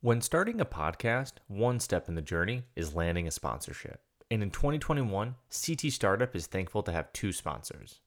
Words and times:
When 0.00 0.20
starting 0.20 0.60
a 0.60 0.64
podcast, 0.64 1.32
one 1.48 1.80
step 1.80 2.08
in 2.08 2.14
the 2.14 2.22
journey 2.22 2.62
is 2.76 2.94
landing 2.94 3.26
a 3.26 3.32
sponsorship. 3.32 4.00
And 4.30 4.44
in 4.44 4.52
2021, 4.52 5.34
CT 5.50 5.92
Startup 5.92 6.36
is 6.36 6.46
thankful 6.46 6.84
to 6.84 6.92
have 6.92 7.12
two 7.12 7.32
sponsors. 7.32 7.98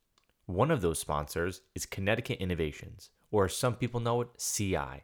One 0.46 0.72
of 0.72 0.80
those 0.80 1.00
sponsors 1.00 1.60
is 1.76 1.86
Connecticut 1.86 2.40
Innovations, 2.40 3.10
or 3.30 3.44
as 3.44 3.58
some 3.58 3.76
people 3.76 4.00
know 4.00 4.22
it, 4.22 4.30
CI, 4.38 5.04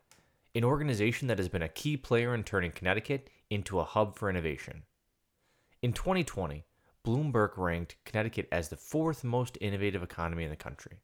an 0.56 0.64
organization 0.64 1.28
that 1.28 1.40
has 1.40 1.50
been 1.50 1.62
a 1.62 1.68
key 1.68 1.98
player 1.98 2.34
in 2.34 2.46
turning 2.46 2.72
Connecticut 2.72 3.30
into 3.50 3.82
a 3.82 3.84
hub 3.84 4.16
for 4.16 4.30
innovation. 4.30 4.84
In 5.82 5.92
2020, 5.92 6.64
Bloomberg 7.06 7.58
ranked 7.58 7.98
Connecticut 8.06 8.48
as 8.50 8.70
the 8.70 8.78
fourth 8.78 9.26
most 9.26 9.58
innovative 9.60 10.04
economy 10.04 10.46
in 10.46 10.52
the 10.52 10.56
country. 10.56 11.02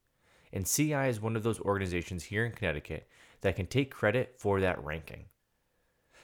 And 0.54 0.66
CI 0.66 1.10
is 1.10 1.20
one 1.20 1.36
of 1.36 1.44
those 1.44 1.60
organizations 1.60 2.24
here 2.24 2.46
in 2.46 2.54
Connecticut 2.54 3.10
that 3.42 3.58
can 3.58 3.66
take 3.66 3.92
credit 3.92 4.36
for 4.38 4.62
that 4.62 4.82
ranking. 4.82 5.26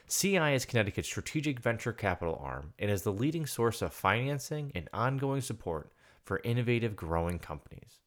CI 0.09 0.55
is 0.55 0.65
Connecticut's 0.65 1.07
strategic 1.07 1.59
venture 1.59 1.93
capital 1.93 2.41
arm 2.43 2.73
and 2.79 2.89
is 2.89 3.03
the 3.03 3.13
leading 3.13 3.45
source 3.45 3.83
of 3.83 3.93
financing 3.93 4.71
and 4.73 4.89
ongoing 4.91 5.41
support 5.41 5.91
for 6.23 6.41
innovative 6.43 6.95
growing 6.95 7.37
companies. 7.37 7.99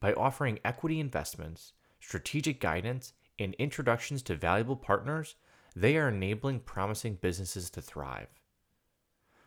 By 0.00 0.14
offering 0.14 0.60
equity 0.64 0.98
investments, 0.98 1.74
strategic 2.00 2.58
guidance, 2.58 3.12
and 3.38 3.52
introductions 3.54 4.22
to 4.22 4.34
valuable 4.34 4.76
partners, 4.76 5.34
they 5.76 5.98
are 5.98 6.08
enabling 6.08 6.60
promising 6.60 7.18
businesses 7.20 7.68
to 7.70 7.82
thrive. 7.82 8.28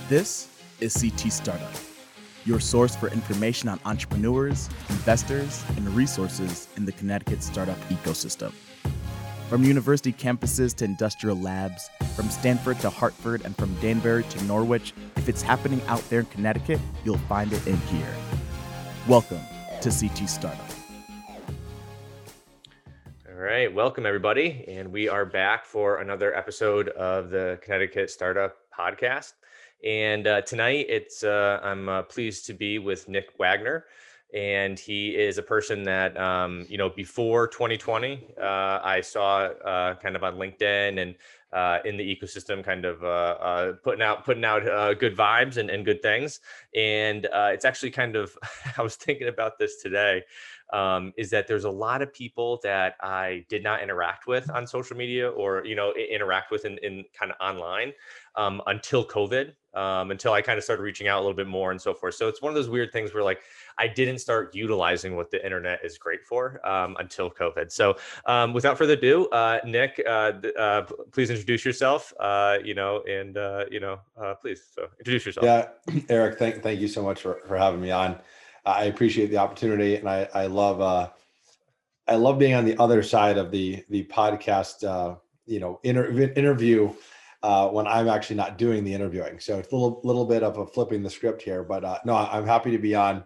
This 0.08 0.48
is 0.82 0.94
CT 0.94 1.32
Startup, 1.32 1.72
your 2.44 2.58
source 2.58 2.96
for 2.96 3.08
information 3.08 3.68
on 3.68 3.78
entrepreneurs, 3.84 4.68
investors, 4.90 5.64
and 5.76 5.88
resources 5.90 6.66
in 6.76 6.84
the 6.84 6.90
Connecticut 6.90 7.40
startup 7.40 7.78
ecosystem. 7.88 8.52
From 9.48 9.62
university 9.62 10.12
campuses 10.12 10.74
to 10.76 10.84
industrial 10.84 11.36
labs, 11.36 11.88
from 12.16 12.28
Stanford 12.30 12.80
to 12.80 12.90
Hartford, 12.90 13.42
and 13.44 13.56
from 13.56 13.72
Danbury 13.80 14.24
to 14.24 14.44
Norwich, 14.44 14.92
if 15.16 15.28
it's 15.28 15.40
happening 15.40 15.80
out 15.86 16.02
there 16.10 16.20
in 16.20 16.26
Connecticut, 16.26 16.80
you'll 17.04 17.18
find 17.18 17.52
it 17.52 17.64
in 17.64 17.76
here. 17.76 18.14
Welcome 19.06 19.40
to 19.82 19.90
CT 19.90 20.28
Startup. 20.28 20.58
All 23.28 23.38
right, 23.38 23.72
welcome 23.72 24.04
everybody, 24.04 24.64
and 24.66 24.90
we 24.90 25.08
are 25.08 25.24
back 25.24 25.64
for 25.64 25.98
another 25.98 26.34
episode 26.34 26.88
of 26.88 27.30
the 27.30 27.60
Connecticut 27.62 28.10
Startup 28.10 28.56
Podcast. 28.76 29.34
And 29.84 30.28
uh, 30.28 30.42
tonight, 30.42 30.86
it's 30.88 31.24
uh, 31.24 31.58
I'm 31.62 31.88
uh, 31.88 32.02
pleased 32.02 32.46
to 32.46 32.54
be 32.54 32.78
with 32.78 33.08
Nick 33.08 33.30
Wagner, 33.38 33.86
and 34.32 34.78
he 34.78 35.10
is 35.10 35.38
a 35.38 35.42
person 35.42 35.82
that 35.84 36.16
um, 36.16 36.64
you 36.68 36.78
know 36.78 36.88
before 36.88 37.48
2020, 37.48 38.28
uh, 38.40 38.44
I 38.44 39.00
saw 39.00 39.40
uh, 39.40 39.96
kind 39.96 40.14
of 40.14 40.22
on 40.22 40.36
LinkedIn 40.36 41.02
and 41.02 41.16
uh, 41.52 41.80
in 41.84 41.96
the 41.96 42.16
ecosystem, 42.16 42.64
kind 42.64 42.84
of 42.84 43.00
putting 43.82 44.02
out 44.02 44.24
putting 44.24 44.44
out 44.44 44.62
good 45.00 45.16
vibes 45.16 45.56
and, 45.56 45.68
and 45.68 45.84
good 45.84 46.00
things. 46.00 46.38
And 46.76 47.26
it's 47.32 47.64
actually 47.64 47.90
kind 47.90 48.14
of 48.14 48.38
I 48.78 48.82
was 48.82 48.94
thinking 48.94 49.28
about 49.28 49.58
this 49.58 49.82
today. 49.82 50.22
Um, 50.72 51.12
is 51.18 51.28
that 51.30 51.46
there's 51.48 51.64
a 51.64 51.70
lot 51.70 52.00
of 52.00 52.14
people 52.14 52.58
that 52.62 52.94
I 53.02 53.44
did 53.50 53.62
not 53.62 53.82
interact 53.82 54.26
with 54.26 54.48
on 54.48 54.66
social 54.66 54.96
media 54.96 55.28
or 55.28 55.62
you 55.66 55.74
know 55.74 55.92
interact 55.92 56.50
with 56.52 56.64
in, 56.64 56.78
in 56.78 57.04
kind 57.12 57.30
of 57.32 57.36
online 57.40 57.92
um, 58.36 58.62
until 58.66 59.04
COVID, 59.04 59.52
um, 59.74 60.10
until 60.10 60.32
I 60.32 60.42
kind 60.42 60.58
of 60.58 60.64
started 60.64 60.82
reaching 60.82 61.08
out 61.08 61.18
a 61.18 61.22
little 61.22 61.36
bit 61.36 61.46
more 61.46 61.70
and 61.70 61.80
so 61.80 61.94
forth. 61.94 62.14
So 62.14 62.28
it's 62.28 62.42
one 62.42 62.50
of 62.50 62.54
those 62.54 62.68
weird 62.68 62.92
things 62.92 63.14
where 63.14 63.22
like 63.22 63.40
I 63.78 63.88
didn't 63.88 64.18
start 64.18 64.54
utilizing 64.54 65.16
what 65.16 65.30
the 65.30 65.44
internet 65.44 65.80
is 65.84 65.98
great 65.98 66.24
for 66.24 66.66
um, 66.66 66.96
until 66.98 67.30
COVID. 67.30 67.72
So 67.72 67.96
um, 68.26 68.52
without 68.52 68.76
further 68.76 68.94
ado, 68.94 69.28
uh, 69.28 69.60
Nick, 69.64 70.02
uh, 70.06 70.32
uh, 70.58 70.82
please 71.12 71.30
introduce 71.30 71.64
yourself. 71.64 72.12
Uh, 72.20 72.58
you 72.64 72.74
know, 72.74 73.02
and 73.08 73.36
uh, 73.36 73.64
you 73.70 73.80
know, 73.80 74.00
uh, 74.20 74.34
please 74.34 74.62
so 74.74 74.88
introduce 74.98 75.26
yourself. 75.26 75.44
Yeah, 75.44 75.68
Eric, 76.08 76.38
thank 76.38 76.62
thank 76.62 76.80
you 76.80 76.88
so 76.88 77.02
much 77.02 77.20
for 77.20 77.40
for 77.46 77.56
having 77.56 77.80
me 77.80 77.90
on. 77.90 78.18
I 78.64 78.84
appreciate 78.84 79.30
the 79.30 79.38
opportunity, 79.38 79.96
and 79.96 80.08
I 80.08 80.28
I 80.34 80.46
love. 80.46 81.10
I 82.08 82.16
love 82.16 82.36
being 82.36 82.54
on 82.54 82.64
the 82.64 82.76
other 82.78 83.02
side 83.02 83.38
of 83.38 83.50
the 83.50 83.84
the 83.88 84.04
podcast, 84.04 84.82
you 85.46 85.60
know, 85.60 85.80
inter- 85.82 86.10
interview 86.36 86.92
uh, 87.42 87.68
when 87.68 87.86
I'm 87.86 88.08
actually 88.08 88.36
not 88.36 88.58
doing 88.58 88.84
the 88.84 88.94
interviewing. 88.94 89.40
So 89.40 89.58
it's 89.58 89.72
a 89.72 89.74
little 89.74 90.00
little 90.04 90.24
bit 90.26 90.42
of 90.42 90.58
a 90.58 90.66
flipping 90.66 91.02
the 91.02 91.10
script 91.10 91.42
here, 91.42 91.64
but 91.64 91.84
uh, 91.84 91.98
no, 92.04 92.14
I'm 92.14 92.46
happy 92.46 92.70
to 92.70 92.78
be 92.78 92.94
on. 92.94 93.24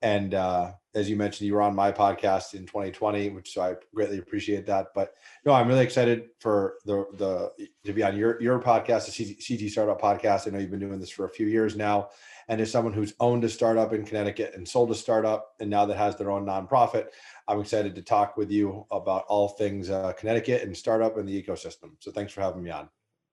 And 0.00 0.34
uh, 0.34 0.72
as 0.94 1.08
you 1.08 1.16
mentioned, 1.16 1.46
you 1.46 1.54
were 1.54 1.62
on 1.62 1.76
my 1.76 1.92
podcast 1.92 2.54
in 2.54 2.66
2020, 2.66 3.30
which 3.30 3.54
so 3.54 3.62
I 3.62 3.74
greatly 3.94 4.18
appreciate 4.18 4.66
that. 4.66 4.88
But 4.94 5.14
no, 5.44 5.52
I'm 5.52 5.68
really 5.68 5.84
excited 5.84 6.30
for 6.40 6.74
the 6.84 7.06
the 7.14 7.68
to 7.84 7.92
be 7.92 8.02
on 8.02 8.16
your 8.16 8.40
your 8.42 8.60
podcast, 8.60 9.14
the 9.14 9.34
CT 9.34 9.70
Startup 9.70 10.00
Podcast. 10.00 10.46
I 10.46 10.50
know 10.50 10.58
you've 10.58 10.70
been 10.70 10.80
doing 10.80 10.98
this 10.98 11.10
for 11.10 11.26
a 11.26 11.30
few 11.30 11.46
years 11.46 11.76
now, 11.76 12.08
and 12.48 12.60
as 12.60 12.70
someone 12.70 12.94
who's 12.94 13.14
owned 13.20 13.44
a 13.44 13.48
startup 13.48 13.92
in 13.92 14.04
Connecticut 14.04 14.52
and 14.54 14.66
sold 14.66 14.90
a 14.90 14.94
startup, 14.94 15.54
and 15.60 15.70
now 15.70 15.86
that 15.86 15.96
has 15.96 16.16
their 16.16 16.30
own 16.30 16.46
nonprofit, 16.46 17.06
I'm 17.46 17.60
excited 17.60 17.94
to 17.94 18.02
talk 18.02 18.36
with 18.36 18.50
you 18.50 18.86
about 18.90 19.24
all 19.28 19.48
things 19.48 19.88
uh, 19.88 20.12
Connecticut 20.14 20.62
and 20.62 20.76
startup 20.76 21.16
and 21.16 21.28
the 21.28 21.42
ecosystem. 21.42 21.92
So 22.00 22.10
thanks 22.10 22.32
for 22.32 22.40
having 22.40 22.62
me 22.62 22.70
on. 22.70 22.88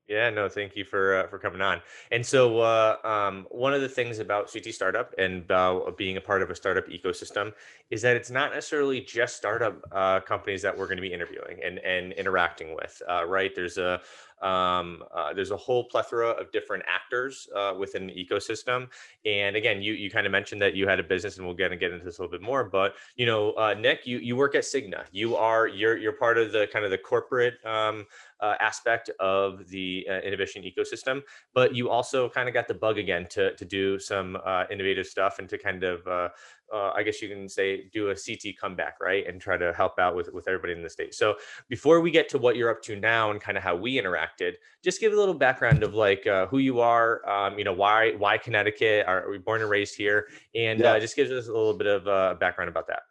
Yeah, 0.10 0.32
no, 0.32 0.50
thank 0.50 0.76
you 0.76 0.84
for 0.86 1.18
uh, 1.18 1.28
for 1.28 1.38
coming 1.38 1.62
on. 1.62 1.82
And 2.12 2.26
so, 2.26 2.62
uh, 2.62 2.96
um, 3.04 3.46
one 3.52 3.76
of 3.76 3.82
the 3.82 3.88
things 3.88 4.18
about 4.18 4.52
CT 4.52 4.74
Startup 4.74 5.14
and 5.20 5.44
about 5.44 5.98
being 5.98 6.18
a 6.18 6.22
part 6.22 6.42
of 6.42 6.50
a 6.50 6.56
startup 6.56 6.88
ecosystem 6.88 7.54
is 7.92 8.02
that 8.02 8.16
it's 8.16 8.32
not 8.32 8.52
necessarily 8.52 9.02
just 9.02 9.38
startup 9.38 9.78
uh, 9.92 10.20
companies 10.22 10.64
that 10.64 10.76
we're 10.76 10.88
going 10.88 10.98
to 10.98 11.04
be 11.04 11.14
interviewing 11.14 11.60
and 11.64 11.78
and 11.80 12.14
interacting 12.14 12.76
with. 12.76 13.00
Uh, 13.08 13.24
right? 13.28 13.54
There's 13.54 13.78
a 13.78 14.02
um, 14.42 15.04
uh, 15.14 15.34
there's 15.34 15.52
a 15.52 15.58
whole 15.58 15.84
plethora 15.84 16.30
of 16.30 16.52
different 16.52 16.84
actors 16.88 17.48
uh, 17.56 17.74
within 17.78 18.08
the 18.08 18.14
ecosystem. 18.14 18.88
And 19.26 19.56
again, 19.56 19.82
you 19.82 19.94
you 19.94 20.10
kind 20.10 20.26
of 20.26 20.32
mentioned 20.32 20.62
that 20.62 20.76
you 20.76 20.88
had 20.88 21.00
a 21.00 21.04
business, 21.04 21.38
and 21.38 21.46
we'll 21.46 21.56
get 21.56 21.72
and 21.72 21.80
get 21.80 21.92
into 21.92 22.06
this 22.06 22.20
a 22.20 22.22
little 22.22 22.32
bit 22.32 22.42
more. 22.42 22.64
But 22.64 22.96
you 23.16 23.26
know, 23.26 23.52
uh, 23.54 23.74
Nick, 23.74 24.06
you 24.06 24.18
you 24.20 24.36
work 24.36 24.56
at 24.56 24.64
Cigna. 24.64 25.06
You 25.12 25.36
are 25.36 25.68
you're 25.68 25.98
you're 25.98 26.14
part 26.14 26.38
of 26.38 26.52
the 26.52 26.68
kind 26.72 26.86
of 26.86 26.92
the 26.92 26.98
corporate 26.98 27.56
um, 27.66 28.06
uh, 28.40 28.56
aspect 28.60 29.10
of 29.20 29.68
the 29.70 30.08
uh, 30.10 30.20
innovation 30.20 30.64
ecosystem, 30.64 31.22
but 31.54 31.76
you 31.76 31.90
also 31.90 32.30
kind 32.30 32.48
of 32.48 32.54
got 32.54 32.68
the 32.68 32.74
bug 32.74 32.98
again 32.98 33.28
to 33.32 33.56
to 33.56 33.66
do 33.66 34.00
some 34.00 34.38
uh, 34.46 34.66
innovative 34.72 35.06
stuff 35.06 35.40
and 35.40 35.50
to 35.50 35.58
kind 35.58 35.84
of 35.84 36.32
uh, 36.74 36.92
I 36.96 37.04
guess 37.04 37.22
you 37.22 37.30
can 37.30 37.48
say, 37.50 37.90
do 37.94 38.10
a 38.10 38.16
CT 38.16 38.56
comeback, 38.60 39.00
right, 39.00 39.28
and 39.28 39.40
try 39.40 39.58
to 39.58 39.74
help 39.74 40.00
out 40.00 40.16
with 40.16 40.32
with 40.34 40.48
everybody 40.48 40.74
in 40.74 40.84
the 40.84 40.90
state. 40.90 41.14
So 41.14 41.36
before 41.68 42.02
we 42.02 42.12
get 42.12 42.30
to 42.30 42.38
what 42.38 42.56
you're 42.56 42.70
up 42.70 42.82
to 42.84 42.96
now 42.96 43.32
and 43.32 43.42
kind 43.42 43.58
of 43.58 43.64
how 43.64 43.76
we 43.76 44.00
interacted, 44.02 44.54
just 44.84 45.00
give 45.00 45.14
a 45.14 45.16
little 45.16 45.34
background 45.34 45.84
of 45.84 45.94
like 45.94 46.26
uh, 46.28 46.48
who 46.48 46.60
you 46.60 46.80
are, 46.80 47.28
um, 47.30 47.58
you 47.58 47.64
know, 47.64 47.74
why 47.74 48.14
why 48.14 48.38
Connecticut? 48.38 49.06
Are, 49.08 49.26
are 49.26 49.32
we 49.32 49.38
born 49.38 49.62
and 49.62 49.70
raised 49.70 49.96
here? 49.96 50.28
And 50.56 50.80
yeah. 50.80 50.94
uh, 50.94 51.00
just 51.00 51.16
gives 51.16 51.32
us 51.32 51.48
a 51.48 51.54
little 51.54 51.74
bit 51.74 51.88
of 51.88 52.08
uh, 52.08 52.36
background 52.40 52.70
about 52.70 52.88
that. 52.88 53.02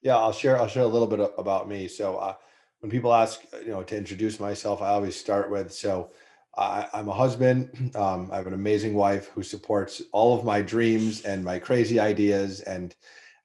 Yeah, 0.00 0.16
I'll 0.16 0.32
share. 0.32 0.58
I'll 0.58 0.68
share 0.68 0.82
a 0.82 0.86
little 0.86 1.06
bit 1.06 1.32
about 1.38 1.68
me. 1.68 1.88
So 1.88 2.16
uh, 2.16 2.34
when 2.80 2.90
people 2.90 3.12
ask, 3.12 3.40
you 3.64 3.70
know, 3.70 3.82
to 3.82 3.96
introduce 3.96 4.40
myself, 4.40 4.82
I 4.82 4.88
always 4.88 5.16
start 5.16 5.50
with 5.50 5.72
so. 5.72 6.10
I, 6.56 6.86
am 6.92 7.08
a 7.08 7.14
husband. 7.14 7.92
Um, 7.96 8.30
I 8.32 8.36
have 8.36 8.46
an 8.46 8.54
amazing 8.54 8.94
wife 8.94 9.28
who 9.28 9.42
supports 9.42 10.00
all 10.12 10.36
of 10.38 10.44
my 10.44 10.62
dreams 10.62 11.22
and 11.22 11.44
my 11.44 11.58
crazy 11.58 12.00
ideas. 12.00 12.60
And 12.60 12.94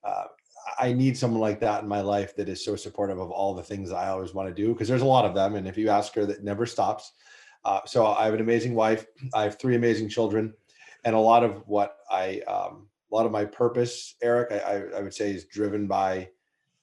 uh, 0.04 0.26
I 0.80 0.94
need 0.94 1.18
someone 1.18 1.42
like 1.42 1.60
that 1.60 1.84
in 1.84 1.90
my 1.90 2.02
life 2.02 2.36
that 2.38 2.48
is 2.48 2.64
so 2.64 2.76
supportive 2.76 3.20
of 3.20 3.30
all 3.30 3.54
the 3.54 3.64
things 3.64 3.92
I 3.92 4.08
always 4.10 4.34
want 4.34 4.48
to 4.48 4.56
do 4.56 4.74
because 4.74 4.88
there's 4.88 5.02
a 5.02 5.06
lot 5.06 5.26
of 5.26 5.36
them. 5.36 5.56
And 5.56 5.68
if 5.68 5.78
you 5.78 5.90
ask 5.90 6.14
her, 6.16 6.26
that 6.26 6.44
never 6.44 6.66
stops. 6.66 7.12
Uh, 7.66 7.82
so 7.86 8.06
I 8.06 8.26
have 8.26 8.34
an 8.34 8.40
amazing 8.40 8.74
wife. 8.74 9.06
I 9.34 9.44
have 9.44 9.60
three 9.60 9.76
amazing 9.76 10.10
children, 10.10 10.54
and 11.04 11.16
a 11.16 11.20
lot 11.20 11.44
of 11.44 11.64
what 11.68 11.98
I, 12.10 12.42
um, 12.48 12.88
a 13.12 13.16
lot 13.16 13.26
of 13.26 13.32
my 13.32 13.44
purpose, 13.44 14.16
Eric, 14.22 14.52
I, 14.52 14.84
I, 14.98 15.02
would 15.02 15.14
say, 15.14 15.32
is 15.32 15.46
driven 15.46 15.88
by 15.88 16.30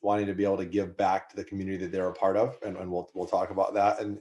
wanting 0.03 0.27
to 0.27 0.35
be 0.35 0.45
able 0.45 0.59
to 0.59 0.67
give 0.67 0.97
back 0.97 1.31
to 1.31 1.37
the 1.37 1.45
community 1.45 1.79
that 1.79 1.93
they're 1.93 2.09
a 2.09 2.13
part 2.13 2.37
of, 2.37 2.59
and, 2.65 2.77
and 2.77 2.91
we'll 2.91 3.11
we'll 3.15 3.27
talk 3.27 3.51
about 3.51 3.75
that. 3.75 4.01
And 4.01 4.21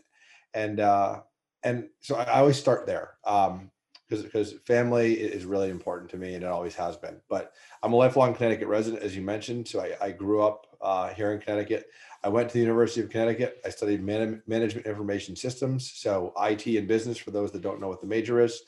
and 0.54 0.80
uh, 0.80 1.22
and 1.64 1.88
so 2.02 2.16
I 2.16 2.40
always 2.40 2.58
start 2.58 2.86
there 2.86 3.16
um, 3.26 3.72
because 4.08 4.24
because 4.24 4.54
family 4.66 5.14
is 5.14 5.46
really 5.46 5.70
important 5.70 6.12
to 6.12 6.18
me 6.18 6.36
and 6.36 6.44
it 6.44 6.48
always 6.48 6.76
has 6.76 6.98
been. 6.98 7.20
But 7.30 7.54
I'm 7.82 7.94
a 7.94 7.96
lifelong 7.96 8.34
Connecticut 8.34 8.68
resident, 8.68 9.04
as 9.04 9.16
you 9.16 9.22
mentioned. 9.22 9.68
So 9.68 9.82
I, 9.82 9.96
I 10.02 10.12
grew 10.12 10.42
up 10.42 10.68
uh, 10.82 11.10
here 11.10 11.32
in 11.32 11.40
Connecticut. 11.40 11.88
I 12.24 12.30
went 12.30 12.50
to 12.50 12.54
the 12.54 12.60
University 12.60 13.02
of 13.02 13.10
Connecticut. 13.10 13.62
I 13.66 13.70
studied 13.70 14.04
man- 14.04 14.42
management 14.48 14.88
information 14.88 15.36
systems, 15.36 15.92
so 15.96 16.34
IT 16.40 16.66
and 16.68 16.88
business 16.88 17.18
for 17.18 17.32
those 17.32 17.52
that 17.52 17.62
don't 17.62 17.82
know 17.82 17.88
what 17.88 18.02
the 18.02 18.08
major 18.08 18.40
is. 18.40 18.62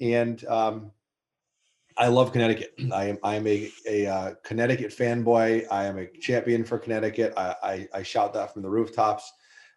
And 0.00 0.44
um, 0.46 0.90
I 1.96 2.08
love 2.08 2.32
Connecticut. 2.32 2.74
I 2.92 3.04
am 3.06 3.18
I 3.22 3.36
am 3.36 3.46
a, 3.46 3.70
a 3.86 4.06
uh, 4.06 4.34
Connecticut 4.42 4.90
fanboy. 4.90 5.66
I 5.70 5.84
am 5.84 5.98
a 5.98 6.06
champion 6.06 6.64
for 6.64 6.78
Connecticut. 6.78 7.34
I, 7.36 7.54
I, 7.62 7.88
I 7.94 8.02
shout 8.02 8.32
that 8.34 8.52
from 8.52 8.62
the 8.62 8.70
rooftops. 8.70 9.30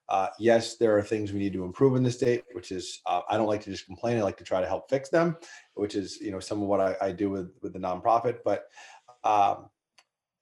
Uh, 0.10 0.28
yes, 0.38 0.78
there 0.78 0.98
are 0.98 1.02
things 1.02 1.32
we 1.32 1.40
need 1.40 1.54
to 1.54 1.64
improve 1.64 1.96
in 1.96 2.04
the 2.04 2.12
state, 2.12 2.44
which 2.54 2.72
is 2.72 3.02
uh, 3.06 3.22
I 3.30 3.38
don't 3.38 3.48
like 3.48 3.64
to 3.64 3.72
just 3.72 3.86
complain. 3.86 4.18
I 4.18 4.22
like 4.22 4.38
to 4.38 4.44
try 4.44 4.62
to 4.62 4.68
help 4.68 4.90
fix 4.90 5.10
them, 5.10 5.38
which 5.76 5.96
is 5.96 6.20
you 6.20 6.32
know 6.32 6.40
some 6.40 6.62
of 6.62 6.68
what 6.68 6.82
I, 6.82 6.96
I 7.02 7.12
do 7.12 7.30
with 7.30 7.52
with 7.62 7.74
the 7.74 7.80
nonprofit. 7.80 8.40
But 8.44 8.66
um, 9.24 9.70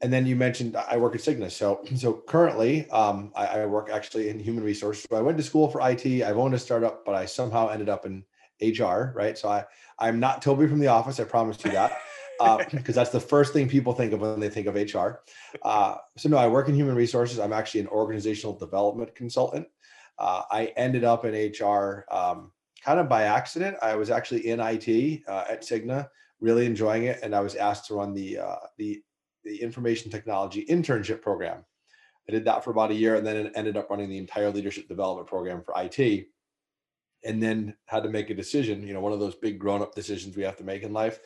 and 0.02 0.12
then 0.12 0.26
you 0.26 0.36
mentioned 0.36 0.76
I 0.76 0.98
work 0.98 1.16
at 1.16 1.22
Cigna. 1.22 1.52
So 1.52 1.84
so 1.96 2.24
currently 2.28 2.90
um, 2.90 3.32
I, 3.36 3.46
I, 3.46 3.66
work 3.66 3.90
actually 3.92 4.30
in 4.30 4.40
human 4.40 4.64
resources. 4.64 5.06
So 5.10 5.16
I 5.16 5.22
went 5.22 5.38
to 5.38 5.44
school 5.44 5.70
for 5.70 5.88
IT. 5.88 6.06
I've 6.24 6.38
owned 6.38 6.56
a 6.56 6.60
startup, 6.60 7.06
but 7.06 7.16
I 7.16 7.26
somehow 7.26 7.70
ended 7.70 7.90
up 7.90 8.06
in 8.06 8.24
HR. 8.62 9.14
Right. 9.16 9.38
So 9.38 9.50
I 9.50 9.66
I'm 10.00 10.20
not 10.20 10.42
Toby 10.42 10.68
from 10.68 10.80
the 10.80 10.88
office. 10.88 11.20
I 11.20 11.24
promise 11.24 11.64
you 11.64 11.72
that. 11.72 12.00
because 12.72 12.98
uh, 12.98 13.02
that's 13.02 13.12
the 13.12 13.20
first 13.20 13.54
thing 13.54 13.68
people 13.68 13.94
think 13.94 14.14
of 14.14 14.22
when 14.22 14.40
they 14.40 14.50
think 14.50 14.68
of 14.68 14.76
HR. 14.76 15.22
Uh, 15.62 15.96
so 16.18 16.30
no, 16.30 16.38
I 16.38 16.48
work 16.48 16.70
in 16.70 16.76
human 16.76 16.96
resources. 16.96 17.40
I'm 17.40 17.54
actually 17.54 17.82
an 17.82 17.88
organizational 17.88 18.58
development 18.58 19.16
consultant. 19.16 19.68
Uh, 20.18 20.44
I 20.52 20.66
ended 20.78 21.04
up 21.04 21.26
in 21.26 21.34
HR 21.34 22.06
um, 22.12 22.52
kind 22.84 23.00
of 23.00 23.10
by 23.10 23.24
accident. 23.24 23.78
I 23.82 23.96
was 23.96 24.10
actually 24.10 24.48
in 24.48 24.60
IT 24.60 25.24
uh, 25.28 25.46
at 25.50 25.62
Cigna, 25.62 26.08
really 26.40 26.66
enjoying 26.66 27.04
it, 27.04 27.20
and 27.24 27.36
I 27.36 27.40
was 27.40 27.56
asked 27.56 27.88
to 27.88 27.96
run 27.96 28.14
the 28.14 28.40
uh, 28.40 28.56
the 28.78 29.02
the 29.44 29.62
information 29.62 30.12
technology 30.12 30.66
internship 30.70 31.22
program. 31.22 31.66
I 32.30 32.32
did 32.32 32.46
that 32.46 32.64
for 32.64 32.72
about 32.72 32.92
a 32.92 32.96
year, 32.96 33.16
and 33.16 33.26
then 33.26 33.52
ended 33.56 33.78
up 33.78 33.90
running 33.90 34.10
the 34.10 34.18
entire 34.18 34.52
leadership 34.52 34.88
development 34.88 35.28
program 35.28 35.64
for 35.64 35.74
IT. 35.78 36.28
And 37.24 37.42
then 37.42 37.76
had 37.86 38.02
to 38.02 38.10
make 38.10 38.32
a 38.32 38.36
decision, 38.36 38.82
you 38.82 38.96
know, 38.96 39.00
one 39.00 39.14
of 39.14 39.20
those 39.20 39.36
big 39.36 39.60
grown 39.60 39.84
up 39.84 39.94
decisions 39.94 40.36
we 40.36 40.42
have 40.42 40.58
to 40.58 40.64
make 40.64 40.82
in 40.82 40.92
life 40.92 41.20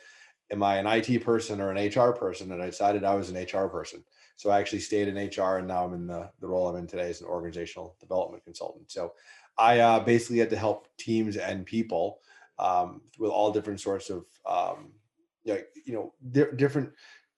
am 0.52 0.64
I 0.64 0.78
an 0.78 0.88
IT 0.88 1.24
person 1.24 1.60
or 1.62 1.72
an 1.72 1.88
HR 1.88 2.12
person? 2.12 2.52
And 2.52 2.62
I 2.62 2.68
decided 2.68 3.04
I 3.04 3.16
was 3.16 3.30
an 3.30 3.42
HR 3.42 3.68
person. 3.68 4.04
So 4.36 4.50
I 4.50 4.60
actually 4.60 4.80
stayed 4.80 5.08
in 5.08 5.16
HR 5.16 5.58
and 5.58 5.68
now 5.68 5.86
I'm 5.86 5.94
in 5.94 6.08
the, 6.08 6.30
the 6.40 6.48
role 6.48 6.68
I'm 6.68 6.76
in 6.76 6.88
today 6.88 7.10
as 7.10 7.22
an 7.22 7.28
organizational 7.28 7.96
development 8.00 8.44
consultant. 8.44 8.92
So 8.92 9.14
I 9.58 9.80
uh, 9.80 10.00
basically 10.02 10.40
had 10.40 10.50
to 10.50 10.58
help 10.58 10.88
teams 10.98 11.38
and 11.38 11.66
people 11.66 12.20
um, 12.60 13.02
with 13.18 13.32
all 13.32 13.52
different 13.52 13.80
sorts 13.80 14.10
of, 14.10 14.26
um, 14.46 14.92
you 15.44 15.64
know, 15.88 16.14
di- 16.32 16.52
different 16.56 16.92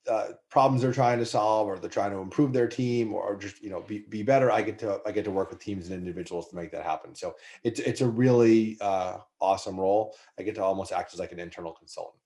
uh, 0.07 0.29
problems 0.49 0.81
they're 0.81 0.93
trying 0.93 1.19
to 1.19 1.25
solve 1.25 1.67
or 1.67 1.77
they're 1.77 1.89
trying 1.89 2.11
to 2.11 2.19
improve 2.19 2.53
their 2.53 2.67
team 2.67 3.13
or 3.13 3.35
just 3.35 3.61
you 3.61 3.69
know 3.69 3.81
be, 3.81 4.05
be 4.07 4.23
better 4.23 4.49
i 4.49 4.61
get 4.61 4.79
to 4.79 5.01
i 5.05 5.11
get 5.11 5.25
to 5.25 5.31
work 5.31 5.49
with 5.49 5.59
teams 5.59 5.87
and 5.87 5.93
individuals 5.93 6.47
to 6.47 6.55
make 6.55 6.71
that 6.71 6.83
happen 6.83 7.13
so 7.13 7.35
it's 7.63 7.81
it's 7.81 7.99
a 7.99 8.07
really 8.07 8.77
uh, 8.79 9.17
awesome 9.41 9.77
role 9.77 10.15
i 10.39 10.43
get 10.43 10.55
to 10.55 10.63
almost 10.63 10.93
act 10.93 11.13
as 11.13 11.19
like 11.19 11.33
an 11.33 11.39
internal 11.39 11.73
consultant 11.73 12.21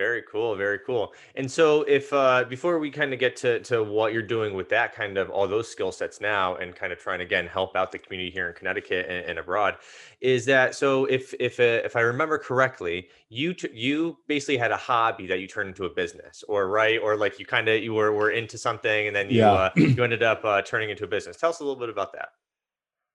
very 0.00 0.22
cool, 0.22 0.56
very 0.56 0.78
cool. 0.78 1.12
And 1.34 1.50
so, 1.50 1.82
if 1.82 2.10
uh, 2.10 2.44
before 2.48 2.78
we 2.78 2.90
kind 2.90 3.12
of 3.12 3.20
get 3.20 3.36
to 3.36 3.60
to 3.64 3.84
what 3.84 4.14
you're 4.14 4.22
doing 4.22 4.54
with 4.54 4.70
that 4.70 4.94
kind 4.94 5.18
of 5.18 5.28
all 5.28 5.46
those 5.46 5.68
skill 5.68 5.92
sets 5.92 6.22
now, 6.22 6.56
and 6.56 6.74
kind 6.74 6.90
of 6.90 6.98
trying 6.98 7.20
again 7.20 7.46
help 7.46 7.76
out 7.76 7.92
the 7.92 7.98
community 7.98 8.30
here 8.30 8.48
in 8.48 8.54
Connecticut 8.54 9.04
and, 9.10 9.26
and 9.26 9.38
abroad, 9.38 9.76
is 10.22 10.46
that 10.46 10.74
so? 10.74 11.04
If 11.04 11.34
if 11.38 11.60
uh, 11.60 11.84
if 11.84 11.96
I 11.96 12.00
remember 12.00 12.38
correctly, 12.38 13.08
you 13.28 13.52
t- 13.52 13.68
you 13.74 14.16
basically 14.26 14.56
had 14.56 14.72
a 14.72 14.76
hobby 14.78 15.26
that 15.26 15.40
you 15.40 15.46
turned 15.46 15.68
into 15.68 15.84
a 15.84 15.90
business, 15.90 16.42
or 16.48 16.68
right, 16.68 16.98
or 16.98 17.18
like 17.18 17.38
you 17.38 17.44
kind 17.44 17.68
of 17.68 17.82
you 17.82 17.92
were 17.92 18.10
were 18.10 18.30
into 18.30 18.56
something, 18.56 19.06
and 19.06 19.14
then 19.14 19.28
you 19.28 19.40
yeah. 19.40 19.52
uh, 19.52 19.70
you 19.76 20.02
ended 20.02 20.22
up 20.22 20.42
uh, 20.46 20.62
turning 20.62 20.88
into 20.88 21.04
a 21.04 21.08
business. 21.08 21.36
Tell 21.36 21.50
us 21.50 21.60
a 21.60 21.62
little 21.62 21.78
bit 21.78 21.90
about 21.90 22.14
that. 22.14 22.30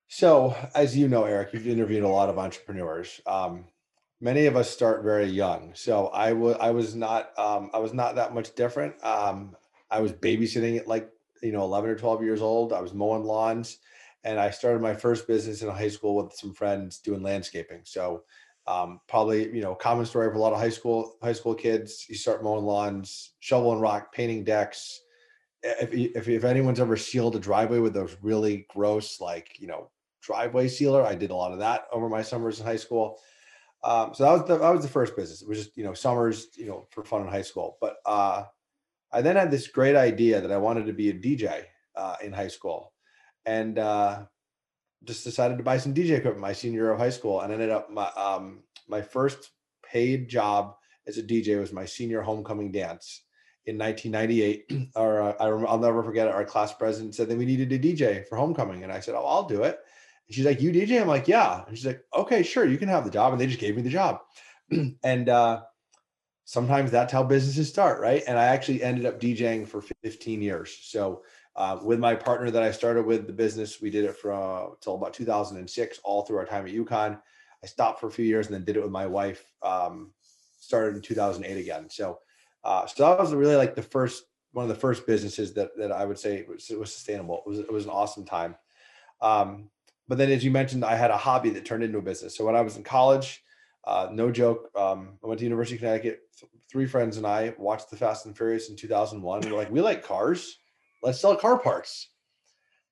So, 0.06 0.54
as 0.76 0.96
you 0.96 1.08
know, 1.08 1.24
Eric, 1.24 1.52
you've 1.52 1.66
interviewed 1.66 2.04
a 2.04 2.08
lot 2.08 2.28
of 2.28 2.38
entrepreneurs. 2.38 3.20
Um, 3.26 3.64
many 4.20 4.46
of 4.46 4.56
us 4.56 4.70
start 4.70 5.02
very 5.02 5.26
young. 5.26 5.72
So 5.74 6.08
I 6.08 6.32
was 6.32 6.56
I 6.60 6.70
was 6.70 6.94
not 6.94 7.38
um, 7.38 7.70
I 7.72 7.78
was 7.78 7.92
not 7.92 8.14
that 8.16 8.34
much 8.34 8.54
different. 8.54 9.02
Um, 9.04 9.56
I 9.90 10.00
was 10.00 10.12
babysitting 10.12 10.78
at 10.78 10.88
like 10.88 11.08
you 11.42 11.52
know 11.52 11.62
11 11.62 11.90
or 11.90 11.96
12 11.96 12.22
years 12.22 12.42
old. 12.42 12.72
I 12.72 12.80
was 12.80 12.94
mowing 12.94 13.24
lawns, 13.24 13.78
and 14.24 14.38
I 14.38 14.50
started 14.50 14.80
my 14.80 14.94
first 14.94 15.26
business 15.26 15.62
in 15.62 15.68
high 15.68 15.88
school 15.88 16.16
with 16.16 16.32
some 16.32 16.54
friends 16.54 16.98
doing 16.98 17.22
landscaping. 17.22 17.82
So 17.84 18.24
um, 18.66 19.00
probably 19.06 19.54
you 19.54 19.62
know 19.62 19.74
common 19.74 20.06
story 20.06 20.28
for 20.30 20.36
a 20.36 20.40
lot 20.40 20.52
of 20.52 20.58
high 20.58 20.70
school 20.70 21.16
high 21.22 21.34
school 21.34 21.54
kids. 21.54 22.06
You 22.08 22.16
start 22.16 22.42
mowing 22.42 22.64
lawns, 22.64 23.32
shoveling 23.40 23.80
rock, 23.80 24.12
painting 24.12 24.44
decks. 24.44 25.00
If, 25.62 25.92
if, 25.92 26.28
if 26.28 26.44
anyone's 26.44 26.78
ever 26.78 26.96
sealed 26.96 27.34
a 27.34 27.40
driveway 27.40 27.78
with 27.80 27.92
those 27.92 28.16
really 28.22 28.66
gross 28.70 29.20
like 29.20 29.58
you 29.58 29.66
know 29.66 29.90
driveway 30.22 30.68
sealer, 30.68 31.02
I 31.02 31.14
did 31.14 31.30
a 31.30 31.36
lot 31.36 31.52
of 31.52 31.58
that 31.58 31.86
over 31.92 32.08
my 32.08 32.22
summers 32.22 32.60
in 32.60 32.66
high 32.66 32.76
school 32.76 33.18
um, 33.82 34.14
so 34.14 34.24
that 34.24 34.32
was 34.32 34.44
the 34.44 34.58
that 34.58 34.70
was 34.70 34.82
the 34.82 34.90
first 34.90 35.16
business. 35.16 35.42
It 35.42 35.48
was 35.48 35.58
just 35.58 35.76
you 35.76 35.84
know 35.84 35.94
summers, 35.94 36.48
you 36.56 36.66
know, 36.66 36.86
for 36.90 37.04
fun 37.04 37.22
in 37.22 37.28
high 37.28 37.42
school. 37.42 37.78
But 37.80 37.96
uh, 38.04 38.44
I 39.12 39.22
then 39.22 39.36
had 39.36 39.50
this 39.50 39.68
great 39.68 39.96
idea 39.96 40.40
that 40.40 40.52
I 40.52 40.56
wanted 40.56 40.86
to 40.86 40.92
be 40.92 41.10
a 41.10 41.14
DJ 41.14 41.64
uh, 41.94 42.16
in 42.22 42.32
high 42.32 42.48
school, 42.48 42.92
and 43.44 43.78
uh, 43.78 44.24
just 45.04 45.24
decided 45.24 45.58
to 45.58 45.64
buy 45.64 45.78
some 45.78 45.94
DJ 45.94 46.10
equipment 46.10 46.40
my 46.40 46.52
senior 46.52 46.82
year 46.82 46.92
of 46.92 46.98
high 46.98 47.10
school, 47.10 47.40
and 47.40 47.52
ended 47.52 47.70
up 47.70 47.90
my 47.90 48.10
um, 48.16 48.62
my 48.88 49.02
first 49.02 49.50
paid 49.84 50.28
job 50.28 50.74
as 51.06 51.18
a 51.18 51.22
DJ 51.22 51.58
was 51.58 51.72
my 51.72 51.84
senior 51.84 52.22
homecoming 52.22 52.72
dance 52.72 53.22
in 53.66 53.78
1998. 53.78 54.90
or 54.96 55.20
uh, 55.22 55.34
I 55.38 55.50
will 55.50 55.78
never 55.78 56.02
forget 56.02 56.26
it. 56.26 56.34
Our 56.34 56.44
class 56.44 56.72
president 56.72 57.14
said 57.14 57.28
that 57.28 57.38
we 57.38 57.46
needed 57.46 57.72
a 57.72 57.78
DJ 57.78 58.26
for 58.26 58.36
homecoming, 58.36 58.82
and 58.82 58.92
I 58.92 59.00
said, 59.00 59.14
"Oh, 59.14 59.24
I'll 59.24 59.44
do 59.44 59.62
it." 59.62 59.78
She's 60.30 60.44
like, 60.44 60.60
"You 60.60 60.72
DJ?" 60.72 61.00
I'm 61.00 61.08
like, 61.08 61.28
"Yeah." 61.28 61.64
And 61.66 61.76
she's 61.76 61.86
like, 61.86 62.04
"Okay, 62.14 62.42
sure, 62.42 62.64
you 62.64 62.78
can 62.78 62.88
have 62.88 63.04
the 63.04 63.10
job." 63.10 63.32
And 63.32 63.40
they 63.40 63.46
just 63.46 63.60
gave 63.60 63.76
me 63.76 63.82
the 63.82 63.90
job. 63.90 64.20
and 65.02 65.28
uh, 65.28 65.62
sometimes 66.44 66.90
that's 66.90 67.12
how 67.12 67.22
businesses 67.22 67.68
start, 67.68 68.00
right? 68.00 68.22
And 68.26 68.38
I 68.38 68.44
actually 68.46 68.82
ended 68.82 69.06
up 69.06 69.20
DJing 69.20 69.66
for 69.66 69.82
15 70.02 70.42
years. 70.42 70.78
So 70.82 71.22
uh, 71.54 71.78
with 71.82 71.98
my 71.98 72.14
partner 72.14 72.50
that 72.50 72.62
I 72.62 72.70
started 72.70 73.06
with 73.06 73.26
the 73.26 73.32
business, 73.32 73.80
we 73.80 73.90
did 73.90 74.04
it 74.04 74.16
from 74.16 74.72
until 74.72 74.94
about 74.94 75.14
2006, 75.14 76.00
all 76.04 76.22
through 76.22 76.38
our 76.38 76.44
time 76.44 76.66
at 76.66 76.72
UConn. 76.72 77.20
I 77.62 77.66
stopped 77.66 78.00
for 78.00 78.06
a 78.08 78.12
few 78.12 78.24
years 78.24 78.46
and 78.46 78.54
then 78.54 78.64
did 78.64 78.76
it 78.76 78.82
with 78.82 78.92
my 78.92 79.06
wife. 79.06 79.44
Um, 79.62 80.12
started 80.58 80.96
in 80.96 81.02
2008 81.02 81.60
again. 81.60 81.88
So, 81.88 82.18
uh, 82.64 82.86
so 82.86 83.04
that 83.04 83.18
was 83.18 83.32
really 83.32 83.56
like 83.56 83.74
the 83.74 83.82
first 83.82 84.24
one 84.52 84.64
of 84.64 84.68
the 84.68 84.74
first 84.74 85.06
businesses 85.06 85.52
that 85.54 85.76
that 85.76 85.92
I 85.92 86.04
would 86.04 86.18
say 86.18 86.44
was, 86.48 86.68
was 86.70 86.92
sustainable. 86.92 87.42
It 87.44 87.48
was 87.48 87.58
it 87.58 87.72
was 87.72 87.84
an 87.84 87.90
awesome 87.90 88.24
time. 88.24 88.56
Um, 89.20 89.70
but 90.08 90.18
then 90.18 90.30
as 90.30 90.44
you 90.44 90.50
mentioned 90.50 90.84
i 90.84 90.94
had 90.94 91.10
a 91.10 91.16
hobby 91.16 91.50
that 91.50 91.64
turned 91.64 91.82
into 91.82 91.98
a 91.98 92.02
business. 92.02 92.36
So 92.36 92.44
when 92.44 92.56
i 92.56 92.60
was 92.60 92.76
in 92.76 92.82
college 92.82 93.42
uh, 93.84 94.08
no 94.12 94.30
joke 94.30 94.70
um, 94.76 95.18
i 95.22 95.26
went 95.26 95.38
to 95.38 95.44
university 95.44 95.76
of 95.76 95.80
connecticut 95.80 96.20
th- 96.38 96.50
three 96.70 96.86
friends 96.86 97.16
and 97.16 97.26
i 97.26 97.54
watched 97.58 97.90
the 97.90 97.96
fast 97.96 98.26
and 98.26 98.36
furious 98.36 98.68
in 98.68 98.76
2001 98.76 99.40
we 99.40 99.50
were 99.50 99.58
like 99.58 99.70
we 99.70 99.80
like 99.80 100.04
cars. 100.04 100.58
Let's 101.02 101.20
sell 101.20 101.36
car 101.36 101.58
parts. 101.58 102.08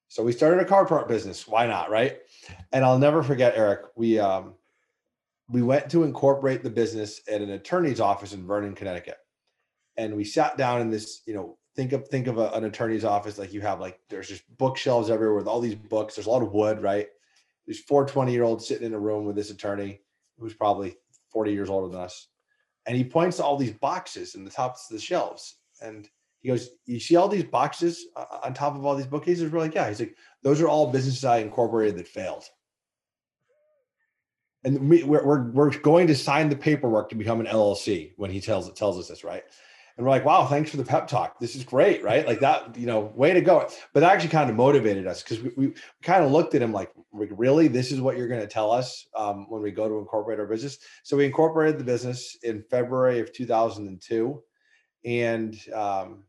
So 0.09 0.23
we 0.23 0.31
started 0.31 0.61
a 0.61 0.65
car 0.65 0.87
part 0.87 1.09
business. 1.09 1.49
Why 1.49 1.67
not 1.67 1.91
right? 1.91 2.19
And 2.73 2.85
i'll 2.85 2.99
never 2.99 3.23
forget 3.23 3.55
eric 3.57 3.87
we 3.97 4.19
um, 4.19 4.55
we 5.49 5.63
went 5.63 5.91
to 5.91 6.05
incorporate 6.05 6.63
the 6.63 6.71
business 6.71 7.21
at 7.29 7.43
an 7.43 7.51
attorney's 7.51 8.01
office 8.01 8.33
in 8.33 8.47
vernon 8.47 8.75
connecticut. 8.75 9.19
And 9.97 10.17
we 10.17 10.25
sat 10.25 10.57
down 10.57 10.81
in 10.81 10.91
this 10.91 11.23
you 11.27 11.35
know 11.35 11.59
think 11.75 11.93
of 11.93 12.09
think 12.09 12.27
of 12.27 12.39
a, 12.39 12.51
an 12.51 12.65
attorney's 12.65 13.05
office 13.05 13.39
like 13.39 13.53
you 13.53 13.61
have 13.61 13.81
like 13.81 13.99
there's 14.09 14.29
just 14.29 14.45
bookshelves 14.59 15.11
everywhere 15.11 15.37
with 15.37 15.49
all 15.49 15.61
these 15.61 15.75
books. 15.75 16.15
There's 16.15 16.27
a 16.27 16.31
lot 16.31 16.43
of 16.43 16.53
wood 16.53 16.83
right? 16.83 17.09
There's 17.67 17.81
four 17.81 18.07
20 18.07 18.33
year 18.33 18.45
olds 18.45 18.67
sitting 18.67 18.87
in 18.87 18.95
a 18.95 18.99
room 18.99 19.25
with 19.25 19.37
this 19.37 19.51
attorney 19.51 20.01
who's 20.39 20.55
probably 20.55 20.97
40 21.33 21.53
years 21.53 21.71
older 21.71 21.89
than 21.89 22.01
us. 22.01 22.29
And 22.87 22.97
he 22.97 23.05
points 23.05 23.39
to 23.39 23.45
all 23.45 23.57
these 23.57 23.73
boxes 23.73 24.35
in 24.35 24.45
the 24.45 24.51
tops 24.51 24.91
of 24.91 24.97
the 24.97 25.03
shelves. 25.03 25.57
And 25.81 26.09
he 26.41 26.49
goes 26.49 26.71
you 26.87 27.01
see 27.01 27.17
all 27.17 27.29
these 27.29 27.45
boxes 27.45 28.07
uh, 28.17 28.27
on 28.45 28.55
top 28.55 28.77
of 28.77 28.85
all 28.85 28.95
these 28.95 29.07
bookcases? 29.07 29.51
We're 29.51 29.61
like 29.61 29.75
yeah. 29.75 29.89
He's 29.89 30.01
like 30.01 30.17
those 30.43 30.61
are 30.61 30.69
all 30.69 30.93
businesses 30.93 31.25
i 31.25 31.39
incorporated 31.39 31.97
that 31.99 32.09
failed. 32.09 32.45
And 34.67 34.89
we, 34.89 35.03
we're, 35.03 35.23
we're, 35.27 35.51
we're 35.51 35.79
going 35.81 36.07
to 36.07 36.15
sign 36.15 36.49
the 36.49 36.57
paperwork 36.57 37.11
to 37.11 37.17
become 37.17 37.41
an 37.41 37.47
llc 37.47 38.13
when 38.17 38.31
he 38.31 38.41
tells 38.41 38.73
tells 38.73 38.99
us 38.99 39.09
this 39.09 39.25
right 39.25 39.45
and 39.97 40.05
we're 40.05 40.11
like, 40.11 40.25
wow, 40.25 40.47
thanks 40.47 40.71
for 40.71 40.77
the 40.77 40.85
pep 40.85 41.07
talk. 41.07 41.39
This 41.39 41.55
is 41.55 41.63
great, 41.63 42.03
right? 42.03 42.27
Like 42.27 42.41
that, 42.41 42.77
you 42.77 42.87
know, 42.87 43.13
way 43.15 43.33
to 43.33 43.41
go. 43.41 43.69
But 43.93 44.01
that 44.01 44.13
actually 44.13 44.31
kind 44.31 44.51
of 44.51 44.57
motivated 44.57 45.07
us 45.07 45.23
because 45.23 45.41
we, 45.41 45.51
we, 45.57 45.75
kind 46.03 46.25
of 46.25 46.33
looked 46.33 46.57
at 46.57 46.63
him 46.63 46.73
like, 46.73 46.91
really, 47.13 47.69
this 47.69 47.93
is 47.93 48.01
what 48.01 48.17
you're 48.17 48.27
going 48.27 48.41
to 48.41 48.49
tell 48.49 48.73
us 48.73 49.07
um, 49.17 49.47
when 49.49 49.63
we 49.63 49.71
go 49.71 49.89
to 49.89 49.99
incorporate 49.99 50.41
our 50.41 50.47
business. 50.47 50.79
So 51.05 51.17
we 51.17 51.27
incorporated 51.27 51.79
the 51.79 51.85
business 51.85 52.37
in 52.43 52.65
February 52.71 53.21
of 53.21 53.33
2002, 53.33 54.43
and 55.05 55.57
um, 55.73 56.25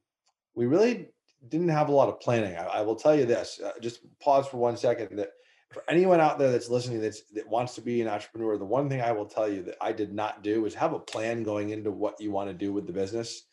we 0.54 0.68
really 0.68 1.08
didn't 1.50 1.70
have 1.70 1.90
a 1.90 1.94
lot 1.94 2.10
of 2.10 2.20
planning. 2.20 2.56
I, 2.56 2.66
I 2.66 2.82
will 2.82 2.96
tell 2.96 3.16
you 3.16 3.26
this. 3.26 3.60
Uh, 3.64 3.72
just 3.82 4.02
pause 4.20 4.46
for 4.48 4.58
one 4.58 4.78
second. 4.78 5.18
That 5.18 5.30
for 5.72 5.84
anyone 5.90 6.22
out 6.22 6.38
there 6.38 6.52
that's 6.52 6.70
listening 6.70 7.02
that's, 7.02 7.24
that 7.34 7.50
wants 7.50 7.74
to 7.76 7.82
be 7.82 8.00
an 8.00 8.08
entrepreneur, 8.08 8.60
the 8.60 8.66
one 8.66 8.90
thing 8.90 9.02
I 9.02 9.12
will 9.12 9.26
tell 9.26 9.50
you 9.50 9.64
that 9.64 9.78
I 9.82 9.92
did 9.92 10.14
not 10.14 10.44
do 10.44 10.68
is 10.68 10.76
have 10.76 10.94
a 10.94 11.00
plan 11.00 11.42
going 11.42 11.72
into 11.72 11.90
what 11.90 12.22
you 12.22 12.30
want 12.30 12.48
to 12.50 12.54
do 12.54 12.72
with 12.72 12.86
the 12.86 12.94
business 12.94 13.46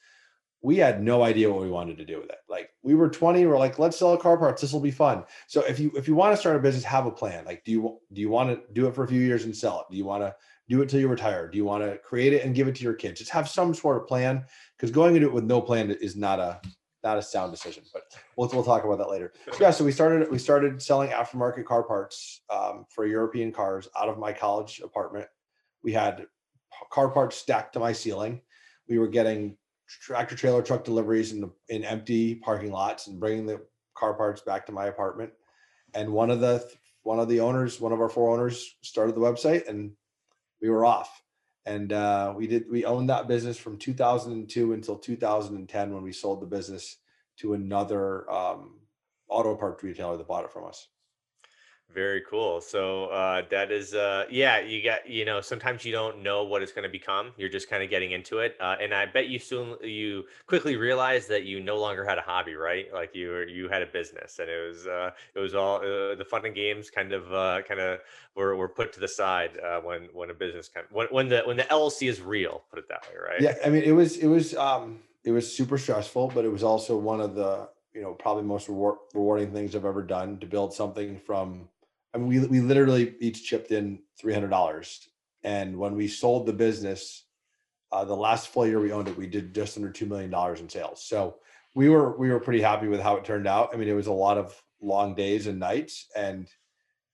we 0.62 0.76
had 0.76 1.02
no 1.02 1.25
idea 1.25 1.50
what 1.50 1.61
we 1.61 1.71
wanted 1.71 1.99
to 1.99 2.04
do 2.04 2.21
with 2.21 2.31
it. 2.31 2.38
Like 2.49 2.71
we 2.83 2.95
were 2.95 3.09
20, 3.09 3.45
we're 3.47 3.59
like, 3.59 3.81
let's 3.81 3.99
sell 3.99 4.16
car 4.16 4.38
parts. 4.38 4.62
This 4.62 4.73
will 4.73 4.81
be 4.81 4.92
fun. 4.92 5.25
So 5.49 5.62
if 5.62 5.81
you 5.81 5.90
if 5.97 6.07
you 6.07 6.14
want 6.14 6.33
to 6.33 6.37
start 6.37 6.57
a 6.57 6.61
business, 6.61 6.85
have 6.85 7.07
a 7.07 7.11
plan. 7.11 7.45
Like, 7.45 7.64
do 7.64 7.73
you 7.73 7.99
do 8.12 8.21
you 8.21 8.31
want 8.31 8.50
to 8.50 8.73
do 8.73 8.87
it 8.87 8.95
for 8.95 9.02
a 9.02 9.09
few 9.09 9.21
years 9.21 9.45
and 9.45 9.57
sell 9.57 9.81
it? 9.81 9.87
Do 9.90 9.99
you 9.99 10.04
want 10.04 10.23
to 10.23 10.35
do 10.69 10.81
it 10.81 10.88
till 10.88 11.00
you 11.00 11.09
retire? 11.09 11.49
Do 11.49 11.59
you 11.59 11.64
want 11.64 11.83
to 11.83 11.99
create 11.99 12.33
it 12.33 12.45
and 12.45 12.54
give 12.54 12.69
it 12.69 12.76
to 12.76 12.85
your 12.85 12.95
kids? 12.95 13.19
Just 13.19 13.33
have 13.33 13.49
some 13.49 13.75
sort 13.75 14.00
of 14.00 14.07
plan 14.07 14.45
because 14.76 14.92
going 14.92 15.16
into 15.16 15.26
it 15.28 15.35
with 15.35 15.45
no 15.45 15.61
plan 15.61 15.90
is 15.90 16.16
not 16.16 16.38
a 16.38 16.61
not 17.02 17.19
a 17.19 17.23
sound 17.23 17.50
decision, 17.50 17.83
but 17.92 18.04
we'll, 18.37 18.49
we'll 18.52 18.62
talk 18.62 18.85
about 18.85 18.99
that 18.99 19.11
later. 19.11 19.33
So, 19.50 19.59
yeah, 19.61 19.71
so 19.73 19.85
we 19.85 19.90
started 19.90 20.31
we 20.31 20.38
started 20.38 20.81
selling 20.81 21.11
aftermarket 21.11 21.64
car 21.64 21.83
parts 21.83 22.42
um, 22.50 22.87
for 22.88 23.04
European 23.04 23.50
cars 23.50 23.88
out 24.00 24.09
of 24.09 24.19
my 24.19 24.33
college 24.33 24.81
apartment. 24.85 25.26
We 25.83 25.92
had 25.92 26.26
car 26.90 27.09
parts 27.09 27.37
stacked 27.37 27.73
to 27.73 27.81
my 27.81 27.92
ceiling. 27.92 28.42
We 28.88 28.99
were 28.99 29.09
getting 29.09 29.57
tractor 30.00 30.37
trailer 30.37 30.62
truck 30.62 30.84
deliveries 30.84 31.32
in 31.32 31.40
the, 31.40 31.50
in 31.68 31.84
empty 31.84 32.34
parking 32.34 32.72
lots 32.72 33.06
and 33.06 33.20
bringing 33.20 33.46
the 33.46 33.61
car 33.94 34.14
parts 34.14 34.40
back 34.42 34.66
to 34.66 34.72
my 34.72 34.87
apartment. 34.87 35.32
And 35.94 36.12
one 36.12 36.30
of 36.30 36.40
the 36.40 36.66
one 37.02 37.18
of 37.18 37.28
the 37.28 37.40
owners, 37.40 37.80
one 37.80 37.92
of 37.92 38.00
our 38.00 38.08
four 38.08 38.30
owners, 38.30 38.76
started 38.82 39.14
the 39.14 39.20
website, 39.20 39.68
and 39.68 39.92
we 40.61 40.70
were 40.70 40.84
off 40.84 41.22
and 41.66 41.92
uh, 41.92 42.32
we 42.37 42.46
did 42.46 42.68
we 42.70 42.84
owned 42.84 43.08
that 43.08 43.28
business 43.28 43.58
from 43.58 43.78
2002 43.78 44.72
until 44.72 44.96
2010 44.96 45.94
when 45.94 46.02
we 46.02 46.12
sold 46.12 46.40
the 46.40 46.46
business 46.46 46.99
to 47.38 47.54
another 47.54 48.30
um, 48.30 48.78
auto 49.28 49.54
parts 49.54 49.82
retailer 49.82 50.16
that 50.16 50.26
bought 50.26 50.44
it 50.44 50.52
from 50.52 50.66
us 50.66 50.88
very 51.94 52.22
cool. 52.28 52.61
So 52.61 53.06
uh, 53.06 53.42
that 53.50 53.70
is, 53.70 53.94
uh, 53.94 54.25
yeah, 54.30 54.61
you 54.61 54.82
got, 54.82 55.08
you 55.08 55.25
know, 55.25 55.40
sometimes 55.40 55.84
you 55.84 55.92
don't 55.92 56.22
know 56.22 56.44
what 56.44 56.62
it's 56.62 56.72
going 56.72 56.84
to 56.84 56.90
become. 56.90 57.32
You're 57.37 57.49
just 57.49 57.68
kind 57.68 57.82
of 57.82 57.90
getting 57.90 58.12
into 58.12 58.38
it, 58.38 58.56
uh, 58.61 58.76
and 58.80 58.94
I 58.94 59.06
bet 59.06 59.28
you 59.28 59.38
soon 59.38 59.76
you 59.82 60.25
quickly 60.46 60.76
realized 60.76 61.28
that 61.28 61.44
you 61.44 61.61
no 61.61 61.78
longer 61.78 62.04
had 62.04 62.18
a 62.18 62.22
hobby, 62.22 62.54
right? 62.54 62.87
Like 62.92 63.14
you 63.14 63.28
were, 63.28 63.46
you 63.46 63.68
had 63.68 63.82
a 63.82 63.87
business, 63.87 64.38
and 64.38 64.49
it 64.49 64.68
was 64.68 64.87
uh, 64.87 65.11
it 65.34 65.38
was 65.38 65.54
all 65.54 65.76
uh, 65.76 66.14
the 66.14 66.26
fun 66.28 66.44
and 66.46 66.54
games 66.54 66.90
kind 66.90 67.12
of 67.12 67.32
uh, 67.32 67.62
kind 67.62 67.80
of 67.80 68.00
were, 68.34 68.56
were 68.56 68.68
put 68.68 68.92
to 68.94 69.00
the 69.00 69.08
side 69.08 69.58
uh, 69.58 69.80
when 69.80 70.08
when 70.12 70.30
a 70.30 70.34
business 70.34 70.68
kind 70.68 70.87
of, 70.87 70.92
when 70.92 71.06
when 71.11 71.28
the 71.28 71.42
when 71.44 71.56
the 71.56 71.64
LLC 71.64 72.08
is 72.08 72.20
real, 72.20 72.62
put 72.70 72.78
it 72.78 72.88
that 72.88 73.02
way, 73.08 73.16
right? 73.22 73.40
Yeah, 73.40 73.54
I 73.64 73.68
mean, 73.68 73.82
it 73.82 73.92
was 73.92 74.16
it 74.16 74.28
was 74.28 74.54
um, 74.54 75.00
it 75.25 75.32
was 75.32 75.52
super 75.52 75.78
stressful, 75.78 76.32
but 76.34 76.44
it 76.44 76.52
was 76.52 76.62
also 76.62 76.96
one 76.96 77.20
of 77.20 77.34
the 77.34 77.68
you 77.94 78.02
know 78.02 78.12
probably 78.14 78.44
most 78.44 78.68
reward, 78.68 78.99
rewarding 79.14 79.52
things 79.52 79.76
I've 79.76 79.84
ever 79.84 80.02
done 80.02 80.38
to 80.38 80.46
build 80.46 80.72
something 80.72 81.18
from 81.18 81.68
I 82.14 82.19
mean, 82.19 82.28
we 82.28 82.38
we 82.47 82.61
literally 82.61 83.14
each 83.21 83.45
chipped 83.45 83.71
in 83.71 84.00
three 84.19 84.35
hundred 84.35 84.50
dollars, 84.50 85.09
and 85.45 85.76
when 85.76 85.95
we 85.95 86.09
sold 86.09 86.47
the 86.47 86.52
business, 86.52 87.25
uh, 87.90 88.04
the 88.04 88.16
last 88.16 88.49
full 88.49 88.66
year 88.66 88.81
we 88.81 88.92
owned 88.92 89.09
it, 89.09 89.16
we 89.16 89.26
did 89.26 89.54
just 89.54 89.76
under 89.76 89.90
two 89.90 90.07
million 90.07 90.31
dollars 90.31 90.61
in 90.61 90.69
sales. 90.69 91.02
So 91.04 91.37
we 91.75 91.88
were 91.88 92.16
we 92.19 92.31
were 92.31 92.40
pretty 92.40 92.62
happy 92.62 92.88
with 92.88 93.00
how 93.00 93.16
it 93.16 93.25
turned 93.25 93.47
out. 93.47 93.71
I 93.73 93.76
mean, 93.76 93.88
it 93.88 93.95
was 93.95 94.07
a 94.07 94.12
lot 94.12 94.38
of 94.38 94.61
long 94.81 95.14
days 95.14 95.47
and 95.47 95.59
nights, 95.59 96.09
and 96.16 96.49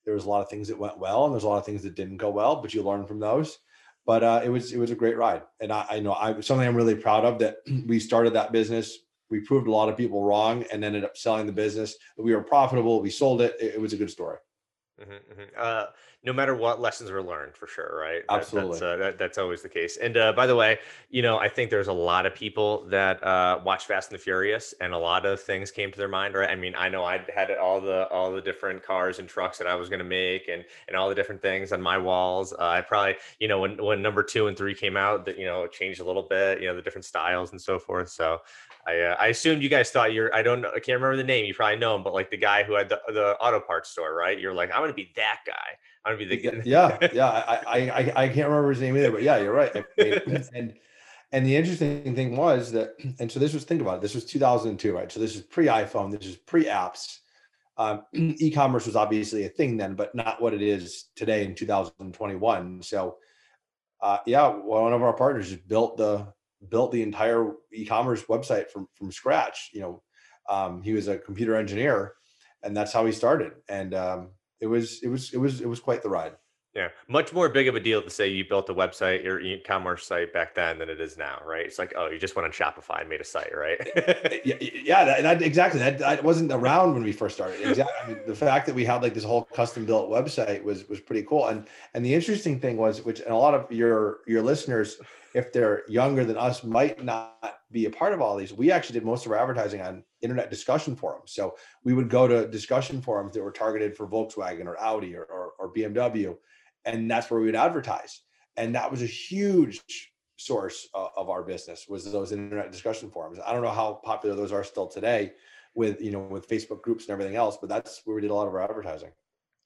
there 0.05 0.15
was 0.15 0.25
a 0.25 0.29
lot 0.29 0.43
of 0.43 0.49
things 0.49 0.69
that 0.69 0.79
went 0.79 0.99
well, 0.99 1.25
and 1.25 1.35
there's 1.35 1.45
a 1.45 1.49
lot 1.49 1.59
of 1.59 1.67
things 1.67 1.83
that 1.83 1.95
didn't 1.95 2.17
go 2.17 2.31
well, 2.31 2.57
but 2.57 2.75
you 2.75 2.83
learn 2.83 3.07
from 3.07 3.21
those. 3.21 3.59
But 4.07 4.25
uh, 4.25 4.41
it 4.45 4.49
was 4.49 4.73
it 4.73 4.79
was 4.79 4.91
a 4.91 4.97
great 4.97 5.17
ride, 5.17 5.43
and 5.61 5.73
I, 5.73 5.87
I 5.91 6.01
know 6.01 6.15
I 6.15 6.41
something 6.41 6.67
I'm 6.67 6.77
really 6.77 6.95
proud 6.95 7.25
of 7.25 7.39
that 7.41 7.59
we 7.87 8.01
started 8.01 8.33
that 8.33 8.53
business. 8.53 8.99
We 9.31 9.41
proved 9.41 9.69
a 9.69 9.73
lot 9.73 9.91
of 9.91 9.97
people 9.97 10.25
wrong, 10.25 10.65
and 10.73 10.83
ended 10.83 11.05
up 11.05 11.17
selling 11.17 11.47
the 11.47 11.53
business. 11.53 11.95
We 12.17 12.35
were 12.35 12.43
profitable. 12.43 13.03
We 13.03 13.11
sold 13.11 13.43
it. 13.43 13.55
It, 13.61 13.75
it 13.75 13.81
was 13.81 13.93
a 13.93 13.99
good 13.99 14.11
story. 14.11 14.39
Mm-hmm, 15.01 15.13
mm-hmm. 15.13 15.43
Uh, 15.57 15.85
no 16.25 16.33
matter 16.33 16.55
what 16.55 16.81
lessons 16.81 17.11
were 17.11 17.23
learned 17.23 17.55
for 17.55 17.67
sure 17.69 18.01
right? 18.01 18.23
That, 18.29 18.35
absolutely. 18.35 18.73
that's, 18.73 18.83
uh, 18.83 18.97
that, 18.97 19.19
that's 19.19 19.39
always 19.39 19.63
the 19.63 19.69
case. 19.69 19.97
And 19.97 20.17
uh, 20.17 20.33
by 20.33 20.47
the 20.47 20.57
way 20.57 20.79
you 21.11 21.23
know 21.23 21.39
i 21.39 21.49
think 21.49 21.71
there's 21.71 21.89
a 21.89 21.93
lot 21.93 22.27
of 22.27 22.35
people 22.35 22.85
that 22.89 23.23
uh, 23.23 23.61
watch 23.65 23.87
fast 23.87 24.11
and 24.11 24.19
the 24.19 24.23
furious 24.23 24.75
and 24.81 24.93
a 24.93 24.99
lot 24.99 25.25
of 25.25 25.41
things 25.41 25.71
came 25.71 25.93
to 25.93 25.99
their 25.99 26.09
mind 26.09 26.35
right? 26.35 26.51
I 26.51 26.57
mean 26.57 26.75
i 26.77 26.89
know 26.89 27.05
i 27.05 27.21
had 27.35 27.51
all 27.53 27.81
the 27.81 28.09
all 28.09 28.33
the 28.33 28.41
different 28.41 28.83
cars 28.83 29.19
and 29.19 29.29
trucks 29.29 29.59
that 29.59 29.67
i 29.67 29.75
was 29.75 29.89
going 29.89 30.01
to 30.01 30.05
make 30.05 30.49
and 30.49 30.65
and 30.89 30.97
all 30.97 31.09
the 31.09 31.15
different 31.15 31.43
things 31.43 31.73
on 31.73 31.81
my 31.81 31.99
walls. 31.99 32.53
Uh, 32.53 32.57
i 32.61 32.81
probably 32.81 33.15
you 33.39 33.49
know 33.49 33.61
when 33.61 33.83
when 33.83 34.03
number 34.03 34.23
two 34.23 34.49
and 34.49 34.57
three 34.57 34.75
came 34.75 34.97
out 34.97 35.25
that 35.25 35.39
you 35.39 35.47
know 35.47 35.67
changed 35.67 36.01
a 36.01 36.05
little 36.05 36.25
bit 36.25 36.61
you 36.61 36.67
know 36.67 36.75
the 36.75 36.83
different 36.83 37.05
styles 37.05 37.53
and 37.53 37.61
so 37.61 37.79
forth. 37.79 38.09
So 38.11 38.41
I, 38.87 39.01
uh, 39.01 39.17
I 39.19 39.27
assumed 39.29 39.63
you 39.63 39.69
guys 39.69 39.91
thought 39.91 40.13
you're 40.13 40.35
I 40.35 40.43
don't 40.43 40.61
know 40.61 40.71
I 40.71 40.81
can't 40.81 41.01
remember 41.01 41.17
the 41.17 41.25
name 41.25 41.45
you 41.45 41.55
probably 41.55 41.79
know 41.79 41.95
him 41.95 42.03
but 42.03 42.15
like 42.15 42.31
the 42.31 42.37
guy 42.37 42.63
who 42.63 42.75
had 42.75 42.89
the, 42.89 43.01
the 43.09 43.37
auto 43.39 43.61
parts 43.61 43.91
store 43.91 44.15
right? 44.15 44.39
You're 44.39 44.55
like 44.55 44.71
I'm 44.73 44.81
gonna 44.81 44.93
be 44.93 45.13
that 45.17 45.41
guy. 45.47 45.55
I'm 46.05 46.17
gonna 46.17 46.29
be 46.29 46.37
the 46.37 46.63
yeah 46.65 46.97
yeah 47.13 47.29
I, 47.67 47.91
I 47.91 48.13
I 48.25 48.29
can't 48.29 48.49
remember 48.49 48.71
his 48.71 48.81
name 48.81 48.97
either 48.97 49.11
but 49.11 49.23
yeah 49.23 49.39
you're 49.39 49.53
right 49.53 49.73
I 49.75 49.85
mean, 50.03 50.45
and 50.55 50.75
and 51.33 51.47
the 51.47 51.55
interesting 51.55 52.15
thing 52.15 52.37
was 52.37 52.73
that 52.73 52.95
and 53.19 53.31
so 53.31 53.39
this 53.39 53.53
was 53.53 53.65
think 53.65 53.81
about 53.81 53.97
it 53.97 54.01
this 54.03 54.15
was 54.15 54.25
2002 54.25 54.95
right? 54.95 55.13
So 55.13 55.21
this 55.21 55.37
is 55.37 55.43
pre 55.43 55.67
iPhone 55.67 56.11
this 56.11 56.29
is 56.29 56.37
pre 56.37 56.65
apps 56.65 57.19
um, 57.77 58.03
e-commerce 58.13 58.87
was 58.87 58.97
obviously 58.97 59.45
a 59.45 59.49
thing 59.49 59.77
then 59.77 59.95
but 59.95 60.15
not 60.15 60.41
what 60.41 60.55
it 60.55 60.63
is 60.63 61.07
today 61.15 61.45
in 61.45 61.55
2021 61.55 62.83
so 62.83 63.17
uh, 64.01 64.19
yeah 64.27 64.49
one 64.49 64.93
of 64.93 65.03
our 65.03 65.13
partners 65.13 65.51
just 65.51 65.67
built 65.69 65.97
the 65.97 66.27
built 66.69 66.93
the 66.93 67.03
entire 67.03 67.53
e-commerce 67.73 68.25
website 68.25 68.71
from 68.71 68.89
from 68.95 69.13
scratch. 69.13 69.71
You 69.73 69.81
know, 69.81 70.03
um, 70.49 70.83
he 70.83 70.93
was 70.93 71.09
a 71.09 71.19
computer 71.19 71.57
engineer, 71.57 72.15
and 72.63 72.77
that's 72.77 72.93
how 72.93 73.07
he 73.07 73.13
started. 73.13 73.53
And 73.69 73.95
um, 73.95 74.31
it 74.61 74.67
was 74.67 75.03
it 75.03 75.09
was 75.09 75.33
it 75.33 75.39
was 75.39 75.61
it 75.61 75.69
was 75.69 75.81
quite 75.81 76.03
the 76.03 76.11
ride. 76.11 76.33
Yeah, 76.75 76.89
much 77.09 77.33
more 77.33 77.49
big 77.49 77.67
of 77.67 77.75
a 77.75 77.81
deal 77.81 78.03
to 78.03 78.11
say 78.11 78.29
you 78.29 78.45
built 78.47 78.69
a 78.69 78.75
website 78.75 79.25
your 79.25 79.41
e-commerce 79.41 80.07
site 80.07 80.33
back 80.33 80.55
then 80.55 80.79
than 80.79 80.89
it 80.89 81.01
is 81.01 81.17
now, 81.17 81.41
right? 81.45 81.65
It's 81.67 81.79
like, 81.79 81.95
oh, 81.97 82.09
you 82.09 82.19
just 82.19 82.37
went 82.37 82.47
on 82.47 82.53
Shopify 82.53 83.01
and 83.01 83.09
made 83.09 83.21
a 83.21 83.25
site, 83.25 83.57
right? 83.57 83.81
yeah, 84.45 84.55
yeah, 84.61 85.05
that, 85.05 85.23
that, 85.23 85.43
exactly. 85.43 85.81
That, 85.81 85.99
that 85.99 86.23
wasn't 86.23 86.53
around 86.53 86.93
when 86.95 87.03
we 87.03 87.11
first 87.11 87.35
started. 87.35 87.67
Exactly. 87.67 87.95
I 88.05 88.09
mean, 88.09 88.19
the 88.27 88.35
fact 88.35 88.67
that 88.67 88.75
we 88.75 88.85
had 88.85 89.03
like 89.03 89.15
this 89.15 89.25
whole 89.25 89.45
custom 89.45 89.87
built 89.87 90.11
website 90.11 90.63
was 90.63 90.89
was 90.89 91.01
pretty 91.01 91.23
cool. 91.23 91.49
And 91.49 91.67
and 91.95 92.05
the 92.05 92.15
interesting 92.15 92.61
thing 92.61 92.77
was, 92.77 93.03
which 93.03 93.21
and 93.21 93.31
a 93.31 93.37
lot 93.37 93.55
of 93.55 93.73
your 93.73 94.19
your 94.27 94.43
listeners 94.43 95.01
if 95.39 95.53
they're 95.53 95.85
younger 95.89 96.25
than 96.25 96.37
us, 96.37 96.65
might 96.65 97.05
not 97.05 97.61
be 97.71 97.87
a 97.87 97.91
part 97.91 98.13
of 98.13 98.21
all 98.21 98.37
these. 98.37 98.53
We 98.53 98.73
actually 98.73 98.95
did 98.99 99.07
most 99.07 99.25
of 99.25 99.31
our 99.31 99.39
advertising 99.39 99.81
on 99.81 100.03
internet 100.21 100.51
discussion 100.51 100.97
forums. 100.97 101.31
So 101.33 101.55
we 101.85 101.95
would 101.95 102.11
go 102.11 102.27
to 102.27 102.49
discussion 102.49 103.01
forums 103.01 103.35
that 103.35 103.45
were 103.45 103.53
targeted 103.53 103.97
for 103.97 104.09
Volkswagen 104.09 104.67
or 104.67 104.77
Audi 104.81 105.15
or, 105.15 105.23
or, 105.23 105.53
or 105.61 105.73
BMW, 105.73 106.37
and 106.85 107.09
that's 107.09 107.31
where 107.31 107.39
we 107.39 107.47
would 107.47 107.55
advertise. 107.55 108.23
And 108.57 108.75
that 108.75 108.91
was 108.91 109.03
a 109.03 109.07
huge 109.07 109.81
source 110.37 110.89
of 110.93 111.31
our 111.31 111.45
business 111.45 111.87
was 111.89 112.11
those 112.11 112.33
internet 112.33 112.73
discussion 112.73 113.09
forums. 113.09 113.39
I 113.45 113.53
don't 113.53 113.63
know 113.63 113.71
how 113.71 114.01
popular 114.05 114.35
those 114.35 114.53
are 114.53 114.65
still 114.65 114.89
today 114.89 115.35
with 115.75 116.01
you 116.01 116.11
know 116.11 116.21
with 116.21 116.49
Facebook 116.49 116.83
groups 116.83 117.05
and 117.05 117.13
everything 117.13 117.37
else, 117.37 117.59
but 117.61 117.69
that's 117.69 118.03
where 118.05 118.17
we 118.17 118.23
did 118.23 118.33
a 118.33 118.35
lot 118.35 118.49
of 118.49 118.55
our 118.55 118.63
advertising. 118.63 119.13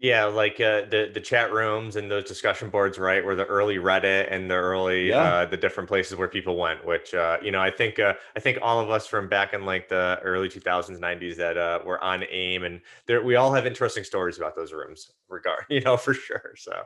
Yeah, 0.02 0.24
like 0.24 0.54
uh, 0.54 0.82
the 0.90 1.12
the 1.14 1.20
chat 1.20 1.52
rooms 1.52 1.94
and 1.94 2.10
those 2.10 2.24
discussion 2.24 2.70
boards, 2.70 2.98
right? 2.98 3.24
Were 3.24 3.36
the 3.36 3.44
early 3.44 3.76
Reddit 3.76 4.26
and 4.32 4.50
the 4.50 4.56
early 4.56 5.10
yeah. 5.10 5.22
uh, 5.22 5.46
the 5.46 5.56
different 5.56 5.88
places 5.88 6.16
where 6.16 6.26
people 6.26 6.56
went. 6.56 6.84
Which 6.84 7.14
uh, 7.14 7.38
you 7.40 7.52
know, 7.52 7.60
I 7.60 7.70
think 7.70 8.00
uh, 8.00 8.14
I 8.34 8.40
think 8.40 8.58
all 8.60 8.80
of 8.80 8.90
us 8.90 9.06
from 9.06 9.28
back 9.28 9.54
in 9.54 9.64
like 9.64 9.88
the 9.88 10.18
early 10.24 10.48
2000s, 10.48 10.98
90s 10.98 11.36
that 11.36 11.56
uh, 11.56 11.78
were 11.86 12.02
on 12.02 12.24
AIM, 12.28 12.64
and 12.64 12.80
there 13.06 13.22
we 13.22 13.36
all 13.36 13.54
have 13.54 13.64
interesting 13.64 14.02
stories 14.02 14.38
about 14.38 14.56
those 14.56 14.72
rooms. 14.72 15.12
Regard, 15.32 15.64
you 15.68 15.80
know, 15.80 15.96
for 15.96 16.14
sure. 16.14 16.54
So, 16.56 16.82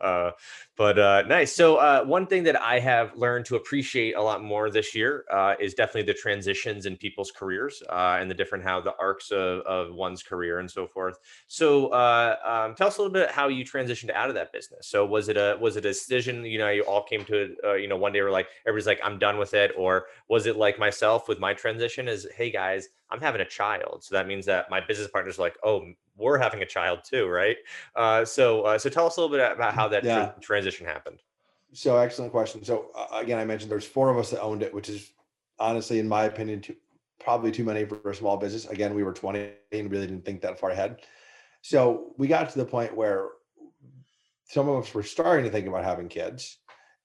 uh, 0.00 0.30
but 0.76 0.98
uh, 0.98 1.22
nice. 1.22 1.54
So 1.54 1.76
uh, 1.76 2.04
one 2.04 2.26
thing 2.26 2.44
that 2.44 2.60
I 2.60 2.78
have 2.78 3.16
learned 3.16 3.44
to 3.46 3.56
appreciate 3.56 4.14
a 4.14 4.22
lot 4.22 4.42
more 4.42 4.70
this 4.70 4.94
year 4.94 5.24
uh, 5.30 5.54
is 5.60 5.74
definitely 5.74 6.12
the 6.12 6.18
transitions 6.18 6.86
in 6.86 6.96
people's 6.96 7.30
careers 7.30 7.82
uh, 7.88 8.18
and 8.20 8.30
the 8.30 8.34
different 8.34 8.64
how 8.64 8.80
the 8.80 8.94
arcs 8.98 9.30
of, 9.30 9.60
of 9.60 9.94
one's 9.94 10.22
career 10.22 10.60
and 10.60 10.70
so 10.70 10.86
forth. 10.86 11.18
So 11.46 11.88
uh, 11.88 12.36
um, 12.44 12.74
tell 12.74 12.88
us 12.88 12.98
a 12.98 13.02
little 13.02 13.12
bit 13.12 13.30
how 13.30 13.48
you 13.48 13.64
transitioned 13.64 14.10
out 14.10 14.28
of 14.28 14.34
that 14.36 14.52
business. 14.52 14.86
So 14.86 15.04
was 15.04 15.28
it 15.28 15.36
a 15.36 15.56
was 15.60 15.76
it 15.76 15.84
a 15.84 15.88
decision? 15.88 16.44
You 16.44 16.58
know, 16.58 16.70
you 16.70 16.82
all 16.82 17.02
came 17.02 17.24
to. 17.26 17.54
Uh, 17.64 17.74
you 17.74 17.88
know, 17.88 17.96
one 17.96 18.12
day 18.12 18.22
we're 18.22 18.30
like 18.30 18.48
everybody's 18.66 18.86
like 18.86 19.00
I'm 19.02 19.18
done 19.18 19.38
with 19.38 19.54
it, 19.54 19.72
or 19.76 20.06
was 20.28 20.46
it 20.46 20.56
like 20.56 20.78
myself 20.78 21.28
with 21.28 21.38
my 21.38 21.54
transition? 21.54 22.08
Is 22.08 22.26
hey 22.36 22.50
guys, 22.50 22.88
I'm 23.10 23.20
having 23.20 23.40
a 23.40 23.44
child, 23.44 24.04
so 24.04 24.14
that 24.14 24.26
means 24.26 24.46
that 24.46 24.70
my 24.70 24.80
business 24.80 25.08
partner's 25.08 25.38
like, 25.38 25.56
oh 25.64 25.84
we're 26.18 26.38
having 26.38 26.62
a 26.62 26.66
child 26.66 27.00
too, 27.04 27.26
right? 27.26 27.56
Uh, 27.94 28.24
so, 28.24 28.62
uh, 28.62 28.78
so 28.78 28.90
tell 28.90 29.06
us 29.06 29.16
a 29.16 29.20
little 29.20 29.34
bit 29.36 29.52
about 29.52 29.74
how 29.74 29.88
that 29.88 30.04
yeah. 30.04 30.26
tra- 30.26 30.34
transition 30.40 30.86
happened. 30.86 31.22
So, 31.72 31.96
excellent 31.96 32.32
question. 32.32 32.64
So, 32.64 32.90
uh, 32.94 33.18
again, 33.18 33.38
I 33.38 33.44
mentioned 33.44 33.70
there's 33.70 33.86
four 33.86 34.10
of 34.10 34.18
us 34.18 34.30
that 34.30 34.40
owned 34.40 34.62
it, 34.62 34.72
which 34.72 34.88
is 34.88 35.10
honestly, 35.58 35.98
in 35.98 36.08
my 36.08 36.24
opinion, 36.24 36.62
too, 36.62 36.76
probably 37.20 37.52
too 37.52 37.64
many 37.64 37.84
for 37.84 38.10
a 38.10 38.14
small 38.14 38.36
business. 38.36 38.66
Again, 38.66 38.94
we 38.94 39.02
were 39.02 39.12
20 39.12 39.50
and 39.72 39.90
really 39.90 40.06
didn't 40.06 40.24
think 40.24 40.40
that 40.42 40.58
far 40.58 40.70
ahead. 40.70 41.02
So, 41.62 42.14
we 42.16 42.26
got 42.26 42.48
to 42.50 42.58
the 42.58 42.64
point 42.64 42.96
where 42.96 43.28
some 44.46 44.68
of 44.68 44.82
us 44.82 44.94
were 44.94 45.02
starting 45.02 45.44
to 45.44 45.50
think 45.50 45.66
about 45.66 45.84
having 45.84 46.08
kids, 46.08 46.58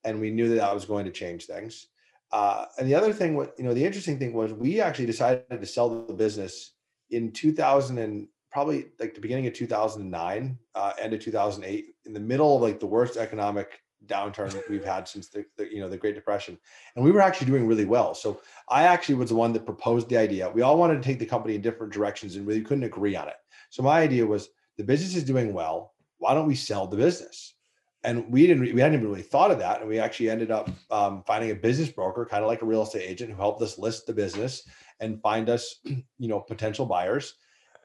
and 0.06 0.20
we 0.20 0.32
knew 0.32 0.50
that 0.50 0.56
that 0.56 0.74
was 0.74 0.86
going 0.86 1.06
to 1.06 1.12
change 1.12 1.46
things. 1.46 1.88
Uh, 2.32 2.66
and 2.80 2.88
the 2.88 2.96
other 2.96 3.14
thing, 3.14 3.36
what 3.36 3.54
you 3.58 3.64
know, 3.64 3.74
the 3.74 3.86
interesting 3.86 4.18
thing 4.18 4.34
was 4.34 4.52
we 4.54 4.82
actually 4.82 5.06
decided 5.06 5.46
to 5.50 5.66
sell 5.68 6.06
the 6.06 6.14
business 6.14 6.72
in 7.12 7.32
2000 7.32 8.00
and 8.00 8.28
probably 8.54 8.86
like 9.00 9.16
the 9.16 9.20
beginning 9.20 9.48
of 9.48 9.54
2009, 9.54 10.58
uh, 10.76 10.94
end 11.00 11.14
of 11.14 11.20
2008, 11.20 11.96
in 12.06 12.14
the 12.14 12.20
middle 12.20 12.56
of 12.56 12.62
like 12.62 12.80
the 12.80 12.86
worst 12.86 13.18
economic 13.18 13.82
downturn 14.06 14.62
we've 14.70 14.84
had 14.84 15.08
since 15.08 15.30
the, 15.30 15.46
the, 15.58 15.74
you 15.74 15.80
know 15.80 15.90
the 15.90 15.98
Great 15.98 16.16
Depression, 16.16 16.58
and 16.96 17.04
we 17.04 17.12
were 17.12 17.22
actually 17.22 17.48
doing 17.48 17.66
really 17.68 17.86
well. 17.86 18.14
So 18.14 18.42
I 18.70 18.84
actually 18.84 19.16
was 19.16 19.30
the 19.30 19.36
one 19.36 19.54
that 19.54 19.66
proposed 19.66 20.08
the 20.08 20.18
idea. 20.18 20.50
We 20.50 20.62
all 20.62 20.78
wanted 20.78 21.02
to 21.02 21.02
take 21.02 21.20
the 21.20 21.26
company 21.26 21.56
in 21.56 21.62
different 21.62 21.92
directions, 21.92 22.36
and 22.36 22.46
really 22.46 22.62
couldn't 22.62 22.84
agree 22.84 23.16
on 23.16 23.28
it. 23.28 23.36
So 23.72 23.82
my 23.82 24.00
idea 24.00 24.26
was 24.26 24.50
the 24.78 24.84
business 24.84 25.16
is 25.16 25.24
doing 25.24 25.54
well. 25.54 25.94
Why 26.20 26.34
don't 26.34 26.48
we 26.48 26.56
sell 26.56 26.86
the 26.88 26.98
business? 26.98 27.56
And 28.04 28.30
we 28.32 28.46
didn't 28.46 28.62
we 28.62 28.82
hadn't 28.82 29.00
even 29.00 29.10
really 29.10 29.24
thought 29.24 29.52
of 29.52 29.60
that, 29.60 29.80
and 29.80 29.90
we 29.90 29.98
actually 29.98 30.30
ended 30.30 30.52
up 30.52 30.70
um, 30.92 31.24
finding 31.26 31.52
a 31.52 31.56
business 31.56 31.90
broker, 31.90 32.28
kind 32.30 32.44
of 32.44 32.50
like 32.50 32.62
a 32.62 32.66
real 32.66 32.84
estate 32.84 33.10
agent, 33.10 33.32
who 33.32 33.38
helped 33.38 33.62
us 33.62 33.80
list 33.80 34.06
the 34.06 34.14
business 34.14 34.68
and 35.00 35.22
find 35.22 35.50
us, 35.50 35.76
you 35.86 36.28
know, 36.28 36.40
potential 36.40 36.86
buyers. 36.86 37.36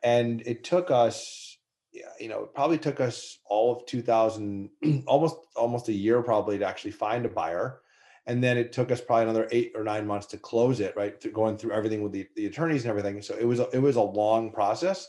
And 0.03 0.43
it 0.47 0.65
took 0.65 0.91
us, 0.91 1.59
you 2.21 2.29
know, 2.29 2.45
it 2.45 2.55
probably 2.55 2.79
took 2.79 3.01
us 3.01 3.39
all 3.47 3.77
of 3.77 3.87
2000, 3.87 4.71
almost 5.07 5.37
almost 5.57 5.89
a 5.89 5.93
year 5.93 6.23
probably 6.23 6.59
to 6.59 6.67
actually 6.67 6.93
find 6.93 7.27
a 7.27 7.31
buyer. 7.31 7.81
And 8.27 8.45
then 8.45 8.59
it 8.59 8.73
took 8.73 8.91
us 8.91 9.01
probably 9.01 9.25
another 9.25 9.49
eight 9.53 9.73
or 9.75 9.83
nine 9.83 10.07
months 10.07 10.27
to 10.29 10.39
close 10.39 10.81
it, 10.81 10.95
right? 10.97 11.21
Through 11.21 11.33
going 11.33 11.57
through 11.57 11.73
everything 11.73 12.03
with 12.03 12.13
the, 12.13 12.27
the 12.37 12.47
attorneys 12.47 12.83
and 12.83 12.91
everything. 12.91 13.23
So 13.23 13.35
it 13.35 13.47
was 13.47 13.59
a, 13.59 13.71
it 13.71 13.79
was 13.79 13.97
a 13.97 14.03
long 14.03 14.53
process 14.53 15.09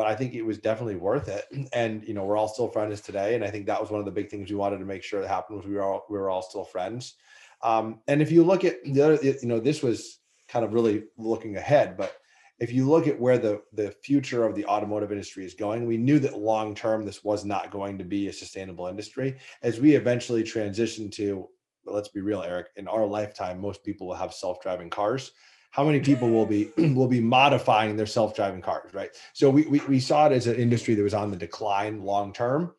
but 0.00 0.06
I 0.06 0.14
think 0.14 0.32
it 0.32 0.40
was 0.40 0.56
definitely 0.56 0.96
worth 0.96 1.28
it. 1.28 1.44
And 1.74 2.02
you 2.08 2.14
know, 2.14 2.24
we're 2.24 2.38
all 2.38 2.48
still 2.48 2.68
friends 2.68 3.02
today, 3.02 3.34
and 3.34 3.44
I 3.44 3.50
think 3.50 3.66
that 3.66 3.78
was 3.78 3.90
one 3.90 4.00
of 4.00 4.06
the 4.06 4.12
big 4.12 4.30
things 4.30 4.48
we 4.48 4.56
wanted 4.56 4.78
to 4.78 4.86
make 4.86 5.02
sure 5.02 5.20
that 5.20 5.28
happened 5.28 5.58
was 5.58 5.66
we 5.66 5.74
were 5.74 5.82
all 5.82 6.06
we 6.08 6.18
were 6.18 6.30
all 6.30 6.40
still 6.40 6.64
friends. 6.64 7.16
Um, 7.62 8.00
and 8.08 8.22
if 8.22 8.32
you 8.32 8.42
look 8.42 8.64
at 8.64 8.82
the 8.82 9.02
other, 9.02 9.18
you 9.22 9.36
know, 9.42 9.60
this 9.60 9.82
was 9.82 10.18
kind 10.48 10.64
of 10.64 10.72
really 10.72 11.04
looking 11.18 11.56
ahead, 11.56 11.98
but 11.98 12.16
if 12.60 12.70
you 12.72 12.88
look 12.88 13.08
at 13.08 13.18
where 13.18 13.38
the 13.38 13.62
the 13.72 13.90
future 13.90 14.44
of 14.44 14.54
the 14.54 14.66
automotive 14.66 15.10
industry 15.10 15.44
is 15.44 15.54
going, 15.54 15.86
we 15.86 15.96
knew 15.96 16.18
that 16.20 16.38
long 16.38 16.74
term 16.74 17.04
this 17.04 17.24
was 17.24 17.44
not 17.44 17.70
going 17.70 17.98
to 17.98 18.04
be 18.04 18.28
a 18.28 18.32
sustainable 18.32 18.86
industry. 18.86 19.38
As 19.62 19.80
we 19.80 19.94
eventually 19.94 20.42
transition 20.42 21.10
to, 21.12 21.48
let's 21.86 22.08
be 22.08 22.20
real, 22.20 22.42
Eric, 22.42 22.68
in 22.76 22.86
our 22.86 23.06
lifetime, 23.06 23.60
most 23.60 23.82
people 23.82 24.06
will 24.06 24.14
have 24.14 24.34
self 24.34 24.60
driving 24.62 24.90
cars. 24.90 25.32
How 25.70 25.84
many 25.84 26.00
people 26.00 26.28
will 26.28 26.46
be 26.46 26.70
will 26.76 27.08
be 27.08 27.20
modifying 27.20 27.96
their 27.96 28.06
self-driving 28.06 28.60
cars 28.60 28.92
right? 28.92 29.10
So 29.32 29.48
we, 29.48 29.66
we, 29.66 29.80
we 29.88 30.00
saw 30.00 30.26
it 30.26 30.32
as 30.32 30.46
an 30.46 30.56
industry 30.56 30.94
that 30.94 31.02
was 31.02 31.14
on 31.14 31.30
the 31.30 31.36
decline 31.36 32.02
long 32.02 32.32
term 32.32 32.74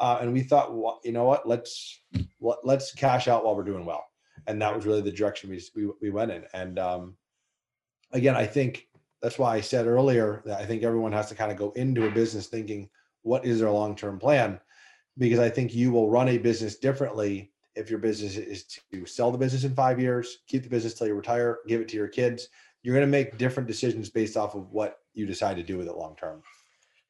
uh, 0.00 0.18
and 0.22 0.32
we 0.32 0.42
thought 0.42 0.74
well, 0.74 1.00
you 1.04 1.12
know 1.12 1.24
what? 1.24 1.46
Let's 1.46 2.00
let, 2.40 2.64
us 2.64 2.92
cash 2.92 3.28
out 3.28 3.44
while 3.44 3.56
we're 3.56 3.64
doing 3.64 3.84
well. 3.84 4.06
And 4.46 4.62
that 4.62 4.74
was 4.74 4.86
really 4.86 5.02
the 5.02 5.12
direction 5.12 5.50
we 5.50 5.60
we, 5.76 5.90
we 6.00 6.10
went 6.10 6.30
in. 6.30 6.44
And 6.54 6.78
um, 6.78 7.16
again 8.12 8.36
i 8.36 8.46
think 8.46 8.87
that's 9.22 9.38
why 9.38 9.56
i 9.56 9.60
said 9.60 9.86
earlier 9.86 10.42
that 10.44 10.60
i 10.60 10.66
think 10.66 10.82
everyone 10.82 11.12
has 11.12 11.28
to 11.28 11.34
kind 11.34 11.50
of 11.50 11.58
go 11.58 11.70
into 11.72 12.06
a 12.06 12.10
business 12.10 12.46
thinking 12.46 12.88
what 13.22 13.44
is 13.44 13.60
their 13.60 13.70
long-term 13.70 14.18
plan 14.18 14.58
because 15.18 15.38
i 15.38 15.48
think 15.48 15.74
you 15.74 15.90
will 15.90 16.10
run 16.10 16.28
a 16.28 16.38
business 16.38 16.76
differently 16.76 17.50
if 17.78 17.88
your 17.88 18.00
business 18.00 18.36
is 18.36 18.64
to 18.64 19.06
sell 19.06 19.30
the 19.30 19.38
business 19.38 19.62
in 19.62 19.72
five 19.74 20.00
years, 20.00 20.38
keep 20.48 20.64
the 20.64 20.68
business 20.68 20.94
till 20.94 21.06
you 21.06 21.14
retire, 21.14 21.58
give 21.68 21.80
it 21.80 21.88
to 21.88 21.96
your 21.96 22.08
kids, 22.08 22.48
you're 22.82 22.94
going 22.94 23.06
to 23.06 23.10
make 23.10 23.38
different 23.38 23.68
decisions 23.68 24.10
based 24.10 24.36
off 24.36 24.54
of 24.54 24.70
what 24.72 24.98
you 25.14 25.26
decide 25.26 25.56
to 25.56 25.62
do 25.62 25.78
with 25.78 25.86
it 25.86 25.96
long 25.96 26.16
term. 26.16 26.42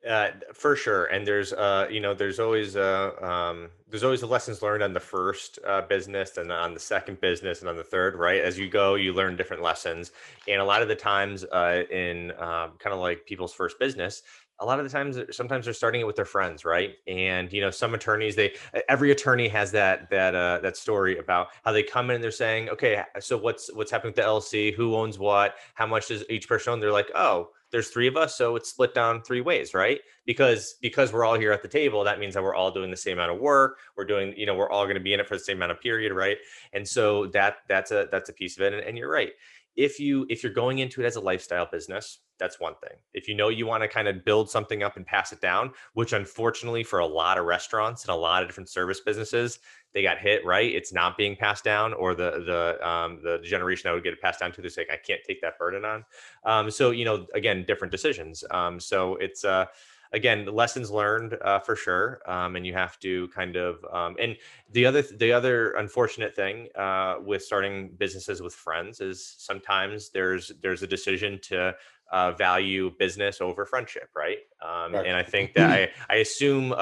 Uh, 0.06 0.28
for 0.54 0.76
sure, 0.76 1.06
and 1.06 1.26
there's 1.26 1.52
uh, 1.52 1.88
you 1.90 1.98
know, 1.98 2.14
there's 2.14 2.38
always 2.38 2.76
uh, 2.76 3.10
um, 3.20 3.68
there's 3.88 4.04
always 4.04 4.20
the 4.20 4.26
lessons 4.28 4.62
learned 4.62 4.80
on 4.80 4.92
the 4.92 5.00
first 5.00 5.58
uh, 5.66 5.82
business 5.82 6.36
and 6.36 6.52
on 6.52 6.72
the 6.72 6.78
second 6.78 7.20
business 7.20 7.60
and 7.60 7.68
on 7.68 7.76
the 7.76 7.82
third. 7.82 8.14
Right, 8.14 8.40
as 8.40 8.56
you 8.56 8.68
go, 8.68 8.94
you 8.94 9.12
learn 9.12 9.34
different 9.36 9.60
lessons, 9.60 10.12
and 10.46 10.60
a 10.60 10.64
lot 10.64 10.82
of 10.82 10.88
the 10.88 10.94
times 10.94 11.42
uh, 11.46 11.82
in 11.90 12.30
um, 12.38 12.74
kind 12.78 12.94
of 12.94 13.00
like 13.00 13.26
people's 13.26 13.52
first 13.52 13.80
business, 13.80 14.22
a 14.60 14.64
lot 14.64 14.78
of 14.78 14.84
the 14.84 14.90
times 14.90 15.18
sometimes 15.36 15.64
they're 15.64 15.74
starting 15.74 16.00
it 16.00 16.06
with 16.06 16.16
their 16.16 16.24
friends 16.24 16.64
right? 16.64 16.94
And 17.08 17.52
you 17.52 17.60
know 17.60 17.70
some 17.70 17.94
attorneys 17.94 18.36
they 18.36 18.54
every 18.88 19.10
attorney 19.10 19.48
has 19.48 19.72
that 19.72 20.10
that 20.10 20.34
uh 20.34 20.60
that 20.62 20.76
story 20.76 21.18
about 21.18 21.48
how 21.64 21.72
they 21.72 21.82
come 21.82 22.10
in 22.10 22.16
and 22.16 22.24
they're 22.24 22.30
saying 22.30 22.68
okay 22.70 23.02
so 23.20 23.36
what's 23.36 23.72
what's 23.74 23.90
happening 23.90 24.10
with 24.10 24.16
the 24.16 24.22
lc 24.22 24.74
who 24.74 24.94
owns 24.94 25.18
what? 25.18 25.56
How 25.74 25.86
much 25.86 26.08
does 26.08 26.24
each 26.30 26.48
person 26.48 26.72
own? 26.72 26.80
They're 26.80 26.92
like 26.92 27.10
oh 27.14 27.50
there's 27.70 27.88
three 27.88 28.06
of 28.06 28.16
us 28.16 28.36
so 28.36 28.56
it's 28.56 28.70
split 28.70 28.94
down 28.94 29.22
three 29.22 29.40
ways 29.40 29.74
right? 29.74 30.00
Because 30.26 30.76
because 30.80 31.12
we're 31.12 31.24
all 31.24 31.38
here 31.38 31.52
at 31.52 31.62
the 31.62 31.68
table 31.68 32.04
that 32.04 32.18
means 32.18 32.34
that 32.34 32.42
we're 32.42 32.54
all 32.54 32.70
doing 32.70 32.90
the 32.90 32.96
same 32.96 33.14
amount 33.18 33.32
of 33.32 33.40
work 33.40 33.78
we're 33.96 34.04
doing 34.04 34.34
you 34.36 34.46
know 34.46 34.54
we're 34.54 34.70
all 34.70 34.84
going 34.84 34.96
to 34.96 35.02
be 35.02 35.14
in 35.14 35.20
it 35.20 35.28
for 35.28 35.34
the 35.34 35.42
same 35.42 35.58
amount 35.58 35.72
of 35.72 35.80
period 35.80 36.12
right? 36.12 36.38
And 36.72 36.86
so 36.86 37.26
that 37.28 37.58
that's 37.68 37.90
a 37.90 38.08
that's 38.10 38.30
a 38.30 38.32
piece 38.32 38.56
of 38.56 38.62
it 38.62 38.74
and, 38.74 38.82
and 38.82 38.98
you're 38.98 39.10
right. 39.10 39.32
If 39.76 40.00
you 40.00 40.26
if 40.28 40.42
you're 40.42 40.52
going 40.52 40.78
into 40.78 41.02
it 41.02 41.06
as 41.06 41.16
a 41.16 41.20
lifestyle 41.20 41.68
business 41.70 42.20
that's 42.38 42.60
one 42.60 42.74
thing. 42.80 42.96
If 43.14 43.26
you 43.28 43.34
know 43.34 43.48
you 43.48 43.66
want 43.66 43.82
to 43.82 43.88
kind 43.88 44.06
of 44.06 44.24
build 44.24 44.48
something 44.48 44.82
up 44.82 44.96
and 44.96 45.04
pass 45.04 45.32
it 45.32 45.40
down 45.40 45.72
which 45.94 46.12
unfortunately 46.12 46.84
for 46.84 47.00
a 47.00 47.06
lot 47.06 47.38
of 47.38 47.44
restaurants 47.44 48.04
and 48.04 48.10
a 48.10 48.14
lot 48.14 48.42
of 48.42 48.48
different 48.48 48.68
service 48.68 49.00
businesses 49.00 49.58
they 49.94 50.02
got 50.02 50.18
hit 50.18 50.44
right? 50.44 50.72
It's 50.72 50.92
not 50.92 51.16
being 51.16 51.36
passed 51.36 51.64
down 51.64 51.92
or 51.94 52.14
the 52.14 52.42
the 52.44 52.88
um, 52.88 53.20
the 53.22 53.38
generation 53.38 53.88
that 53.88 53.94
would 53.94 54.04
get 54.04 54.12
it 54.12 54.20
passed 54.20 54.40
down 54.40 54.52
to 54.52 54.60
they're 54.60 54.70
saying 54.70 54.88
i 54.92 54.96
can't 54.96 55.20
take 55.26 55.40
that 55.40 55.58
burden 55.58 55.84
on. 55.84 56.04
Um, 56.44 56.70
so 56.70 56.90
you 56.90 57.04
know 57.04 57.26
again 57.34 57.64
different 57.66 57.92
decisions. 57.92 58.44
Um, 58.50 58.80
so 58.80 59.16
it's 59.16 59.44
uh 59.44 59.66
again 60.12 60.46
lessons 60.46 60.90
learned 60.90 61.36
uh, 61.42 61.58
for 61.58 61.76
sure 61.76 62.20
um, 62.26 62.56
and 62.56 62.66
you 62.66 62.72
have 62.72 62.98
to 62.98 63.28
kind 63.28 63.56
of 63.56 63.84
um, 63.92 64.16
and 64.18 64.36
the 64.72 64.86
other 64.86 65.02
the 65.02 65.32
other 65.32 65.72
unfortunate 65.72 66.34
thing 66.34 66.68
uh, 66.76 67.16
with 67.24 67.42
starting 67.42 67.90
businesses 67.98 68.40
with 68.40 68.54
friends 68.54 69.00
is 69.00 69.34
sometimes 69.38 70.10
there's 70.10 70.52
there's 70.62 70.82
a 70.82 70.86
decision 70.86 71.38
to 71.42 71.74
uh, 72.10 72.32
value 72.32 72.90
business 72.98 73.40
over 73.40 73.66
friendship, 73.66 74.08
right? 74.16 74.38
Um, 74.62 74.94
and 74.94 75.16
I 75.16 75.22
think 75.22 75.54
that 75.54 75.70
I, 76.10 76.14
I 76.14 76.16
assume 76.18 76.72
uh, 76.72 76.76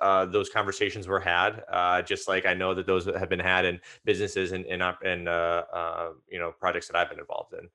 uh, 0.00 0.24
those 0.26 0.48
conversations 0.48 1.06
were 1.06 1.20
had, 1.20 1.62
uh, 1.70 2.02
just 2.02 2.28
like 2.28 2.46
I 2.46 2.54
know 2.54 2.74
that 2.74 2.86
those 2.86 3.06
have 3.06 3.28
been 3.28 3.40
had 3.40 3.64
in 3.64 3.80
businesses 4.04 4.52
and 4.52 4.64
in 4.66 4.82
uh, 4.82 4.92
uh, 5.72 6.10
you 6.28 6.38
know 6.38 6.52
projects 6.52 6.88
that 6.88 6.96
I've 6.96 7.10
been 7.10 7.20
involved 7.20 7.54
in, 7.54 7.68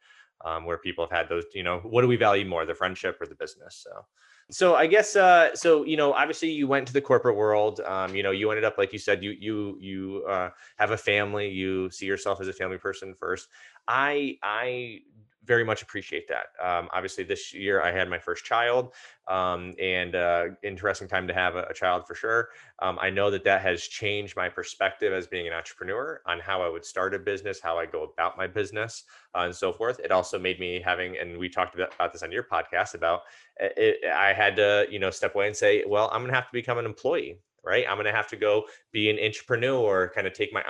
um, 0.45 0.65
where 0.65 0.77
people 0.77 1.05
have 1.05 1.17
had 1.17 1.29
those, 1.29 1.45
you 1.53 1.63
know, 1.63 1.79
what 1.79 2.01
do 2.01 2.07
we 2.07 2.17
value 2.17 2.45
more, 2.45 2.65
the 2.65 2.75
friendship 2.75 3.17
or 3.21 3.27
the 3.27 3.35
business? 3.35 3.75
So 3.83 4.05
so 4.49 4.75
I 4.75 4.87
guess 4.87 5.15
uh, 5.15 5.55
so. 5.55 5.83
You 5.83 5.97
know, 5.97 6.13
obviously 6.13 6.51
you 6.51 6.67
went 6.67 6.87
to 6.87 6.93
the 6.93 7.01
corporate 7.01 7.35
world. 7.35 7.81
Um, 7.81 8.15
you 8.15 8.23
know, 8.23 8.31
you 8.31 8.49
ended 8.49 8.63
up 8.63 8.77
like 8.77 8.93
you 8.93 8.99
said, 8.99 9.23
you 9.23 9.31
you 9.31 9.77
you 9.79 10.25
uh, 10.27 10.49
have 10.77 10.91
a 10.91 10.97
family. 10.97 11.49
You 11.49 11.89
see 11.91 12.05
yourself 12.05 12.39
as 12.39 12.47
a 12.47 12.53
family 12.53 12.77
person 12.77 13.13
first. 13.13 13.47
I 13.87 14.37
I 14.41 14.99
very 15.47 15.63
much 15.63 15.81
appreciate 15.81 16.27
that. 16.27 16.47
Um, 16.63 16.89
obviously, 16.93 17.23
this 17.23 17.53
year 17.53 17.81
I 17.81 17.91
had 17.91 18.09
my 18.09 18.19
first 18.19 18.43
child, 18.43 18.93
um, 19.27 19.73
and 19.79 20.15
uh, 20.15 20.45
interesting 20.61 21.07
time 21.07 21.27
to 21.27 21.33
have 21.33 21.55
a, 21.55 21.63
a 21.69 21.73
child 21.73 22.05
for 22.05 22.13
sure. 22.13 22.49
Um, 22.79 22.99
I 23.01 23.09
know 23.09 23.31
that 23.31 23.43
that 23.45 23.61
has 23.61 23.83
changed 23.83 24.35
my 24.35 24.49
perspective 24.49 25.13
as 25.13 25.25
being 25.25 25.47
an 25.47 25.53
entrepreneur 25.53 26.21
on 26.25 26.39
how 26.39 26.61
I 26.61 26.69
would 26.69 26.85
start 26.85 27.15
a 27.15 27.19
business, 27.19 27.59
how 27.61 27.77
I 27.79 27.85
go 27.85 28.03
about 28.03 28.37
my 28.37 28.45
business, 28.45 29.03
uh, 29.33 29.41
and 29.41 29.55
so 29.55 29.71
forth. 29.71 29.99
It 29.99 30.11
also 30.11 30.37
made 30.37 30.59
me 30.59 30.81
having, 30.83 31.17
and 31.17 31.37
we 31.37 31.49
talked 31.49 31.75
about 31.75 32.13
this 32.13 32.23
on 32.23 32.31
your 32.31 32.43
podcast 32.43 32.93
about. 32.93 33.21
Uh, 33.61 33.69
it, 33.77 34.05
I 34.05 34.33
had 34.33 34.55
to, 34.57 34.85
you 34.91 34.99
know, 34.99 35.09
step 35.09 35.33
away 35.33 35.47
and 35.47 35.55
say, 35.55 35.83
well, 35.87 36.09
I'm 36.11 36.21
going 36.21 36.31
to 36.31 36.35
have 36.35 36.47
to 36.47 36.53
become 36.53 36.77
an 36.77 36.85
employee 36.85 37.39
right? 37.67 37.85
I'm 37.87 37.97
going 37.97 38.05
to 38.05 38.13
have 38.13 38.29
to 38.29 38.37
go 38.37 38.63
be 38.93 39.09
an 39.09 39.19
entrepreneur, 39.19 40.09
kind 40.15 40.25
of 40.25 40.31
take 40.31 40.53
my 40.53 40.63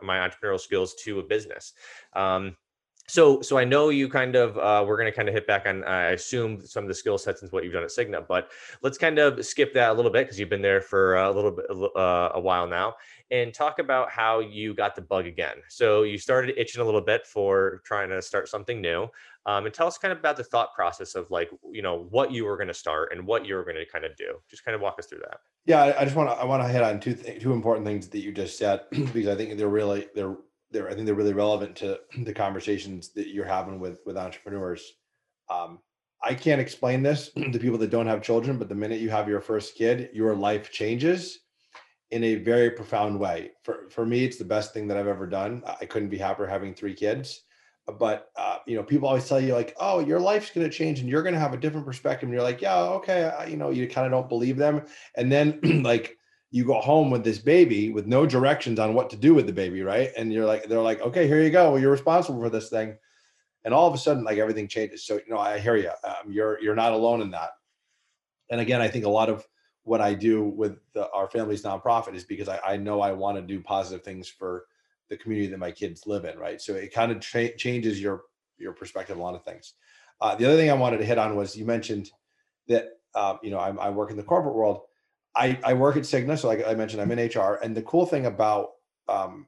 my, 0.00 0.18
entrepreneurial 0.18 0.60
skills 0.60 0.94
to 1.02 1.18
a 1.18 1.22
business. 1.24 1.72
Um, 2.12 2.56
so 3.08 3.40
so 3.40 3.58
i 3.58 3.64
know 3.64 3.88
you 3.88 4.08
kind 4.08 4.36
of 4.36 4.56
uh, 4.58 4.84
we're 4.86 4.96
going 4.96 5.10
to 5.10 5.16
kind 5.16 5.28
of 5.28 5.34
hit 5.34 5.46
back 5.46 5.66
on 5.66 5.84
i 5.84 6.10
assume 6.10 6.60
some 6.64 6.84
of 6.84 6.88
the 6.88 6.94
skill 6.94 7.18
sets 7.18 7.42
and 7.42 7.50
what 7.52 7.64
you've 7.64 7.72
done 7.72 7.82
at 7.82 7.90
Cigna 7.90 8.26
but 8.26 8.50
let's 8.82 8.98
kind 8.98 9.18
of 9.18 9.44
skip 9.44 9.72
that 9.74 9.90
a 9.90 9.92
little 9.92 10.10
bit 10.10 10.24
because 10.24 10.38
you've 10.38 10.48
been 10.48 10.62
there 10.62 10.80
for 10.80 11.16
a 11.16 11.30
little 11.30 11.52
bit 11.52 11.66
uh, 11.96 12.30
a 12.34 12.40
while 12.40 12.66
now 12.66 12.94
and 13.30 13.52
talk 13.52 13.78
about 13.78 14.10
how 14.10 14.38
you 14.40 14.74
got 14.74 14.94
the 14.94 15.02
bug 15.02 15.26
again. 15.26 15.56
So 15.68 16.04
you 16.04 16.18
started 16.18 16.56
itching 16.58 16.80
a 16.80 16.84
little 16.84 17.00
bit 17.00 17.26
for 17.26 17.82
trying 17.84 18.08
to 18.10 18.22
start 18.22 18.48
something 18.48 18.80
new 18.80 19.08
um, 19.46 19.66
and 19.66 19.74
tell 19.74 19.86
us 19.86 19.98
kind 19.98 20.12
of 20.12 20.18
about 20.18 20.36
the 20.36 20.44
thought 20.44 20.72
process 20.74 21.14
of 21.14 21.30
like 21.30 21.50
you 21.72 21.82
know 21.82 22.06
what 22.10 22.30
you 22.30 22.44
were 22.44 22.56
going 22.56 22.68
to 22.68 22.74
start 22.74 23.12
and 23.12 23.26
what 23.26 23.44
you 23.44 23.54
were 23.54 23.64
going 23.64 23.76
to 23.76 23.86
kind 23.86 24.04
of 24.04 24.14
do. 24.16 24.36
Just 24.48 24.64
kind 24.64 24.74
of 24.74 24.80
walk 24.80 24.98
us 24.98 25.06
through 25.06 25.20
that. 25.20 25.38
Yeah 25.66 25.94
i 25.98 26.04
just 26.04 26.14
want 26.14 26.30
to 26.30 26.36
i 26.36 26.44
want 26.44 26.62
to 26.62 26.68
hit 26.68 26.82
on 26.82 27.00
two 27.00 27.14
th- 27.14 27.42
two 27.42 27.52
important 27.52 27.84
things 27.84 28.06
that 28.08 28.20
you 28.20 28.30
just 28.30 28.56
said 28.56 28.82
because 28.90 29.26
i 29.26 29.34
think 29.34 29.58
they're 29.58 29.68
really 29.68 30.06
they're 30.14 30.36
they're 30.70 30.88
I 30.88 30.94
think 30.94 31.06
they're 31.06 31.14
really 31.14 31.32
relevant 31.32 31.76
to 31.76 32.00
the 32.24 32.34
conversations 32.34 33.12
that 33.14 33.28
you're 33.28 33.44
having 33.44 33.80
with 33.80 34.00
with 34.06 34.16
entrepreneurs. 34.16 34.94
Um, 35.50 35.80
I 36.22 36.34
can't 36.34 36.60
explain 36.60 37.02
this 37.02 37.30
to 37.36 37.58
people 37.58 37.78
that 37.78 37.90
don't 37.90 38.06
have 38.06 38.22
children, 38.22 38.58
but 38.58 38.68
the 38.68 38.74
minute 38.74 39.00
you 39.00 39.10
have 39.10 39.28
your 39.28 39.40
first 39.40 39.76
kid, 39.76 40.10
your 40.12 40.34
life 40.34 40.70
changes 40.70 41.40
in 42.10 42.22
a 42.22 42.36
very 42.36 42.70
profound 42.70 43.18
way. 43.18 43.52
For 43.62 43.88
for 43.90 44.06
me, 44.06 44.24
it's 44.24 44.38
the 44.38 44.44
best 44.44 44.72
thing 44.72 44.88
that 44.88 44.96
I've 44.96 45.06
ever 45.06 45.26
done. 45.26 45.62
I 45.80 45.86
couldn't 45.86 46.08
be 46.08 46.18
happier 46.18 46.46
having 46.46 46.74
three 46.74 46.94
kids. 46.94 47.42
But 47.98 48.30
uh, 48.36 48.58
you 48.66 48.76
know, 48.76 48.82
people 48.82 49.06
always 49.06 49.28
tell 49.28 49.40
you 49.40 49.54
like, 49.54 49.74
"Oh, 49.78 50.00
your 50.00 50.18
life's 50.18 50.50
going 50.50 50.68
to 50.68 50.76
change, 50.76 50.98
and 50.98 51.08
you're 51.08 51.22
going 51.22 51.34
to 51.34 51.40
have 51.40 51.54
a 51.54 51.58
different 51.58 51.86
perspective." 51.86 52.28
And 52.28 52.34
you're 52.34 52.42
like, 52.42 52.60
"Yeah, 52.60 52.76
okay." 52.76 53.24
I, 53.24 53.46
you 53.46 53.56
know, 53.56 53.70
you 53.70 53.88
kind 53.88 54.06
of 54.06 54.10
don't 54.12 54.28
believe 54.28 54.56
them, 54.56 54.86
and 55.14 55.30
then 55.30 55.60
like 55.84 56.18
you 56.50 56.64
go 56.64 56.80
home 56.80 57.10
with 57.10 57.24
this 57.24 57.38
baby 57.38 57.90
with 57.90 58.06
no 58.06 58.24
directions 58.26 58.78
on 58.78 58.94
what 58.94 59.10
to 59.10 59.16
do 59.16 59.34
with 59.34 59.46
the 59.46 59.52
baby, 59.52 59.82
right? 59.82 60.10
And 60.16 60.32
you're 60.32 60.46
like, 60.46 60.64
they're 60.64 60.80
like, 60.80 61.00
okay, 61.00 61.26
here 61.26 61.42
you 61.42 61.50
go. 61.50 61.76
You're 61.76 61.90
responsible 61.90 62.40
for 62.40 62.50
this 62.50 62.70
thing. 62.70 62.96
And 63.64 63.74
all 63.74 63.88
of 63.88 63.94
a 63.94 63.98
sudden, 63.98 64.22
like 64.22 64.38
everything 64.38 64.68
changes. 64.68 65.04
So, 65.04 65.14
you 65.14 65.34
know, 65.34 65.38
I 65.38 65.58
hear 65.58 65.76
you. 65.76 65.90
Um, 66.04 66.30
you're 66.30 66.60
you're 66.62 66.76
not 66.76 66.92
alone 66.92 67.20
in 67.20 67.32
that. 67.32 67.50
And 68.48 68.60
again, 68.60 68.80
I 68.80 68.88
think 68.88 69.04
a 69.04 69.10
lot 69.10 69.28
of 69.28 69.44
what 69.82 70.00
I 70.00 70.14
do 70.14 70.44
with 70.44 70.78
the, 70.94 71.10
our 71.10 71.28
family's 71.28 71.62
nonprofit 71.62 72.14
is 72.14 72.24
because 72.24 72.48
I, 72.48 72.60
I 72.64 72.76
know 72.76 73.00
I 73.00 73.12
want 73.12 73.36
to 73.38 73.42
do 73.42 73.60
positive 73.60 74.04
things 74.04 74.28
for 74.28 74.66
the 75.08 75.16
community 75.16 75.48
that 75.48 75.58
my 75.58 75.70
kids 75.70 76.06
live 76.06 76.24
in, 76.24 76.38
right? 76.38 76.60
So 76.60 76.74
it 76.74 76.92
kind 76.92 77.12
of 77.12 77.20
tra- 77.20 77.56
changes 77.56 78.00
your 78.00 78.22
your 78.58 78.72
perspective 78.72 79.18
a 79.18 79.22
lot 79.22 79.34
of 79.34 79.44
things. 79.44 79.74
Uh, 80.20 80.34
the 80.34 80.44
other 80.46 80.56
thing 80.56 80.70
I 80.70 80.74
wanted 80.74 80.98
to 80.98 81.04
hit 81.04 81.18
on 81.18 81.36
was 81.36 81.56
you 81.56 81.64
mentioned 81.64 82.10
that 82.68 82.88
uh, 83.14 83.36
you 83.42 83.50
know 83.50 83.58
I, 83.58 83.70
I 83.74 83.90
work 83.90 84.10
in 84.10 84.16
the 84.16 84.22
corporate 84.22 84.54
world 84.54 84.82
I, 85.36 85.58
I 85.62 85.74
work 85.74 85.96
at 85.96 86.04
Cigna, 86.04 86.38
so 86.38 86.48
like 86.48 86.66
I 86.66 86.74
mentioned, 86.74 87.02
I'm 87.02 87.12
in 87.12 87.28
HR. 87.28 87.60
And 87.62 87.76
the 87.76 87.82
cool 87.82 88.06
thing 88.06 88.26
about 88.26 88.70
um, 89.06 89.46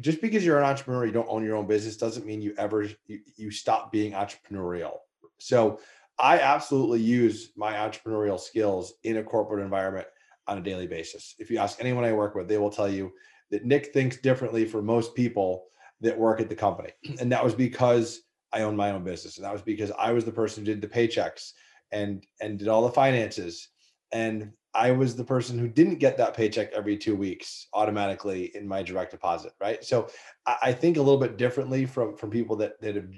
just 0.00 0.20
because 0.20 0.44
you're 0.44 0.58
an 0.58 0.64
entrepreneur, 0.64 1.04
you 1.04 1.12
don't 1.12 1.28
own 1.28 1.44
your 1.44 1.56
own 1.56 1.66
business 1.66 1.96
doesn't 1.96 2.24
mean 2.24 2.40
you 2.40 2.54
ever 2.56 2.84
you, 3.06 3.20
you 3.36 3.50
stop 3.50 3.90
being 3.90 4.12
entrepreneurial. 4.12 4.98
So 5.38 5.80
I 6.18 6.38
absolutely 6.38 7.00
use 7.00 7.52
my 7.56 7.74
entrepreneurial 7.74 8.38
skills 8.38 8.94
in 9.04 9.18
a 9.18 9.22
corporate 9.22 9.62
environment 9.62 10.06
on 10.46 10.58
a 10.58 10.62
daily 10.62 10.86
basis. 10.86 11.34
If 11.38 11.50
you 11.50 11.58
ask 11.58 11.80
anyone 11.80 12.04
I 12.04 12.12
work 12.12 12.34
with, 12.34 12.48
they 12.48 12.58
will 12.58 12.70
tell 12.70 12.88
you 12.88 13.12
that 13.50 13.64
Nick 13.64 13.92
thinks 13.92 14.16
differently 14.18 14.64
for 14.64 14.82
most 14.82 15.14
people 15.14 15.66
that 16.00 16.18
work 16.18 16.40
at 16.40 16.48
the 16.48 16.56
company. 16.56 16.90
And 17.20 17.30
that 17.32 17.44
was 17.44 17.54
because 17.54 18.20
I 18.52 18.62
own 18.62 18.76
my 18.76 18.92
own 18.92 19.04
business. 19.04 19.36
And 19.36 19.44
that 19.44 19.52
was 19.52 19.62
because 19.62 19.92
I 19.98 20.12
was 20.12 20.24
the 20.24 20.32
person 20.32 20.64
who 20.64 20.72
did 20.72 20.80
the 20.80 20.88
paychecks 20.88 21.52
and 21.92 22.24
and 22.40 22.58
did 22.58 22.68
all 22.68 22.82
the 22.82 22.92
finances. 22.92 23.68
And 24.12 24.52
I 24.74 24.90
was 24.92 25.16
the 25.16 25.24
person 25.24 25.58
who 25.58 25.68
didn't 25.68 25.98
get 25.98 26.16
that 26.18 26.36
paycheck 26.36 26.72
every 26.72 26.96
two 26.96 27.16
weeks 27.16 27.68
automatically 27.72 28.54
in 28.54 28.68
my 28.68 28.82
direct 28.82 29.10
deposit, 29.10 29.52
right? 29.60 29.82
So 29.84 30.08
I, 30.46 30.72
think 30.72 30.96
a 30.96 31.02
little 31.02 31.20
bit 31.20 31.36
differently 31.36 31.86
from 31.86 32.16
from 32.16 32.30
people 32.30 32.56
that 32.56 32.80
that 32.80 32.94
have 32.94 33.10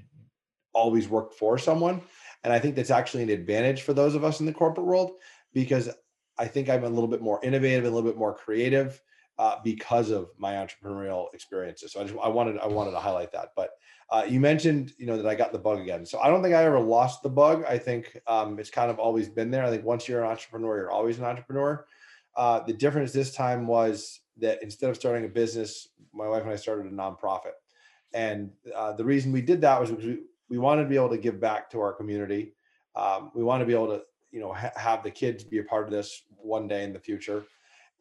always 0.73 1.09
worked 1.09 1.35
for 1.35 1.59
someone. 1.59 2.01
And 2.45 2.53
I 2.53 2.59
think 2.59 2.77
that's 2.77 2.91
actually 2.91 3.25
an 3.25 3.31
advantage 3.31 3.83
for 3.83 3.93
those 3.93 4.15
of 4.15 4.25
us 4.25 4.41
in 4.41 4.47
the 4.47 4.53
corporate 4.53 4.87
world 4.87 5.13
because 5.53 5.91
I 6.39 6.47
think 6.47 6.69
I'm 6.69 6.85
a 6.85 6.89
little 6.89 7.09
bit 7.09 7.21
more 7.21 7.41
innovative, 7.43 7.85
a 7.85 7.91
little 7.91 8.09
bit 8.09 8.19
more 8.19 8.35
creative 8.35 9.01
uh, 9.41 9.59
because 9.65 10.11
of 10.11 10.29
my 10.37 10.53
entrepreneurial 10.53 11.33
experiences. 11.33 11.93
So 11.93 12.01
I 12.03 12.05
just 12.05 12.15
I 12.23 12.29
wanted 12.29 12.59
I 12.59 12.67
wanted 12.67 12.91
to 12.91 12.99
highlight 12.99 13.33
that. 13.33 13.53
But 13.57 13.71
uh, 14.11 14.27
you 14.29 14.39
mentioned 14.39 14.93
you 14.99 15.07
know 15.07 15.17
that 15.17 15.27
I 15.27 15.35
got 15.35 15.51
the 15.51 15.59
bug 15.59 15.81
again. 15.81 16.05
So 16.05 16.21
I 16.21 16.29
don't 16.29 16.43
think 16.43 16.55
I 16.55 16.63
ever 16.63 16.79
lost 16.79 17.23
the 17.23 17.31
bug. 17.31 17.65
I 17.67 17.79
think 17.79 18.21
um, 18.27 18.59
it's 18.59 18.69
kind 18.69 18.91
of 18.91 18.99
always 18.99 19.31
been 19.31 19.51
there. 19.51 19.65
I 19.65 19.71
think 19.71 19.83
once 19.83 20.07
you're 20.07 20.23
an 20.23 20.31
entrepreneur, 20.31 20.77
you're 20.77 20.91
always 20.91 21.19
an 21.19 21.25
entrepreneur. 21.25 21.87
Uh, 22.37 22.61
the 22.61 22.75
difference 22.75 23.13
this 23.13 23.35
time 23.35 23.67
was 23.67 24.21
that 24.37 24.63
instead 24.63 24.91
of 24.91 24.97
starting 24.97 25.25
a 25.25 25.29
business, 25.29 25.89
my 26.13 26.29
wife 26.29 26.43
and 26.43 26.53
I 26.53 26.57
started 26.57 26.93
a 26.93 26.95
nonprofit. 26.95 27.57
And 28.13 28.51
uh, 28.77 28.93
the 28.93 29.07
reason 29.07 29.33
we 29.33 29.41
did 29.41 29.63
that 29.63 29.81
was 29.81 29.89
because 29.89 30.05
we, 30.05 30.19
we 30.51 30.59
wanted 30.59 30.83
to 30.83 30.89
be 30.91 30.97
able 30.97 31.09
to 31.09 31.19
give 31.19 31.41
back 31.41 31.71
to 31.71 31.81
our 31.81 31.95
community. 31.95 32.53
Um, 32.95 33.31
we 33.35 33.43
want 33.43 33.63
to 33.63 33.67
be 33.67 33.73
able 33.73 33.87
to 33.87 34.03
you 34.33 34.41
know 34.41 34.53
ha- 34.53 34.73
have 34.77 35.03
the 35.03 35.11
kids 35.11 35.45
be 35.45 35.61
a 35.61 35.65
part 35.65 35.87
of 35.87 35.91
this 35.91 36.25
one 36.29 36.69
day 36.69 36.85
in 36.85 36.93
the 36.93 37.01
future 37.01 37.47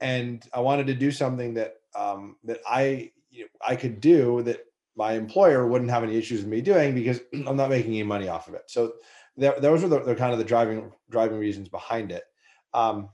and 0.02 0.48
i 0.54 0.60
wanted 0.60 0.88
to 0.88 0.94
do 0.94 1.12
something 1.12 1.54
that 1.54 1.76
um, 1.96 2.36
that 2.44 2.60
i 2.68 3.12
you 3.30 3.42
know, 3.42 3.50
i 3.66 3.76
could 3.76 4.00
do 4.00 4.42
that 4.44 4.66
my 4.96 5.14
employer 5.14 5.66
wouldn't 5.68 5.92
have 5.92 6.04
any 6.04 6.16
issues 6.16 6.40
with 6.42 6.50
me 6.50 6.62
doing 6.62 6.94
because 6.94 7.20
i'm 7.48 7.56
not 7.56 7.70
making 7.70 7.92
any 7.92 8.04
money 8.04 8.28
off 8.28 8.48
of 8.48 8.54
it. 8.54 8.64
So 8.68 8.94
those 9.40 9.82
were 9.82 9.90
the, 9.90 10.00
the, 10.02 10.16
kind 10.16 10.34
of 10.34 10.38
the 10.38 10.46
driving 10.46 10.92
driving 11.10 11.40
reasons 11.40 11.70
behind 11.70 12.12
it. 12.12 12.24
Um, 12.74 13.10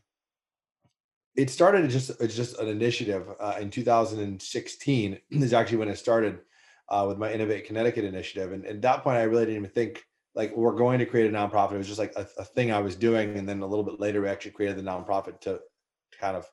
it 1.36 1.50
started 1.50 1.90
just 1.90 2.10
it's 2.22 2.36
just 2.36 2.58
an 2.60 2.68
initiative 2.68 3.28
uh, 3.40 3.58
in 3.60 3.70
2016 3.70 5.20
is 5.32 5.54
actually 5.54 5.78
when 5.78 5.90
it 5.90 5.98
started 5.98 6.40
uh, 6.90 7.06
with 7.08 7.18
my 7.18 7.32
innovate 7.32 7.66
connecticut 7.66 8.06
initiative. 8.06 8.54
And 8.54 8.66
at 8.66 8.82
that 8.82 9.04
point 9.04 9.18
i 9.18 9.24
really 9.24 9.46
didn't 9.46 9.58
even 9.58 9.70
think 9.70 10.04
like 10.34 10.56
we're 10.56 10.76
going 10.76 11.00
to 11.00 11.06
create 11.06 11.32
a 11.32 11.34
nonprofit. 11.34 11.74
It 11.74 11.78
was 11.78 11.88
just 11.88 12.00
like 12.00 12.14
a, 12.16 12.28
a, 12.38 12.44
thing 12.44 12.72
I 12.72 12.80
was 12.80 12.96
doing, 12.96 13.38
and 13.38 13.48
then 13.48 13.62
a 13.62 13.66
little 13.66 13.86
bit 13.86 14.02
later, 14.02 14.22
we 14.22 14.28
actually 14.28 14.52
created 14.52 14.78
the 14.78 14.82
nonprofit 14.82 15.40
to, 15.42 15.62
kind 16.20 16.36
of, 16.36 16.46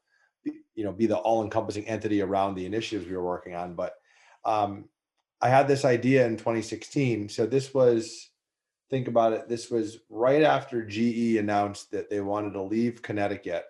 you 0.45 0.85
know, 0.85 0.93
be 0.93 1.07
the 1.07 1.17
all-encompassing 1.17 1.87
entity 1.87 2.23
around 2.23 2.55
the 2.55 2.67
initiatives 2.67 3.07
we 3.07 3.17
were 3.17 3.25
working 3.25 3.55
on. 3.55 3.75
But 3.75 3.95
um, 4.45 4.89
I 5.41 5.49
had 5.49 5.69
this 5.69 5.85
idea 5.85 6.27
in 6.27 6.37
2016. 6.37 7.29
So 7.29 7.47
this 7.47 7.75
was, 7.75 8.31
think 8.91 9.09
about 9.09 9.33
it, 9.33 9.49
this 9.49 9.71
was 9.71 9.99
right 10.09 10.43
after 10.43 10.85
GE 10.85 11.37
announced 11.37 11.91
that 11.91 12.11
they 12.11 12.21
wanted 12.21 12.53
to 12.53 12.63
leave 12.63 13.03
Connecticut 13.03 13.65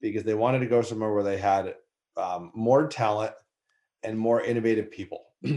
because 0.00 0.24
they 0.24 0.34
wanted 0.34 0.60
to 0.60 0.66
go 0.66 0.82
somewhere 0.82 1.12
where 1.12 1.24
they 1.24 1.38
had 1.38 1.74
um, 2.16 2.50
more 2.54 2.86
talent 2.86 3.32
and 4.02 4.18
more 4.18 4.42
innovative 4.42 4.90
people. 4.90 5.24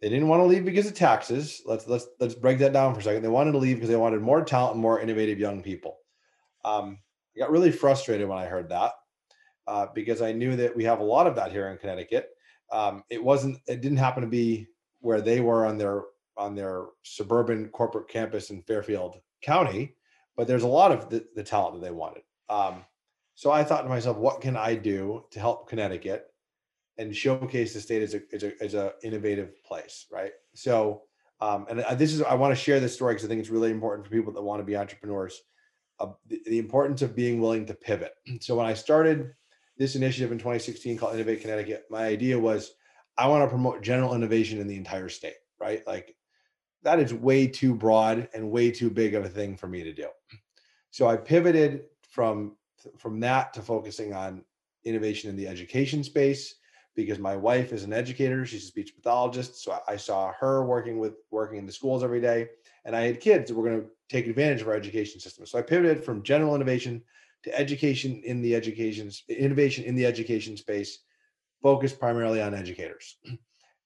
They 0.00 0.10
didn't 0.10 0.28
want 0.28 0.40
to 0.40 0.44
leave 0.44 0.66
because 0.66 0.86
of 0.86 0.92
taxes. 0.92 1.62
Let's 1.64 1.86
let's 1.86 2.06
let's 2.20 2.34
break 2.34 2.58
that 2.58 2.74
down 2.74 2.92
for 2.92 3.00
a 3.00 3.02
second. 3.02 3.22
They 3.22 3.28
wanted 3.28 3.52
to 3.52 3.58
leave 3.58 3.76
because 3.76 3.88
they 3.88 3.96
wanted 3.96 4.20
more 4.20 4.44
talent 4.44 4.74
and 4.74 4.82
more 4.82 5.00
innovative 5.00 5.38
young 5.38 5.62
people. 5.62 5.96
Um, 6.62 6.98
I 7.34 7.38
got 7.38 7.50
really 7.50 7.72
frustrated 7.72 8.28
when 8.28 8.36
I 8.36 8.44
heard 8.44 8.68
that 8.68 8.92
uh, 9.66 9.86
because 9.94 10.22
I 10.22 10.32
knew 10.32 10.56
that 10.56 10.74
we 10.74 10.84
have 10.84 11.00
a 11.00 11.04
lot 11.04 11.26
of 11.26 11.34
that 11.36 11.52
here 11.52 11.68
in 11.68 11.78
Connecticut. 11.78 12.30
Um, 12.72 13.04
it 13.10 13.22
wasn't. 13.22 13.58
It 13.66 13.80
didn't 13.80 13.98
happen 13.98 14.22
to 14.22 14.28
be 14.28 14.68
where 15.00 15.20
they 15.20 15.40
were 15.40 15.66
on 15.66 15.78
their 15.78 16.02
on 16.36 16.54
their 16.54 16.86
suburban 17.02 17.68
corporate 17.68 18.08
campus 18.08 18.50
in 18.50 18.62
Fairfield 18.62 19.20
County, 19.42 19.94
but 20.36 20.46
there's 20.46 20.64
a 20.64 20.68
lot 20.68 20.90
of 20.90 21.08
the, 21.08 21.24
the 21.36 21.42
talent 21.42 21.80
that 21.80 21.86
they 21.86 21.92
wanted. 21.92 22.22
Um, 22.48 22.84
so 23.34 23.50
I 23.50 23.64
thought 23.64 23.82
to 23.82 23.88
myself, 23.88 24.16
what 24.16 24.40
can 24.40 24.56
I 24.56 24.74
do 24.74 25.24
to 25.30 25.40
help 25.40 25.68
Connecticut 25.68 26.26
and 26.98 27.14
showcase 27.14 27.74
the 27.74 27.80
state 27.80 28.02
as 28.02 28.14
a 28.14 28.20
as 28.32 28.42
a 28.42 28.52
as 28.62 28.74
a 28.74 28.92
innovative 29.02 29.62
place, 29.64 30.06
right? 30.10 30.32
So, 30.54 31.02
um, 31.40 31.66
and 31.68 31.98
this 31.98 32.12
is 32.12 32.22
I 32.22 32.34
want 32.34 32.52
to 32.56 32.60
share 32.60 32.80
this 32.80 32.94
story 32.94 33.14
because 33.14 33.24
I 33.24 33.28
think 33.28 33.40
it's 33.40 33.50
really 33.50 33.70
important 33.70 34.06
for 34.06 34.12
people 34.12 34.32
that 34.32 34.42
want 34.42 34.60
to 34.60 34.64
be 34.64 34.76
entrepreneurs. 34.76 35.42
Uh, 36.00 36.08
the, 36.26 36.42
the 36.46 36.58
importance 36.58 37.02
of 37.02 37.14
being 37.14 37.40
willing 37.40 37.66
to 37.66 37.74
pivot. 37.74 38.14
So 38.40 38.56
when 38.56 38.66
I 38.66 38.74
started 38.74 39.32
this 39.76 39.96
initiative 39.96 40.32
in 40.32 40.38
2016 40.38 40.98
called 40.98 41.14
Innovate 41.14 41.40
Connecticut, 41.40 41.86
my 41.90 42.04
idea 42.04 42.38
was 42.38 42.74
I 43.16 43.28
want 43.28 43.44
to 43.44 43.48
promote 43.48 43.82
general 43.82 44.14
innovation 44.14 44.60
in 44.60 44.66
the 44.66 44.76
entire 44.76 45.08
state, 45.08 45.34
right? 45.60 45.86
Like 45.86 46.16
that 46.82 47.00
is 47.00 47.14
way 47.14 47.46
too 47.46 47.74
broad 47.74 48.28
and 48.34 48.50
way 48.50 48.70
too 48.70 48.90
big 48.90 49.14
of 49.14 49.24
a 49.24 49.28
thing 49.28 49.56
for 49.56 49.66
me 49.66 49.82
to 49.84 49.92
do. 49.92 50.08
So 50.90 51.08
I 51.08 51.16
pivoted 51.16 51.84
from 52.10 52.56
from 52.98 53.18
that 53.20 53.52
to 53.54 53.62
focusing 53.62 54.12
on 54.12 54.44
innovation 54.84 55.30
in 55.30 55.36
the 55.36 55.48
education 55.48 56.04
space 56.04 56.56
because 56.94 57.18
my 57.18 57.34
wife 57.34 57.72
is 57.72 57.82
an 57.82 57.92
educator 57.92 58.44
she's 58.44 58.64
a 58.64 58.66
speech 58.66 58.94
pathologist 58.94 59.62
so 59.62 59.78
i 59.88 59.96
saw 59.96 60.32
her 60.38 60.64
working 60.64 60.98
with 60.98 61.14
working 61.30 61.58
in 61.58 61.66
the 61.66 61.72
schools 61.72 62.04
every 62.04 62.20
day 62.20 62.46
and 62.84 62.94
i 62.94 63.00
had 63.00 63.20
kids 63.20 63.48
that 63.48 63.56
were 63.56 63.68
going 63.68 63.80
to 63.80 63.88
take 64.08 64.26
advantage 64.26 64.60
of 64.60 64.68
our 64.68 64.74
education 64.74 65.18
system 65.18 65.46
so 65.46 65.58
i 65.58 65.62
pivoted 65.62 66.04
from 66.04 66.22
general 66.22 66.54
innovation 66.54 67.02
to 67.44 67.58
education 67.58 68.22
in 68.24 68.42
the 68.42 68.54
education 68.54 69.10
innovation 69.28 69.84
in 69.84 69.94
the 69.94 70.06
education 70.06 70.56
space 70.56 71.00
focused 71.62 71.98
primarily 71.98 72.42
on 72.42 72.54
educators. 72.54 73.16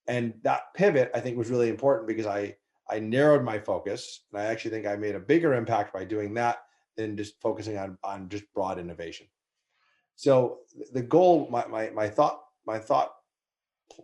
And 0.07 0.33
that 0.43 0.73
pivot 0.75 1.11
i 1.15 1.21
think 1.21 1.37
was 1.37 1.51
really 1.51 1.69
important 1.69 2.09
because 2.09 2.25
i 2.25 2.57
i 2.89 2.99
narrowed 2.99 3.45
my 3.45 3.59
focus 3.59 4.25
and 4.33 4.41
i 4.41 4.47
actually 4.47 4.71
think 4.71 4.87
i 4.87 4.97
made 4.97 5.15
a 5.15 5.21
bigger 5.21 5.53
impact 5.53 5.93
by 5.93 6.07
doing 6.07 6.33
that 6.35 6.61
than 6.99 7.17
just 7.17 7.41
focusing 7.41 7.79
on 7.79 7.97
on 8.03 8.29
just 8.29 8.45
broad 8.53 8.79
innovation. 8.79 9.27
So 10.17 10.59
the 10.93 11.01
goal 11.01 11.49
my 11.51 11.67
my, 11.67 11.91
my 11.91 12.09
thought 12.09 12.41
my 12.67 12.79
thought 12.79 13.15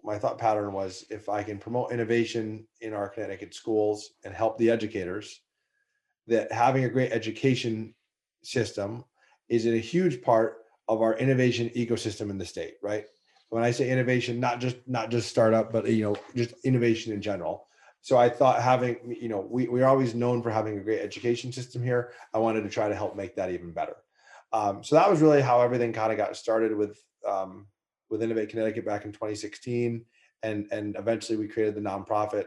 my 0.02 0.18
thought 0.18 0.38
pattern 0.38 0.72
was 0.72 1.04
if 1.10 1.28
I 1.28 1.42
can 1.42 1.58
promote 1.58 1.92
innovation 1.92 2.66
in 2.80 2.94
our 2.94 3.08
Connecticut 3.08 3.54
schools 3.54 4.12
and 4.24 4.32
help 4.32 4.56
the 4.56 4.70
educators, 4.70 5.40
that 6.26 6.50
having 6.50 6.84
a 6.84 6.88
great 6.88 7.12
education 7.12 7.94
system 8.42 9.04
is 9.48 9.66
in 9.66 9.74
a 9.74 9.78
huge 9.78 10.22
part 10.22 10.58
of 10.88 11.02
our 11.02 11.16
innovation 11.16 11.70
ecosystem 11.70 12.30
in 12.30 12.38
the 12.38 12.44
state, 12.44 12.74
right? 12.82 13.06
When 13.48 13.62
I 13.62 13.70
say 13.70 13.90
innovation, 13.90 14.40
not 14.40 14.60
just 14.60 14.76
not 14.86 15.10
just 15.10 15.28
startup, 15.28 15.72
but 15.72 15.86
you 15.86 16.04
know, 16.04 16.16
just 16.34 16.54
innovation 16.64 17.12
in 17.12 17.22
general. 17.22 17.66
So 18.00 18.18
I 18.18 18.28
thought 18.28 18.60
having, 18.60 19.16
you 19.18 19.30
know, 19.30 19.46
we, 19.48 19.66
we're 19.66 19.86
always 19.86 20.14
known 20.14 20.42
for 20.42 20.50
having 20.50 20.76
a 20.76 20.82
great 20.82 21.00
education 21.00 21.50
system 21.52 21.82
here. 21.82 22.12
I 22.34 22.38
wanted 22.38 22.62
to 22.64 22.68
try 22.68 22.88
to 22.88 22.94
help 22.94 23.16
make 23.16 23.34
that 23.36 23.50
even 23.50 23.72
better. 23.72 23.96
Um, 24.52 24.84
so 24.84 24.94
that 24.96 25.10
was 25.10 25.22
really 25.22 25.40
how 25.40 25.62
everything 25.62 25.92
kind 25.92 26.12
of 26.12 26.18
got 26.18 26.36
started 26.36 26.76
with 26.76 27.02
um, 27.26 27.66
with 28.10 28.22
Innovate 28.22 28.50
Connecticut 28.50 28.84
back 28.84 29.04
in 29.04 29.12
2016, 29.12 30.04
and 30.42 30.68
and 30.70 30.96
eventually 30.98 31.38
we 31.38 31.48
created 31.48 31.74
the 31.74 31.80
nonprofit. 31.80 32.46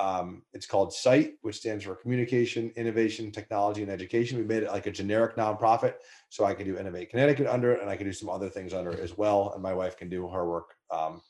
Um, 0.00 0.42
it's 0.54 0.66
called 0.66 0.94
CITE, 0.94 1.34
which 1.42 1.56
stands 1.56 1.84
for 1.84 1.94
Communication, 1.94 2.72
Innovation, 2.76 3.30
Technology, 3.30 3.82
and 3.82 3.90
Education. 3.90 4.38
We 4.38 4.44
made 4.44 4.62
it 4.62 4.70
like 4.70 4.86
a 4.86 4.90
generic 4.90 5.36
nonprofit, 5.36 5.94
so 6.30 6.44
I 6.44 6.54
could 6.54 6.64
do 6.64 6.78
Innovate 6.78 7.10
Connecticut 7.10 7.46
under 7.46 7.72
it, 7.72 7.82
and 7.82 7.90
I 7.90 7.96
could 7.96 8.04
do 8.04 8.12
some 8.12 8.30
other 8.30 8.48
things 8.48 8.72
under 8.72 8.90
it 8.90 9.00
as 9.00 9.18
well. 9.18 9.52
And 9.52 9.62
my 9.62 9.74
wife 9.74 9.98
can 9.98 10.08
do 10.08 10.26
her 10.28 10.48
work 10.48 10.74
um, 10.90 11.20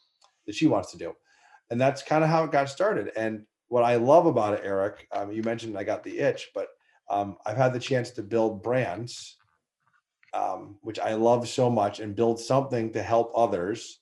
that 0.47 0.55
she 0.55 0.69
wants 0.69 0.93
to 0.93 0.99
do, 0.99 1.13
and 1.71 1.81
that's 1.81 2.03
kind 2.03 2.23
of 2.23 2.31
how 2.31 2.45
it 2.45 2.53
got 2.53 2.69
started. 2.69 3.11
And 3.17 3.45
what 3.69 3.83
I 3.83 3.97
love 3.97 4.27
about 4.27 4.55
it, 4.55 4.63
Eric, 4.63 5.09
um, 5.13 5.33
you 5.33 5.43
mentioned 5.43 5.77
I 5.77 5.85
got 5.85 6.05
the 6.05 6.19
itch, 6.19 6.51
but 6.55 6.69
um, 7.11 7.39
I've 7.45 7.57
had 7.57 7.73
the 7.73 7.81
chance 7.81 8.11
to 8.13 8.23
build 8.23 8.63
brands 8.63 9.37
um, 10.33 10.77
which 10.83 10.99
I 10.99 11.15
love 11.15 11.49
so 11.49 11.71
much, 11.71 12.01
and 12.01 12.15
build 12.15 12.41
something 12.41 12.93
to 12.93 13.03
help 13.03 13.33
others. 13.35 14.01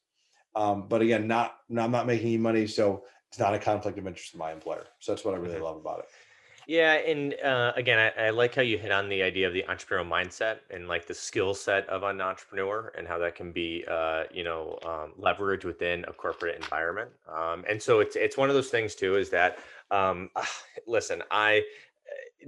Um, 0.55 0.89
but 0.89 1.03
again, 1.03 1.27
not, 1.27 1.57
I'm 1.71 1.91
not 1.91 2.07
making 2.07 2.29
any 2.29 2.39
money, 2.39 2.67
so 2.67 3.05
it's 3.29 3.39
not 3.39 3.55
a 3.55 3.59
conflict 3.59 3.99
of 3.99 4.07
interest 4.07 4.35
in 4.35 4.39
my 4.39 4.53
employer. 4.53 4.87
So 5.01 5.13
that's 5.13 5.25
what 5.25 5.35
I 5.35 5.39
really 5.39 5.55
mm-hmm. 5.55 5.65
love 5.65 5.77
about 5.77 6.01
it. 6.01 6.07
Yeah, 6.69 6.93
and 6.97 7.35
uh, 7.43 7.73
again, 7.77 7.99
I, 7.99 8.27
I, 8.27 8.29
like 8.29 8.55
how 8.55 8.61
you 8.61 8.77
hit 8.77 8.93
on 8.93 9.09
the 9.09 9.23
idea 9.23 9.47
of 9.47 9.55
the 9.55 9.65
entrepreneurial 9.71 10.07
mindset 10.07 10.59
and 10.71 10.87
like 10.87 11.07
the 11.07 11.15
skill 11.15 11.55
set 11.55 11.89
of 11.89 12.03
an 12.03 12.21
entrepreneur 12.21 12.93
and 12.97 13.09
how 13.09 13.17
that 13.21 13.35
can 13.35 13.53
be, 13.53 13.87
uh, 13.91 14.25
you 14.31 14.45
know, 14.45 14.79
um, 14.85 15.15
leveraged 15.19 15.65
within 15.65 16.05
a 16.09 16.13
corporate 16.13 16.57
environment. 16.57 17.09
Um, 17.27 17.65
and 17.67 17.81
so 17.81 18.01
it's 18.01 18.17
it's 18.17 18.37
one 18.37 18.51
of 18.51 18.55
those 18.55 18.69
things 18.69 18.95
too 18.95 19.17
is 19.17 19.31
that, 19.31 19.61
um, 19.91 20.29
listen, 20.87 21.23
I 21.31 21.63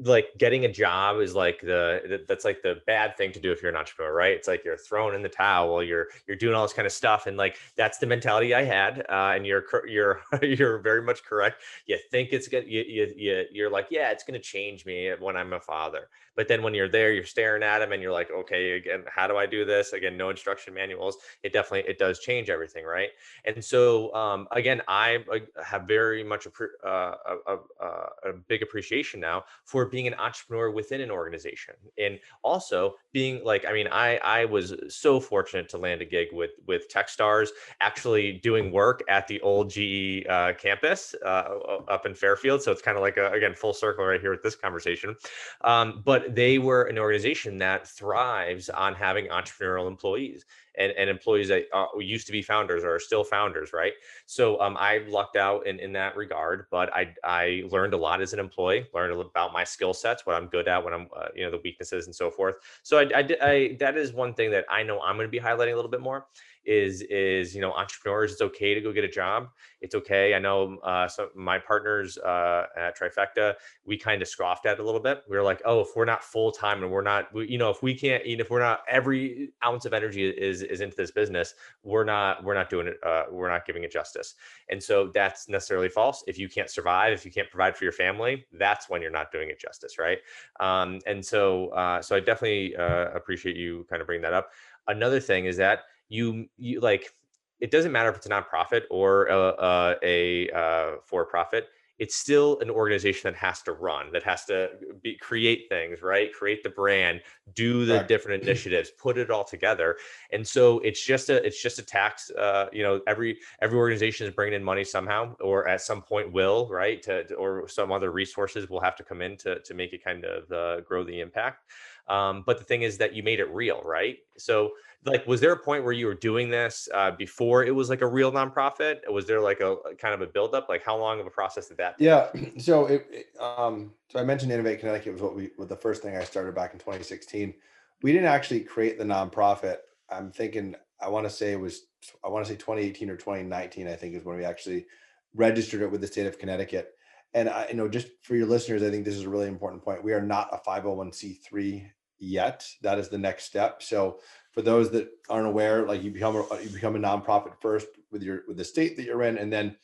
like 0.02 0.28
getting 0.38 0.64
a 0.64 0.72
job 0.72 1.20
is 1.20 1.34
like 1.34 1.60
the 1.60 2.22
that's 2.26 2.44
like 2.44 2.62
the 2.62 2.80
bad 2.86 3.16
thing 3.16 3.32
to 3.32 3.40
do 3.40 3.52
if 3.52 3.62
you're 3.62 3.70
an 3.70 3.76
entrepreneur 3.76 4.12
right? 4.12 4.32
It's 4.32 4.48
like 4.48 4.64
you're 4.64 4.76
thrown 4.76 5.14
in 5.14 5.22
the 5.22 5.28
towel 5.28 5.82
you're 5.82 6.08
you're 6.26 6.36
doing 6.36 6.54
all 6.54 6.62
this 6.62 6.72
kind 6.72 6.86
of 6.86 6.92
stuff 6.92 7.26
and 7.26 7.36
like 7.36 7.58
that's 7.76 7.98
the 7.98 8.06
mentality 8.06 8.54
i 8.54 8.62
had 8.62 9.00
uh, 9.08 9.32
and 9.34 9.46
you're 9.46 9.64
you're 9.86 10.20
you're 10.42 10.78
very 10.78 11.02
much 11.02 11.22
correct. 11.24 11.62
You 11.86 11.98
think 12.10 12.32
it's 12.32 12.48
gonna 12.48 12.64
you, 12.66 12.84
you, 12.86 13.12
you 13.16 13.44
you're 13.52 13.70
like 13.70 13.88
yeah 13.90 14.10
it's 14.10 14.24
gonna 14.24 14.38
change 14.38 14.86
me 14.86 15.12
when 15.18 15.36
i'm 15.36 15.52
a 15.52 15.60
father. 15.60 16.08
But 16.36 16.48
then 16.48 16.62
when 16.62 16.74
you're 16.74 16.88
there 16.88 17.12
you're 17.12 17.24
staring 17.24 17.62
at 17.62 17.80
them 17.80 17.92
and 17.92 18.02
you're 18.02 18.12
like 18.12 18.30
okay 18.30 18.72
again 18.72 19.04
how 19.06 19.26
do 19.26 19.36
i 19.36 19.46
do 19.46 19.64
this? 19.64 19.92
Again 19.92 20.16
no 20.16 20.30
instruction 20.30 20.74
manuals. 20.74 21.16
It 21.42 21.52
definitely 21.52 21.90
it 21.90 21.98
does 21.98 22.20
change 22.20 22.48
everything 22.48 22.84
right? 22.84 23.10
And 23.44 23.62
so 23.62 24.14
um, 24.14 24.48
again 24.52 24.80
i 24.88 25.18
have 25.64 25.82
very 25.82 26.22
much 26.24 26.46
a, 26.46 26.86
uh, 26.86 27.14
a, 27.46 27.56
a, 27.56 28.30
a 28.30 28.32
big 28.48 28.62
appreciation 28.62 29.20
now 29.20 29.44
for 29.64 29.89
being 29.90 30.07
an 30.07 30.14
entrepreneur 30.14 30.70
within 30.70 31.00
an 31.00 31.11
organization 31.11 31.74
and 31.98 32.18
also 32.42 32.94
being 33.12 33.42
like 33.44 33.64
i 33.66 33.72
mean 33.72 33.88
i 33.88 34.16
i 34.18 34.44
was 34.44 34.74
so 34.88 35.20
fortunate 35.20 35.68
to 35.68 35.79
land 35.79 36.00
a 36.00 36.05
gig 36.05 36.29
with 36.33 36.53
with 36.66 36.88
techstars 36.88 37.48
actually 37.81 38.33
doing 38.33 38.70
work 38.70 39.03
at 39.09 39.26
the 39.26 39.40
old 39.40 39.70
ge 39.70 40.24
uh, 40.29 40.53
campus 40.59 41.14
uh, 41.24 41.57
up 41.88 42.07
in 42.07 42.14
fairfield 42.14 42.62
so 42.62 42.72
it's 42.72 42.83
kind 42.83 42.96
of 42.96 43.03
like 43.03 43.16
a, 43.16 43.31
again 43.33 43.55
full 43.55 43.72
circle 43.72 44.05
right 44.05 44.20
here 44.20 44.31
with 44.31 44.42
this 44.42 44.57
conversation. 44.57 45.16
Um, 45.62 46.03
but 46.05 46.35
they 46.35 46.59
were 46.59 46.85
an 46.85 46.98
organization 46.98 47.59
that 47.59 47.87
thrives 47.87 48.68
on 48.68 48.94
having 48.94 49.26
entrepreneurial 49.26 49.88
employees 49.88 50.44
and, 50.76 50.92
and 50.92 51.11
employees 51.11 51.48
that 51.48 51.64
uh, 51.72 51.87
used 51.98 52.26
to 52.26 52.33
be 52.33 52.42
founders 52.42 52.85
or 52.85 52.94
are 52.94 53.00
still 53.00 53.24
founders, 53.24 53.72
right? 53.72 53.92
So 54.26 54.61
um, 54.61 54.76
I 54.78 54.98
lucked 55.09 55.37
out 55.37 55.66
in, 55.66 55.78
in 55.78 55.92
that 55.92 56.16
regard, 56.16 56.66
but 56.70 56.92
I, 56.94 57.14
I 57.24 57.64
learned 57.70 57.94
a 57.94 57.96
lot 57.96 58.20
as 58.20 58.33
an 58.33 58.38
employee, 58.38 58.87
learned 58.94 59.18
about 59.20 59.52
my 59.52 59.64
skill 59.64 59.94
sets, 59.94 60.26
what 60.26 60.37
I'm 60.37 60.46
good 60.46 60.68
at, 60.68 60.83
what 60.83 60.92
I'm, 60.92 61.09
uh, 61.16 61.28
you 61.35 61.44
know, 61.44 61.50
the 61.50 61.61
weaknesses 61.62 62.06
and 62.06 62.14
so 62.14 62.30
forth. 62.30 62.56
So 62.83 62.98
I, 62.98 63.11
I, 63.14 63.28
I, 63.42 63.76
that 63.80 63.96
is 63.96 64.12
one 64.12 64.35
thing 64.35 64.50
that 64.52 64.64
I 64.70 64.83
know 64.83 65.00
I'm 65.00 65.16
going 65.16 65.26
to 65.26 65.30
be 65.30 65.40
highlighting 65.40 65.72
a 65.72 65.76
little 65.76 65.90
bit 65.90 66.00
more 66.00 66.26
is 66.64 67.02
is 67.02 67.54
you 67.54 67.60
know 67.60 67.72
entrepreneurs 67.72 68.32
it's 68.32 68.42
okay 68.42 68.74
to 68.74 68.80
go 68.80 68.92
get 68.92 69.04
a 69.04 69.08
job. 69.08 69.48
It's 69.80 69.94
okay 69.94 70.34
i 70.34 70.38
know 70.38 70.76
uh 70.84 71.08
some 71.08 71.28
my 71.34 71.58
partners 71.58 72.18
uh 72.18 72.66
at 72.76 72.98
trifecta 72.98 73.54
we 73.84 73.96
kind 73.96 74.20
of 74.20 74.28
scoffed 74.28 74.66
at 74.66 74.74
it 74.74 74.80
a 74.80 74.84
little 74.84 75.00
bit. 75.00 75.22
We 75.28 75.36
were 75.36 75.42
like 75.42 75.62
oh 75.64 75.80
if 75.80 75.88
we're 75.96 76.04
not 76.04 76.22
full-time 76.22 76.82
and 76.82 76.92
we're 76.92 77.02
not 77.02 77.32
we, 77.34 77.48
you 77.48 77.58
know 77.58 77.70
if 77.70 77.82
we 77.82 77.94
can't 77.94 78.24
even 78.24 78.40
if 78.40 78.50
we're 78.50 78.60
not 78.60 78.80
every 78.88 79.52
ounce 79.64 79.84
of 79.84 79.92
energy 79.94 80.28
is 80.28 80.62
is 80.62 80.80
into 80.80 80.96
this 80.96 81.10
business 81.10 81.54
we're 81.82 82.04
not 82.04 82.44
we're 82.44 82.54
not 82.54 82.68
doing 82.68 82.86
it 82.88 82.96
uh 83.04 83.24
we're 83.30 83.48
not 83.50 83.66
giving 83.66 83.84
it 83.84 83.90
justice. 83.92 84.34
And 84.68 84.82
so 84.82 85.10
that's 85.14 85.48
necessarily 85.48 85.88
false. 85.88 86.22
If 86.26 86.38
you 86.38 86.48
can't 86.48 86.70
survive 86.70 87.12
if 87.12 87.24
you 87.24 87.30
can't 87.30 87.50
provide 87.50 87.76
for 87.76 87.84
your 87.84 87.92
family 87.92 88.44
that's 88.52 88.88
when 88.88 89.00
you're 89.02 89.10
not 89.10 89.32
doing 89.32 89.48
it 89.50 89.58
justice 89.60 89.98
right? 89.98 90.18
Um 90.60 91.00
and 91.06 91.24
so 91.24 91.68
uh 91.70 92.02
so 92.02 92.16
i 92.16 92.20
definitely 92.20 92.76
uh 92.76 93.10
appreciate 93.14 93.56
you 93.56 93.86
kind 93.88 94.00
of 94.02 94.06
bring 94.06 94.20
that 94.22 94.32
up. 94.32 94.50
Another 94.88 95.20
thing 95.20 95.46
is 95.46 95.56
that 95.58 95.80
you 96.10 96.46
you 96.58 96.80
like 96.80 97.14
it 97.60 97.70
doesn't 97.70 97.92
matter 97.92 98.10
if 98.10 98.16
it's 98.16 98.26
a 98.26 98.30
nonprofit 98.30 98.82
or 98.90 99.26
a, 99.26 99.38
a, 99.58 99.96
a 100.02 100.50
uh, 100.50 100.96
for 101.06 101.24
profit 101.24 101.68
it's 102.00 102.16
still 102.16 102.58
an 102.60 102.70
organization 102.70 103.30
that 103.30 103.38
has 103.38 103.60
to 103.60 103.72
run 103.72 104.10
that 104.10 104.22
has 104.22 104.46
to 104.46 104.70
be, 105.02 105.16
create 105.16 105.66
things 105.68 106.00
right? 106.00 106.32
Create 106.32 106.62
the 106.62 106.70
brand 106.70 107.20
do 107.54 107.84
the 107.84 107.98
right. 107.98 108.08
different 108.08 108.42
initiatives 108.48 108.90
put 108.98 109.18
it 109.18 109.30
all 109.30 109.44
together. 109.44 109.96
And 110.32 110.46
so 110.46 110.80
it's 110.80 111.04
just 111.04 111.28
a 111.28 111.44
it's 111.46 111.62
just 111.62 111.78
a 111.78 111.82
tax 111.82 112.30
uh, 112.30 112.66
you 112.72 112.82
know 112.82 113.02
every 113.06 113.38
every 113.60 113.78
organization 113.78 114.26
is 114.26 114.34
bringing 114.34 114.54
in 114.54 114.64
money 114.64 114.82
somehow 114.82 115.36
or 115.40 115.68
at 115.68 115.82
some 115.82 116.00
point 116.02 116.32
will 116.32 116.68
right? 116.68 117.02
To, 117.02 117.34
or 117.34 117.68
some 117.68 117.92
other 117.92 118.10
resources 118.10 118.68
will 118.68 118.80
have 118.80 118.96
to 118.96 119.04
come 119.04 119.20
in 119.20 119.36
to, 119.38 119.60
to 119.60 119.74
make 119.74 119.92
it 119.92 120.02
kind 120.02 120.24
of 120.24 120.50
uh, 120.50 120.80
grow 120.80 121.04
the 121.04 121.20
impact. 121.20 121.66
Um, 122.08 122.42
but 122.46 122.58
the 122.58 122.64
thing 122.64 122.82
is 122.82 122.96
that 122.98 123.14
you 123.14 123.22
made 123.22 123.40
it 123.40 123.50
real 123.50 123.82
right? 123.84 124.16
So 124.38 124.72
like 125.04 125.26
was 125.26 125.40
there 125.40 125.52
a 125.52 125.58
point 125.58 125.82
where 125.84 125.92
you 125.92 126.06
were 126.06 126.14
doing 126.14 126.50
this 126.50 126.88
uh, 126.94 127.10
before 127.12 127.64
it 127.64 127.74
was 127.74 127.88
like 127.88 128.02
a 128.02 128.06
real 128.06 128.30
nonprofit? 128.30 129.00
Was 129.10 129.26
there 129.26 129.40
like 129.40 129.60
a, 129.60 129.76
kind 129.98 130.14
of 130.14 130.20
a 130.20 130.26
buildup? 130.26 130.68
Like 130.68 130.84
how 130.84 130.98
long 130.98 131.20
of 131.20 131.26
a 131.26 131.30
process 131.30 131.68
did 131.68 131.78
that 131.78 131.98
take? 131.98 132.06
yeah 132.06 132.28
so 132.58 132.86
it, 132.86 133.06
it, 133.10 133.26
um 133.40 133.92
so 134.08 134.18
i 134.18 134.24
mentioned 134.24 134.52
innovate 134.52 134.80
connecticut 134.80 135.12
was 135.12 135.22
what 135.22 135.34
we 135.34 135.50
was 135.56 135.68
the 135.68 135.76
first 135.76 136.02
thing 136.02 136.16
i 136.16 136.24
started 136.24 136.54
back 136.54 136.72
in 136.72 136.78
2016 136.78 137.54
we 138.02 138.12
didn't 138.12 138.28
actually 138.28 138.60
create 138.60 138.98
the 138.98 139.04
nonprofit. 139.04 139.76
I'm 140.10 140.30
thinking 140.30 140.74
i 141.00 141.08
want 141.08 141.26
to 141.26 141.30
say 141.30 141.52
it 141.52 141.60
was 141.60 141.86
i 142.24 142.28
want 142.28 142.44
to 142.44 142.52
say 142.52 142.56
2018 142.56 143.10
or 143.10 143.16
2019 143.16 143.88
i 143.88 143.94
think 143.94 144.14
is 144.14 144.24
when 144.24 144.36
we 144.36 144.44
actually 144.44 144.86
registered 145.34 145.82
it 145.82 145.90
with 145.90 146.00
the 146.00 146.06
state 146.06 146.26
of 146.26 146.38
connecticut. 146.38 146.92
And 147.32 147.48
I 147.48 147.68
you 147.68 147.74
know 147.74 147.88
just 147.88 148.08
for 148.22 148.34
your 148.34 148.46
listeners 148.46 148.82
i 148.82 148.90
think 148.90 149.04
this 149.04 149.14
is 149.14 149.24
a 149.24 149.30
really 149.30 149.48
important 149.48 149.82
point. 149.82 150.04
We 150.04 150.12
are 150.12 150.22
not 150.22 150.48
a 150.52 150.58
501c3 150.68 151.86
yet. 152.18 152.66
That 152.82 152.98
is 152.98 153.08
the 153.08 153.18
next 153.18 153.44
step. 153.44 153.82
So 153.82 154.20
for 154.52 154.62
those 154.62 154.90
that 154.90 155.10
aren't 155.28 155.46
aware, 155.46 155.86
like 155.86 156.02
you 156.02 156.10
become 156.10 156.36
a, 156.36 156.62
you 156.62 156.70
become 156.70 156.96
a 156.96 156.98
nonprofit 156.98 157.52
first 157.60 157.88
with 158.10 158.22
your 158.22 158.42
with 158.48 158.56
the 158.56 158.64
state 158.64 158.96
that 158.96 159.04
you're 159.04 159.22
in, 159.22 159.38
and 159.38 159.52
then 159.52 159.76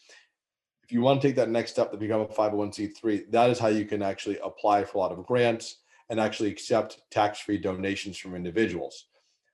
if 0.83 0.93
you 0.93 1.01
want 1.01 1.21
to 1.21 1.27
take 1.27 1.37
that 1.37 1.51
next 1.51 1.73
step 1.73 1.91
to 1.91 1.97
become 1.97 2.21
a 2.21 2.27
501c3, 2.27 3.31
that 3.33 3.51
is 3.51 3.59
how 3.59 3.67
you 3.67 3.85
can 3.85 4.03
actually 4.03 4.39
apply 4.39 4.85
for 4.85 4.99
a 4.99 5.01
lot 5.01 5.11
of 5.11 5.27
grants 5.27 5.79
and 6.11 6.21
actually 6.21 6.49
accept 6.49 7.01
tax-free 7.11 7.59
donations 7.59 8.17
from 8.17 8.37
individuals. 8.37 9.07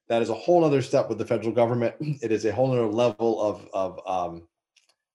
That 0.09 0.21
is 0.21 0.29
a 0.29 0.35
whole 0.35 0.63
other 0.63 0.83
step 0.83 1.09
with 1.09 1.17
the 1.17 1.25
federal 1.25 1.53
government. 1.53 1.95
It 2.23 2.33
is 2.33 2.45
a 2.45 2.53
whole 2.53 2.73
other 2.73 2.87
level 2.87 3.41
of 3.41 3.69
of 3.73 4.01
um, 4.07 4.49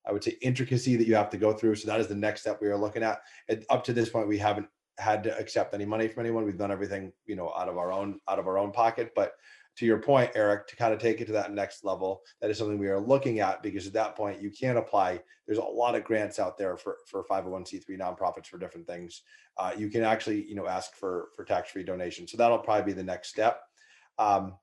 I 0.08 0.12
would 0.12 0.24
say 0.24 0.36
intricacy 0.40 0.96
that 0.96 1.06
you 1.06 1.14
have 1.14 1.30
to 1.30 1.36
go 1.36 1.52
through. 1.52 1.76
So 1.76 1.86
that 1.86 2.00
is 2.00 2.08
the 2.08 2.14
next 2.14 2.40
step 2.40 2.60
we 2.60 2.68
are 2.68 2.76
looking 2.76 3.02
at. 3.02 3.20
And 3.48 3.64
up 3.68 3.84
to 3.84 3.92
this 3.92 4.08
point, 4.08 4.26
we 4.26 4.38
haven't 4.38 4.66
had 4.98 5.22
to 5.22 5.38
accept 5.38 5.74
any 5.74 5.84
money 5.84 6.08
from 6.08 6.22
anyone. 6.24 6.44
We've 6.44 6.58
done 6.58 6.72
everything, 6.72 7.12
you 7.26 7.36
know, 7.36 7.52
out 7.56 7.68
of 7.68 7.78
our 7.78 7.92
own 7.92 8.18
out 8.26 8.38
of 8.38 8.48
our 8.48 8.58
own 8.58 8.72
pocket. 8.72 9.12
But 9.14 9.32
to 9.78 9.86
your 9.86 9.98
point, 9.98 10.32
Eric, 10.34 10.66
to 10.66 10.76
kind 10.76 10.92
of 10.92 10.98
take 10.98 11.20
it 11.20 11.26
to 11.26 11.32
that 11.32 11.52
next 11.52 11.84
level, 11.84 12.22
that 12.40 12.50
is 12.50 12.58
something 12.58 12.78
we 12.78 12.88
are 12.88 12.98
looking 12.98 13.38
at 13.38 13.62
because 13.62 13.86
at 13.86 13.92
that 13.92 14.16
point 14.16 14.42
you 14.42 14.50
can 14.50 14.76
apply. 14.76 15.20
There's 15.46 15.60
a 15.60 15.62
lot 15.62 15.94
of 15.94 16.02
grants 16.02 16.40
out 16.40 16.58
there 16.58 16.76
for 16.76 16.96
for 17.06 17.24
501c3 17.24 17.88
nonprofits 17.90 18.46
for 18.46 18.58
different 18.58 18.88
things. 18.88 19.22
Uh, 19.56 19.72
you 19.78 19.88
can 19.88 20.02
actually, 20.02 20.44
you 20.48 20.56
know, 20.56 20.66
ask 20.66 20.94
for 20.94 21.28
for 21.36 21.44
tax 21.44 21.70
free 21.70 21.84
donations. 21.84 22.32
So 22.32 22.36
that'll 22.36 22.58
probably 22.58 22.92
be 22.92 22.96
the 22.96 23.04
next 23.04 23.28
step. 23.28 23.60
Um, 24.18 24.54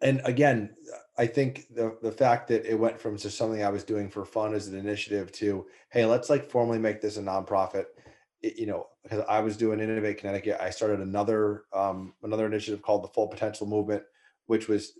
and 0.00 0.22
again, 0.24 0.76
I 1.18 1.26
think 1.26 1.66
the 1.74 1.98
the 2.00 2.12
fact 2.12 2.46
that 2.48 2.70
it 2.70 2.78
went 2.78 3.00
from 3.00 3.18
just 3.18 3.36
something 3.36 3.64
I 3.64 3.70
was 3.70 3.82
doing 3.82 4.08
for 4.08 4.24
fun 4.24 4.54
as 4.54 4.68
an 4.68 4.78
initiative 4.78 5.32
to 5.32 5.66
hey, 5.90 6.06
let's 6.06 6.30
like 6.30 6.48
formally 6.48 6.78
make 6.78 7.00
this 7.00 7.16
a 7.16 7.22
nonprofit. 7.22 7.86
It, 8.42 8.56
you 8.56 8.66
know, 8.66 8.86
because 9.02 9.24
I 9.28 9.40
was 9.40 9.56
doing 9.56 9.80
Innovate 9.80 10.18
Connecticut, 10.18 10.58
I 10.60 10.70
started 10.70 11.00
another 11.00 11.64
um, 11.72 12.14
another 12.22 12.46
initiative 12.46 12.80
called 12.80 13.02
the 13.02 13.08
Full 13.08 13.26
Potential 13.26 13.66
Movement 13.66 14.04
which 14.50 14.66
was 14.66 14.94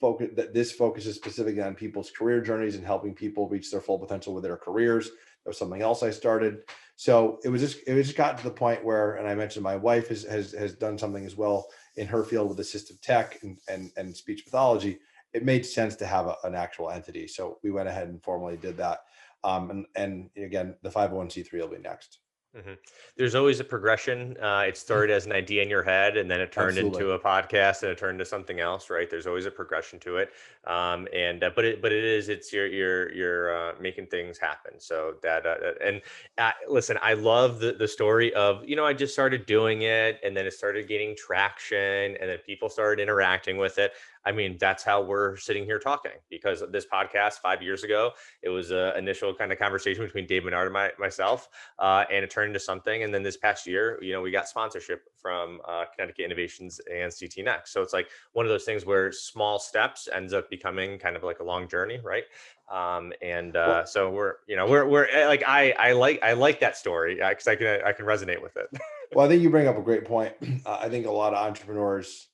focus 0.00 0.30
that 0.34 0.54
this 0.54 0.72
focuses 0.72 1.14
specifically 1.14 1.60
on 1.60 1.74
people's 1.74 2.10
career 2.10 2.40
journeys 2.40 2.74
and 2.74 2.86
helping 2.86 3.12
people 3.12 3.50
reach 3.50 3.70
their 3.70 3.82
full 3.82 3.98
potential 3.98 4.32
with 4.32 4.42
their 4.42 4.56
careers. 4.56 5.08
That 5.08 5.50
was 5.50 5.58
something 5.58 5.82
else 5.82 6.02
I 6.02 6.08
started. 6.08 6.62
So 6.96 7.38
it 7.44 7.50
was 7.50 7.60
just 7.60 7.86
it 7.86 7.92
was 7.92 8.06
just 8.06 8.16
gotten 8.16 8.38
to 8.38 8.44
the 8.44 8.50
point 8.64 8.82
where, 8.82 9.16
and 9.16 9.28
I 9.28 9.34
mentioned 9.34 9.62
my 9.62 9.76
wife 9.76 10.08
has 10.08 10.22
has 10.24 10.52
has 10.52 10.72
done 10.72 10.96
something 10.96 11.26
as 11.26 11.36
well 11.36 11.68
in 11.96 12.06
her 12.06 12.24
field 12.24 12.48
with 12.48 12.66
assistive 12.66 12.98
tech 13.02 13.38
and 13.42 13.58
and, 13.68 13.90
and 13.98 14.16
speech 14.16 14.46
pathology. 14.46 15.00
It 15.34 15.44
made 15.44 15.66
sense 15.66 15.96
to 15.96 16.06
have 16.06 16.26
a, 16.28 16.36
an 16.44 16.54
actual 16.54 16.90
entity. 16.90 17.28
So 17.28 17.58
we 17.62 17.72
went 17.72 17.88
ahead 17.90 18.08
and 18.08 18.22
formally 18.22 18.56
did 18.56 18.78
that. 18.78 19.00
Um, 19.42 19.68
and 19.68 19.86
and 19.96 20.30
again, 20.42 20.76
the 20.80 20.88
501c3 20.88 21.52
will 21.60 21.68
be 21.68 21.78
next. 21.78 22.20
Mm-hmm. 22.56 22.74
There's 23.16 23.34
always 23.34 23.58
a 23.58 23.64
progression. 23.64 24.36
Uh, 24.40 24.64
it 24.68 24.74
mm. 24.74 24.76
started 24.76 25.12
as 25.12 25.26
an 25.26 25.32
idea 25.32 25.62
in 25.62 25.68
your 25.68 25.82
head, 25.82 26.16
and 26.16 26.30
then 26.30 26.40
it 26.40 26.52
turned 26.52 26.78
Absolutely. 26.78 27.00
into 27.00 27.12
a 27.12 27.18
podcast, 27.18 27.82
and 27.82 27.90
it 27.90 27.98
turned 27.98 28.20
into 28.20 28.24
something 28.24 28.60
else. 28.60 28.90
Right? 28.90 29.10
There's 29.10 29.26
always 29.26 29.46
a 29.46 29.50
progression 29.50 29.98
to 30.00 30.18
it. 30.18 30.30
Um, 30.66 31.08
and 31.12 31.42
uh, 31.42 31.50
but 31.54 31.64
it 31.64 31.82
but 31.82 31.92
it 31.92 32.04
is 32.04 32.28
it's 32.28 32.52
you're 32.52 32.66
you're 32.66 33.12
you're 33.12 33.56
uh, 33.56 33.72
making 33.80 34.06
things 34.06 34.38
happen. 34.38 34.74
So 34.78 35.14
that 35.22 35.46
uh, 35.46 35.56
and 35.84 36.00
uh, 36.38 36.52
listen, 36.68 36.96
I 37.02 37.14
love 37.14 37.58
the 37.58 37.72
the 37.72 37.88
story 37.88 38.32
of 38.34 38.64
you 38.64 38.76
know 38.76 38.86
I 38.86 38.92
just 38.92 39.14
started 39.14 39.46
doing 39.46 39.82
it, 39.82 40.20
and 40.22 40.36
then 40.36 40.46
it 40.46 40.52
started 40.52 40.86
gaining 40.86 41.16
traction, 41.16 42.16
and 42.20 42.30
then 42.30 42.38
people 42.46 42.68
started 42.68 43.02
interacting 43.02 43.56
with 43.56 43.78
it. 43.78 43.92
I 44.26 44.32
mean, 44.32 44.56
that's 44.58 44.82
how 44.82 45.02
we're 45.02 45.36
sitting 45.36 45.64
here 45.64 45.78
talking 45.78 46.12
because 46.30 46.62
this 46.70 46.86
podcast 46.86 47.34
five 47.34 47.62
years 47.62 47.84
ago, 47.84 48.12
it 48.42 48.48
was 48.48 48.70
an 48.70 48.96
initial 48.96 49.34
kind 49.34 49.52
of 49.52 49.58
conversation 49.58 50.02
between 50.04 50.26
Dave 50.26 50.44
Menard 50.44 50.66
and 50.66 50.72
my, 50.72 50.90
myself, 50.98 51.48
uh, 51.78 52.04
and 52.10 52.24
it 52.24 52.30
turned 52.30 52.43
into 52.44 52.60
something. 52.60 53.02
And 53.02 53.12
then 53.12 53.22
this 53.22 53.36
past 53.36 53.66
year, 53.66 53.98
you 54.02 54.12
know, 54.12 54.20
we 54.20 54.30
got 54.30 54.48
sponsorship 54.48 55.08
from 55.20 55.60
uh, 55.66 55.84
Connecticut 55.94 56.24
Innovations 56.24 56.80
and 56.92 57.12
CT 57.18 57.44
Next. 57.44 57.72
So 57.72 57.82
it's 57.82 57.92
like 57.92 58.08
one 58.32 58.46
of 58.46 58.50
those 58.50 58.64
things 58.64 58.84
where 58.86 59.12
small 59.12 59.58
steps 59.58 60.08
ends 60.12 60.32
up 60.32 60.50
becoming 60.50 60.98
kind 60.98 61.16
of 61.16 61.22
like 61.22 61.40
a 61.40 61.44
long 61.44 61.68
journey, 61.68 62.00
right? 62.02 62.24
Um, 62.72 63.12
and 63.20 63.56
uh, 63.56 63.64
well, 63.66 63.86
so 63.86 64.10
we're, 64.10 64.34
you 64.46 64.56
know, 64.56 64.66
we're 64.66 64.86
we're 64.86 65.06
eh, 65.06 65.26
like 65.26 65.44
I 65.46 65.72
I 65.78 65.92
like 65.92 66.22
I 66.22 66.32
like 66.32 66.60
that 66.60 66.76
story 66.76 67.16
because 67.16 67.46
I 67.46 67.56
can 67.56 67.80
I 67.84 67.92
can 67.92 68.06
resonate 68.06 68.42
with 68.42 68.56
it. 68.56 68.66
well, 69.12 69.26
I 69.26 69.28
think 69.28 69.42
you 69.42 69.50
bring 69.50 69.68
up 69.68 69.76
a 69.76 69.82
great 69.90 70.04
point. 70.04 70.34
Uh, 70.66 70.78
I 70.80 70.88
think 70.88 71.04
a 71.04 71.10
lot 71.10 71.34
of 71.34 71.44
entrepreneurs 71.44 72.28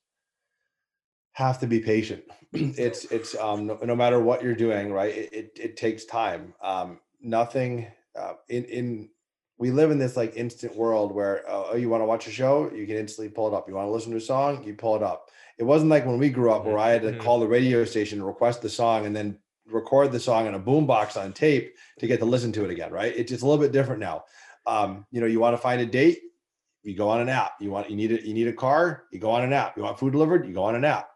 have 1.32 1.58
to 1.60 1.66
be 1.66 1.80
patient. 1.80 2.22
it's 2.52 3.06
it's 3.06 3.36
um 3.36 3.66
no, 3.66 3.78
no, 3.82 3.96
matter 3.96 4.20
what 4.20 4.42
you're 4.42 4.54
doing, 4.54 4.92
right? 4.92 5.14
It 5.14 5.32
it, 5.32 5.58
it 5.60 5.76
takes 5.76 6.04
time. 6.04 6.54
Um, 6.62 7.00
nothing 7.20 7.88
uh, 8.16 8.34
in 8.48 8.64
in 8.64 9.08
we 9.60 9.70
live 9.70 9.90
in 9.90 9.98
this 9.98 10.16
like 10.16 10.36
instant 10.36 10.74
world 10.74 11.14
where 11.14 11.48
uh, 11.48 11.64
oh 11.72 11.76
you 11.76 11.90
want 11.90 12.00
to 12.00 12.06
watch 12.06 12.26
a 12.26 12.30
show? 12.30 12.72
You 12.72 12.86
can 12.86 12.96
instantly 12.96 13.28
pull 13.28 13.46
it 13.46 13.54
up. 13.54 13.68
You 13.68 13.74
want 13.74 13.86
to 13.88 13.92
listen 13.92 14.10
to 14.12 14.16
a 14.16 14.20
song? 14.20 14.64
You 14.64 14.74
pull 14.74 14.96
it 14.96 15.02
up. 15.02 15.28
It 15.58 15.64
wasn't 15.64 15.90
like 15.90 16.06
when 16.06 16.18
we 16.18 16.30
grew 16.30 16.50
up 16.50 16.64
where 16.64 16.78
i 16.78 16.88
had 16.88 17.02
to 17.02 17.12
Mhm. 17.12 17.20
call 17.20 17.38
the 17.38 17.46
radio 17.46 17.84
station 17.84 18.22
request 18.22 18.62
the 18.62 18.70
song 18.70 19.04
and 19.04 19.14
then 19.14 19.38
record 19.66 20.12
the 20.12 20.18
song 20.18 20.46
in 20.46 20.54
a 20.54 20.58
boombox 20.58 21.20
on 21.22 21.34
tape 21.34 21.76
to 21.98 22.06
get 22.06 22.18
to 22.20 22.24
listen 22.24 22.50
to 22.52 22.64
it 22.64 22.70
again 22.70 22.90
right? 22.90 23.12
It's 23.14 23.30
just 23.30 23.42
a 23.42 23.46
little 23.46 23.62
bit 23.62 23.70
different 23.70 24.00
now. 24.00 24.24
Um, 24.66 25.06
you 25.10 25.20
know 25.20 25.26
you 25.26 25.40
want 25.40 25.54
to 25.54 25.62
find 25.62 25.80
a 25.82 25.86
date? 25.86 26.20
You 26.82 26.96
go 26.96 27.10
on 27.10 27.20
an 27.20 27.28
app. 27.28 27.52
You 27.60 27.70
want 27.70 27.90
you 27.90 27.96
need 27.96 28.12
it 28.12 28.22
you 28.24 28.32
need 28.32 28.48
a 28.48 28.54
car? 28.54 29.04
You 29.12 29.18
go 29.20 29.30
on 29.30 29.44
an 29.44 29.52
app. 29.52 29.76
You 29.76 29.82
want 29.82 29.98
food 29.98 30.12
delivered? 30.12 30.46
You 30.46 30.54
go 30.54 30.64
on 30.64 30.74
an 30.74 30.86
app. 30.86 31.10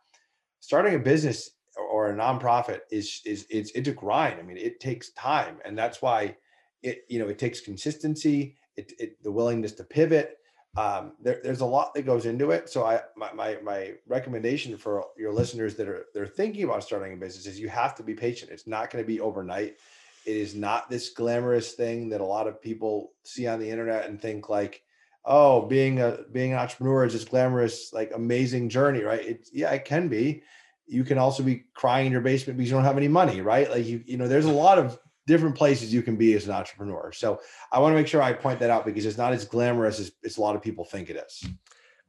Starting 0.61 0.95
a 0.95 0.99
business 0.99 1.51
or 1.91 2.11
a 2.11 2.15
nonprofit 2.15 2.81
is 2.91 3.23
is 3.25 3.47
it's 3.49 3.71
it's 3.71 3.89
a 3.89 3.93
grind. 3.93 4.39
I 4.39 4.43
mean 4.43 4.59
it 4.59 4.81
takes 4.81 5.13
time 5.13 5.57
and 5.65 5.79
that's 5.79 6.03
why 6.03 6.37
it 6.85 7.05
you 7.09 7.19
know 7.19 7.29
it 7.29 7.39
takes 7.39 7.61
consistency 7.61 8.57
it, 8.77 8.93
it 8.99 9.23
the 9.23 9.33
willingness 9.33 9.73
to 9.73 9.85
pivot 9.85 10.39
um, 10.77 11.13
there, 11.23 11.41
there's 11.43 11.61
a 11.61 11.67
lot 11.67 11.95
that 11.95 12.03
goes 12.03 12.27
into 12.27 12.51
it. 12.51 12.69
So 12.69 12.85
i 12.85 13.01
my, 13.17 13.33
my 13.33 13.59
my 13.63 13.93
recommendation 14.07 14.77
for 14.77 15.05
your 15.17 15.33
listeners 15.33 15.77
that 15.77 15.89
are 15.89 16.07
they're 16.13 16.27
thinking 16.27 16.65
about 16.65 16.83
starting 16.83 17.13
a 17.13 17.17
business 17.17 17.47
is 17.47 17.61
you 17.61 17.69
have 17.69 17.95
to 17.97 18.03
be 18.03 18.15
patient. 18.15 18.51
It's 18.51 18.67
not 18.67 18.91
going 18.91 19.03
to 19.03 19.07
be 19.07 19.21
overnight. 19.21 19.77
It 20.27 20.37
is 20.37 20.55
not 20.55 20.91
this 20.91 21.11
glamorous 21.11 21.73
thing 21.73 22.09
that 22.09 22.21
a 22.21 22.25
lot 22.25 22.49
of 22.49 22.61
people 22.61 23.13
see 23.23 23.47
on 23.47 23.61
the 23.61 23.71
internet 23.71 24.07
and 24.07 24.21
think 24.21 24.49
like 24.49 24.83
oh 25.25 25.63
being 25.67 26.01
a 26.01 26.19
being 26.33 26.53
an 26.53 26.59
entrepreneur 26.59 27.05
is 27.05 27.13
this 27.13 27.25
glamorous 27.25 27.93
like 27.93 28.11
amazing 28.15 28.69
journey 28.69 29.03
right? 29.03 29.25
It's 29.25 29.53
yeah 29.53 29.71
it 29.71 29.85
can 29.85 30.09
be. 30.09 30.43
You 30.87 31.05
can 31.05 31.19
also 31.19 31.43
be 31.43 31.65
crying 31.73 32.07
in 32.07 32.13
your 32.13 32.21
basement 32.21 32.59
because 32.59 32.69
you 32.69 32.77
don't 32.77 32.85
have 32.85 32.97
any 32.97 33.09
money 33.09 33.43
right? 33.43 33.71
Like 33.71 33.87
you 33.87 34.03
you 34.07 34.17
know 34.17 34.27
there's 34.27 34.45
a 34.45 34.51
lot 34.51 34.79
of 34.79 34.99
different 35.27 35.55
places 35.55 35.93
you 35.93 36.03
can 36.03 36.17
be 36.17 36.35
as 36.35 36.47
an 36.47 36.53
entrepreneur 36.53 37.13
so 37.13 37.41
i 37.73 37.79
want 37.79 37.93
to 37.93 37.97
make 37.97 38.07
sure 38.07 38.23
i 38.23 38.33
point 38.33 38.59
that 38.59 38.71
out 38.71 38.85
because 38.85 39.07
it's 39.07 39.19
not 39.19 39.33
as 39.33 39.45
glamorous 39.45 39.99
as, 40.01 40.13
as 40.25 40.37
a 40.37 40.41
lot 40.41 40.55
of 40.57 40.63
people 40.63 40.85
think 40.85 41.11
it 41.11 41.17
is 41.17 41.45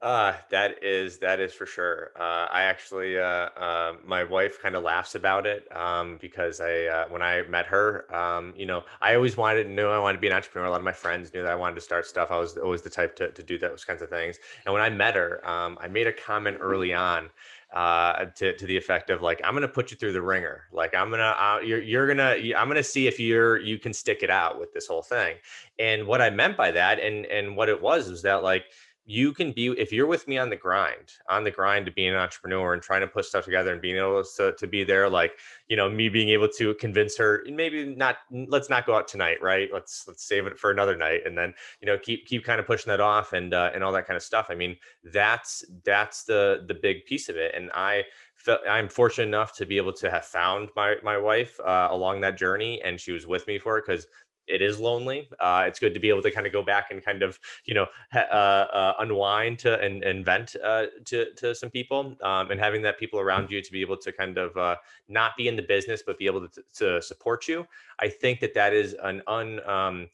Uh, 0.02 0.34
that 0.52 0.84
is 0.84 1.18
that 1.18 1.40
is 1.40 1.54
for 1.54 1.66
sure. 1.66 2.12
Uh, 2.20 2.46
I 2.52 2.64
actually, 2.64 3.18
uh, 3.18 3.50
uh, 3.58 3.94
my 4.06 4.24
wife 4.24 4.62
kind 4.62 4.76
of 4.76 4.84
laughs 4.84 5.16
about 5.16 5.48
it 5.48 5.66
um, 5.76 6.20
because 6.22 6.60
I, 6.62 6.84
uh, 6.86 7.06
when 7.08 7.24
I 7.24 7.42
met 7.44 7.66
her, 7.68 8.14
um, 8.14 8.54
you 8.56 8.68
know, 8.68 8.84
I 9.02 9.16
always 9.16 9.36
wanted 9.36 9.64
to 9.64 9.70
know 9.70 9.92
I 9.92 9.98
wanted 9.98 10.18
to 10.18 10.22
be 10.22 10.28
an 10.28 10.34
entrepreneur. 10.34 10.68
A 10.68 10.70
lot 10.70 10.80
of 10.80 10.84
my 10.84 10.92
friends 10.92 11.34
knew 11.34 11.42
that 11.42 11.50
I 11.50 11.56
wanted 11.56 11.76
to 11.76 11.82
start 11.82 12.06
stuff. 12.06 12.30
I 12.30 12.38
was 12.38 12.56
always 12.58 12.84
the 12.84 12.90
type 12.90 13.16
to, 13.16 13.32
to 13.32 13.42
do 13.42 13.58
those 13.58 13.84
kinds 13.86 14.02
of 14.04 14.10
things. 14.10 14.38
And 14.66 14.74
when 14.74 14.84
I 14.84 14.90
met 14.90 15.16
her, 15.16 15.42
um, 15.50 15.78
I 15.82 15.88
made 15.88 16.08
a 16.08 16.14
comment 16.14 16.58
early 16.60 16.94
on 16.94 17.30
uh, 17.76 18.26
to, 18.38 18.56
to 18.56 18.66
the 18.66 18.78
effect 18.78 19.10
of 19.10 19.22
like, 19.22 19.42
I'm 19.44 19.52
going 19.52 19.62
to 19.62 19.68
put 19.68 19.92
you 19.92 19.98
through 19.98 20.14
the 20.14 20.22
ringer. 20.22 20.64
Like 20.72 20.96
I'm 20.96 21.10
going 21.10 21.20
to, 21.20 21.26
uh, 21.26 21.60
you're, 21.64 21.82
you're 21.82 22.08
going 22.08 22.18
to, 22.18 22.58
I'm 22.58 22.68
going 22.68 22.78
to 22.78 22.84
see 22.84 23.06
if 23.08 23.20
you're, 23.20 23.60
you 23.60 23.78
can 23.78 23.94
stick 23.94 24.24
it 24.24 24.30
out 24.30 24.58
with 24.60 24.74
this 24.74 24.88
whole 24.88 25.04
thing. 25.04 25.36
And 25.78 26.08
what 26.08 26.22
I 26.22 26.30
meant 26.30 26.56
by 26.56 26.72
that 26.72 27.00
and, 27.00 27.26
and 27.26 27.58
what 27.58 27.68
it 27.68 27.82
was, 27.82 28.10
was 28.10 28.22
that 28.22 28.44
like, 28.44 28.64
you 29.06 29.34
can 29.34 29.52
be 29.52 29.68
if 29.68 29.92
you're 29.92 30.08
with 30.08 30.28
me 30.28 30.38
on 30.38 30.50
the 30.50 30.56
grind 30.56 31.14
on 31.30 31.44
the 31.44 31.52
grind 31.52 31.86
to 31.86 31.92
being 31.92 32.10
an 32.10 32.16
entrepreneur 32.16 32.74
and 32.74 32.82
trying 32.82 33.02
to 33.02 33.08
put 33.08 33.24
stuff 33.24 33.46
together 33.46 33.72
and 33.72 33.82
being 33.82 33.98
able 33.98 34.24
to, 34.24 34.54
to 34.58 34.68
be 34.68 34.84
there 34.84 35.08
like 35.08 35.34
you 35.68 35.78
know 35.78 35.88
me 35.90 36.10
being 36.10 36.30
able 36.30 36.48
to 36.48 36.74
convince 36.76 37.16
her 37.16 37.44
maybe 37.48 37.96
not 37.96 38.18
let's 38.48 38.70
not 38.70 38.86
go 38.86 38.96
out 38.96 39.08
tonight 39.08 39.38
right? 39.42 39.70
Let's 39.72 40.06
let's 40.08 40.24
save 40.28 40.48
it 40.48 40.58
for 40.58 40.72
another 40.72 40.98
night 40.98 41.22
and 41.26 41.38
then 41.38 41.54
you 41.82 41.86
know 41.86 41.98
keep 41.98 42.26
keep 42.26 42.44
kind 42.44 42.60
of 42.60 42.66
pushing 42.66 42.90
that 42.90 43.00
off 43.00 43.34
and 43.34 43.54
uh, 43.54 43.72
and 43.74 43.84
all 43.84 43.92
that 43.92 44.08
kind 44.08 44.18
of 44.18 44.24
stuff. 44.24 44.48
I 44.50 44.56
mean 44.56 44.76
that's 45.14 45.64
that's 45.84 46.24
the 46.24 46.66
the 46.68 46.74
big 46.74 47.06
piece 47.06 47.30
of 47.30 47.36
it 47.36 47.54
and 47.56 47.70
i 47.74 48.04
felt 48.36 48.60
i'm 48.70 48.90
fortunate 48.90 49.28
enough 49.28 49.56
to 49.56 49.66
be 49.66 49.78
able 49.78 49.94
to 49.94 50.10
have 50.10 50.26
found 50.26 50.70
my 50.76 50.96
my 51.04 51.18
wife 51.18 51.60
uh, 51.62 51.88
along 51.92 52.22
that 52.22 52.38
journey 52.38 52.82
and 52.84 53.00
she 53.00 53.12
was 53.12 53.28
with 53.28 53.46
me 53.48 53.60
for 53.60 53.78
it 53.78 53.86
because 53.86 54.08
it 54.48 54.62
is 54.62 54.80
lonely. 54.80 55.30
Uh, 55.40 55.66
it's 55.68 55.80
good 55.80 55.94
to 55.94 56.00
be 56.00 56.10
able 56.10 56.22
to 56.22 56.32
kind 56.32 56.48
of 56.48 56.54
go 56.54 56.64
back 56.64 56.92
and 56.92 57.04
kind 57.04 57.24
of, 57.24 57.40
you 57.66 57.74
know, 57.74 57.88
uh, 58.14 58.18
uh, 58.18 58.94
unwind 59.00 59.60
to 59.60 59.80
and, 59.80 60.04
and 60.04 60.26
vent 60.26 60.56
uh, 60.64 60.86
to 61.06 61.34
to 61.34 61.56
some 61.56 61.70
people, 61.70 62.16
um, 62.22 62.52
and 62.52 62.60
having 62.60 62.82
that 62.82 63.00
people 63.00 63.20
around 63.20 63.50
you 63.50 63.62
to 63.62 63.72
be 63.72 63.82
able 63.82 63.98
to 63.98 64.12
kind 64.12 64.38
of 64.38 64.56
uh, 64.58 64.76
not 65.08 65.36
be 65.38 65.48
in 65.48 65.56
the 65.56 65.62
business 65.62 66.04
but 66.06 66.18
be 66.18 66.26
able 66.26 66.48
to, 66.48 66.64
to 66.74 67.02
support 67.02 67.48
you. 67.48 67.66
I 68.00 68.08
think 68.08 68.40
that 68.40 68.54
that 68.54 68.74
is 68.74 68.96
an 69.04 69.22
un. 69.28 69.68
Um, 69.68 70.10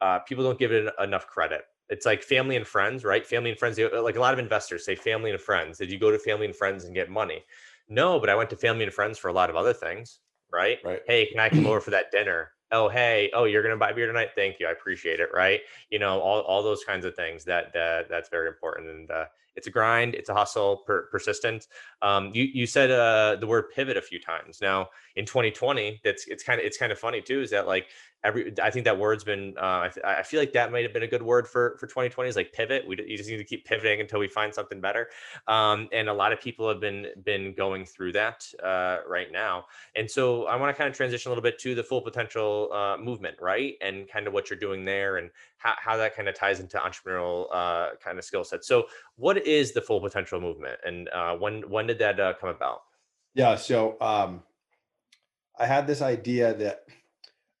uh, 0.00 0.18
people 0.20 0.44
don't 0.44 0.58
give 0.58 0.72
it 0.72 0.92
enough 1.02 1.26
credit. 1.26 1.62
It's 1.90 2.06
like 2.06 2.22
family 2.22 2.56
and 2.56 2.66
friends, 2.66 3.04
right? 3.04 3.26
Family 3.26 3.50
and 3.50 3.58
friends. 3.58 3.78
Like 3.78 4.16
a 4.16 4.20
lot 4.20 4.32
of 4.32 4.38
investors 4.38 4.84
say, 4.84 4.94
family 4.94 5.30
and 5.30 5.40
friends. 5.40 5.78
Did 5.78 5.90
you 5.90 5.98
go 5.98 6.10
to 6.10 6.18
family 6.18 6.46
and 6.46 6.54
friends 6.54 6.84
and 6.84 6.94
get 6.94 7.10
money? 7.10 7.44
No, 7.88 8.20
but 8.20 8.30
I 8.30 8.36
went 8.36 8.48
to 8.50 8.56
family 8.56 8.84
and 8.84 8.92
friends 8.92 9.18
for 9.18 9.28
a 9.28 9.32
lot 9.32 9.50
of 9.50 9.56
other 9.56 9.72
things, 9.72 10.20
right? 10.52 10.78
Right. 10.84 11.00
Hey, 11.06 11.26
can 11.26 11.40
I 11.40 11.48
come 11.48 11.66
over 11.66 11.80
for 11.80 11.90
that 11.90 12.12
dinner? 12.12 12.52
Oh, 12.72 12.88
hey, 12.88 13.30
oh, 13.34 13.44
you're 13.44 13.62
gonna 13.62 13.76
buy 13.76 13.92
beer 13.92 14.06
tonight? 14.06 14.30
Thank 14.36 14.60
you, 14.60 14.66
I 14.68 14.70
appreciate 14.70 15.18
it. 15.20 15.30
Right? 15.34 15.60
You 15.90 15.98
know, 15.98 16.20
all, 16.20 16.40
all 16.42 16.62
those 16.62 16.84
kinds 16.84 17.04
of 17.04 17.16
things. 17.16 17.44
That 17.44 17.72
that 17.72 18.08
that's 18.08 18.28
very 18.28 18.48
important, 18.48 18.88
and 18.88 19.10
uh, 19.10 19.24
it's 19.56 19.66
a 19.66 19.70
grind, 19.70 20.14
it's 20.14 20.28
a 20.28 20.34
hustle, 20.34 20.78
per, 20.86 21.06
persistent. 21.10 21.68
Um, 22.02 22.30
you 22.34 22.44
you 22.44 22.66
said 22.66 22.90
uh, 22.90 23.36
the 23.40 23.46
word 23.46 23.70
pivot 23.74 23.96
a 23.96 24.02
few 24.02 24.20
times. 24.20 24.60
Now 24.60 24.88
in 25.16 25.26
2020, 25.26 26.00
that's 26.04 26.26
it's 26.28 26.42
kind 26.42 26.60
of 26.60 26.66
it's 26.66 26.78
kind 26.78 26.92
of 26.92 26.98
funny 26.98 27.20
too. 27.20 27.40
Is 27.40 27.50
that 27.50 27.66
like 27.66 27.86
every 28.24 28.52
I 28.62 28.70
think 28.70 28.84
that 28.84 28.98
word's 28.98 29.24
been 29.24 29.54
uh, 29.58 29.88
I, 30.04 30.22
feel 30.22 30.40
like 30.40 30.52
that 30.52 30.70
might 30.70 30.84
have 30.84 30.92
been 30.92 31.02
a 31.02 31.08
good 31.08 31.22
word 31.22 31.48
for 31.48 31.76
for 31.78 31.86
2020 31.86 32.28
is 32.28 32.36
like 32.36 32.52
pivot. 32.52 32.86
We 32.86 32.96
you 33.06 33.16
just 33.16 33.28
need 33.28 33.38
to 33.38 33.44
keep 33.44 33.64
pivoting 33.64 34.00
until 34.00 34.18
we 34.18 34.28
find 34.28 34.54
something 34.54 34.80
better. 34.80 35.08
Um, 35.48 35.88
and 35.92 36.08
a 36.08 36.12
lot 36.14 36.32
of 36.32 36.40
people 36.40 36.68
have 36.68 36.80
been 36.80 37.06
been 37.24 37.54
going 37.54 37.86
through 37.86 38.12
that 38.12 38.46
uh, 38.62 38.98
right 39.08 39.30
now. 39.32 39.66
And 39.96 40.10
so 40.10 40.46
I 40.46 40.56
want 40.56 40.74
to 40.74 40.78
kind 40.78 40.88
of 40.88 40.96
transition 40.96 41.30
a 41.30 41.32
little 41.32 41.42
bit 41.42 41.58
to 41.60 41.74
the 41.74 41.84
full 41.84 42.02
potential 42.02 42.70
uh, 42.72 42.96
movement, 42.98 43.36
right? 43.40 43.74
And 43.80 44.08
kind 44.08 44.26
of 44.26 44.32
what 44.32 44.50
you're 44.50 44.58
doing 44.58 44.84
there 44.84 45.16
and 45.16 45.30
how, 45.60 45.74
how 45.78 45.96
that 45.98 46.16
kind 46.16 46.28
of 46.28 46.34
ties 46.34 46.58
into 46.58 46.78
entrepreneurial 46.78 47.46
uh, 47.52 47.90
kind 48.02 48.18
of 48.18 48.24
skill 48.24 48.44
sets. 48.44 48.66
So 48.66 48.86
what 49.16 49.46
is 49.46 49.72
the 49.72 49.80
full 49.80 50.00
potential 50.00 50.40
movement 50.40 50.80
and 50.84 51.08
uh, 51.10 51.36
when 51.36 51.62
when 51.70 51.86
did 51.86 51.98
that 52.00 52.18
uh, 52.18 52.34
come 52.40 52.48
about? 52.48 52.80
Yeah. 53.34 53.54
So 53.56 53.96
um, 54.00 54.42
I 55.58 55.66
had 55.66 55.86
this 55.86 56.02
idea 56.02 56.54
that 56.54 56.84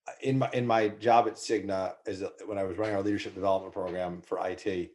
uh, 0.08 0.12
in 0.22 0.38
my 0.38 0.50
in 0.52 0.66
my 0.66 0.88
job 0.88 1.28
at 1.28 1.34
Cigna, 1.34 1.94
is 2.06 2.20
that 2.20 2.32
when 2.46 2.58
I 2.58 2.64
was 2.64 2.78
running 2.78 2.96
our 2.96 3.02
leadership 3.02 3.34
development 3.34 3.74
program 3.74 4.22
for 4.22 4.40
IT, 4.46 4.90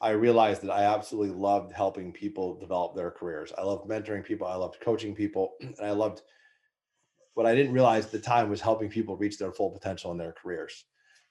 I 0.00 0.10
realized 0.10 0.62
that 0.62 0.70
I 0.70 0.84
absolutely 0.84 1.34
loved 1.34 1.72
helping 1.72 2.12
people 2.12 2.58
develop 2.58 2.94
their 2.94 3.10
careers. 3.10 3.52
I 3.56 3.62
loved 3.62 3.88
mentoring 3.88 4.24
people. 4.24 4.46
I 4.46 4.54
loved 4.54 4.80
coaching 4.80 5.14
people, 5.14 5.54
and 5.60 5.74
I 5.82 5.92
loved. 5.92 6.22
What 7.34 7.46
I 7.46 7.54
didn't 7.54 7.72
realize 7.72 8.04
at 8.06 8.12
the 8.12 8.18
time 8.18 8.50
was 8.50 8.60
helping 8.60 8.90
people 8.90 9.16
reach 9.16 9.38
their 9.38 9.52
full 9.52 9.70
potential 9.70 10.10
in 10.12 10.18
their 10.18 10.32
careers. 10.32 10.84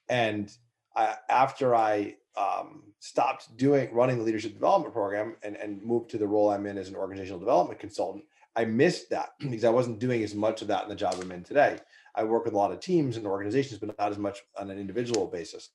And 0.07 0.51
I, 0.99 1.15
after 1.29 1.75
I 1.75 2.15
um, 2.35 2.83
stopped 2.99 3.55
doing 3.57 3.93
running 3.93 4.17
the 4.17 4.23
leadership 4.23 4.53
development 4.53 4.93
program 4.93 5.35
and, 5.43 5.55
and 5.55 5.81
moved 5.81 6.09
to 6.11 6.17
the 6.17 6.27
role 6.27 6.49
I'm 6.49 6.65
in 6.65 6.77
as 6.77 6.89
an 6.89 6.95
organizational 6.95 7.39
development 7.39 7.79
consultant, 7.79 8.25
I 8.55 8.65
missed 8.65 9.09
that 9.11 9.29
because 9.39 9.63
I 9.63 9.69
wasn't 9.69 9.99
doing 9.99 10.23
as 10.23 10.35
much 10.35 10.61
of 10.61 10.67
that 10.67 10.83
in 10.83 10.89
the 10.89 10.95
job 10.95 11.15
I'm 11.21 11.31
in 11.31 11.43
today. 11.43 11.77
I 12.15 12.23
work 12.25 12.43
with 12.43 12.53
a 12.53 12.57
lot 12.57 12.71
of 12.71 12.81
teams 12.81 13.15
and 13.15 13.25
organizations, 13.25 13.79
but 13.79 13.97
not 13.97 14.11
as 14.11 14.17
much 14.17 14.39
on 14.57 14.69
an 14.69 14.77
individual 14.77 15.27
basis. 15.27 15.69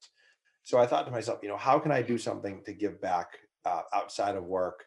So 0.63 0.79
I 0.79 0.87
thought 0.87 1.07
to 1.07 1.13
myself, 1.13 1.41
you 1.43 1.49
know, 1.49 1.57
how 1.57 1.79
can 1.79 1.93
I 1.93 2.03
do 2.03 2.19
something 2.19 2.63
to 2.65 2.73
give 2.73 3.01
back 3.01 3.39
uh, 3.65 3.83
outside 3.95 4.37
of 4.37 4.45
work 4.45 4.85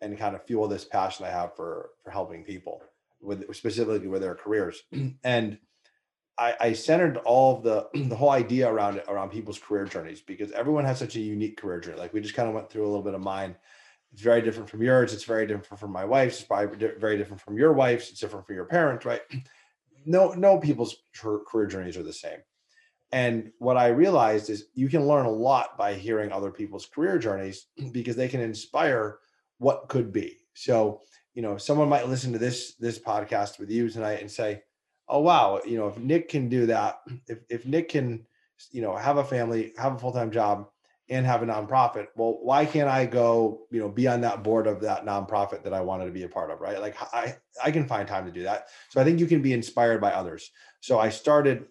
and 0.00 0.18
kind 0.18 0.34
of 0.34 0.44
fuel 0.46 0.66
this 0.66 0.84
passion 0.84 1.26
I 1.26 1.30
have 1.30 1.54
for 1.54 1.90
for 2.02 2.10
helping 2.10 2.42
people 2.42 2.82
with 3.20 3.54
specifically 3.54 4.08
with 4.08 4.22
their 4.22 4.34
careers. 4.34 4.82
and 5.24 5.58
I, 6.40 6.56
I 6.58 6.72
centered 6.72 7.18
all 7.18 7.58
of 7.58 7.62
the 7.62 7.88
the 8.08 8.16
whole 8.16 8.30
idea 8.30 8.68
around 8.68 8.96
it 8.96 9.04
around 9.06 9.30
people's 9.30 9.58
career 9.58 9.84
journeys 9.84 10.22
because 10.22 10.50
everyone 10.52 10.86
has 10.86 10.98
such 10.98 11.16
a 11.16 11.20
unique 11.20 11.60
career 11.60 11.80
journey. 11.80 11.98
Like 11.98 12.14
we 12.14 12.20
just 12.20 12.34
kind 12.34 12.48
of 12.48 12.54
went 12.54 12.70
through 12.70 12.84
a 12.84 12.88
little 12.88 13.02
bit 13.04 13.14
of 13.14 13.20
mine. 13.20 13.54
It's 14.12 14.22
very 14.22 14.42
different 14.42 14.68
from 14.68 14.82
yours. 14.82 15.12
It's 15.12 15.24
very 15.24 15.46
different 15.46 15.78
from 15.78 15.92
my 15.92 16.04
wife's. 16.04 16.38
It's 16.38 16.46
probably 16.46 16.76
di- 16.78 16.98
very 16.98 17.16
different 17.16 17.42
from 17.42 17.58
your 17.58 17.74
wife's. 17.74 18.10
It's 18.10 18.18
different 18.18 18.46
from 18.46 18.56
your 18.56 18.64
parents, 18.64 19.04
right? 19.04 19.20
No, 20.06 20.32
no 20.32 20.56
people's 20.56 20.96
car- 21.14 21.40
career 21.46 21.66
journeys 21.66 21.98
are 21.98 22.02
the 22.02 22.10
same. 22.10 22.38
And 23.12 23.52
what 23.58 23.76
I 23.76 23.88
realized 23.88 24.48
is 24.48 24.68
you 24.72 24.88
can 24.88 25.06
learn 25.06 25.26
a 25.26 25.30
lot 25.30 25.76
by 25.76 25.92
hearing 25.92 26.32
other 26.32 26.50
people's 26.50 26.86
career 26.86 27.18
journeys 27.18 27.66
because 27.92 28.16
they 28.16 28.26
can 28.26 28.40
inspire 28.40 29.18
what 29.58 29.90
could 29.90 30.10
be. 30.10 30.38
So, 30.54 31.02
you 31.34 31.42
know, 31.42 31.58
someone 31.58 31.90
might 31.90 32.08
listen 32.08 32.32
to 32.32 32.38
this 32.38 32.76
this 32.76 32.98
podcast 32.98 33.58
with 33.58 33.70
you 33.70 33.90
tonight 33.90 34.22
and 34.22 34.30
say, 34.30 34.62
"Oh 35.10 35.20
wow, 35.20 35.60
you 35.66 35.76
know, 35.78 35.88
if 35.88 35.98
Nick 35.98 36.28
can 36.28 36.48
do 36.48 36.66
that, 36.66 37.00
if 37.28 37.38
if 37.50 37.66
Nick 37.66 37.88
can, 37.90 38.26
you 38.72 38.82
know, 38.82 38.96
have 38.96 39.18
a 39.18 39.24
family, 39.24 39.72
have 39.78 39.94
a 39.94 39.98
full-time 39.98 40.30
job 40.30 40.68
and 41.08 41.26
have 41.26 41.42
a 41.42 41.46
nonprofit, 41.46 42.06
well, 42.16 42.38
why 42.42 42.64
can't 42.64 42.88
I 42.88 43.04
go, 43.06 43.66
you 43.72 43.80
know, 43.80 43.88
be 43.88 44.06
on 44.06 44.20
that 44.20 44.44
board 44.44 44.66
of 44.68 44.80
that 44.82 45.04
nonprofit 45.04 45.64
that 45.64 45.74
I 45.74 45.80
wanted 45.80 46.06
to 46.06 46.12
be 46.12 46.22
a 46.22 46.28
part 46.28 46.50
of, 46.52 46.60
right? 46.60 46.80
Like 46.80 46.96
I 47.14 47.36
I 47.62 47.70
can 47.72 47.86
find 47.86 48.06
time 48.08 48.26
to 48.26 48.32
do 48.32 48.44
that. 48.44 48.68
So 48.90 49.00
I 49.00 49.04
think 49.04 49.20
you 49.20 49.26
can 49.26 49.42
be 49.42 49.52
inspired 49.52 50.00
by 50.00 50.12
others. 50.12 50.50
So 50.80 50.98
I 51.00 51.08
started 51.10 51.66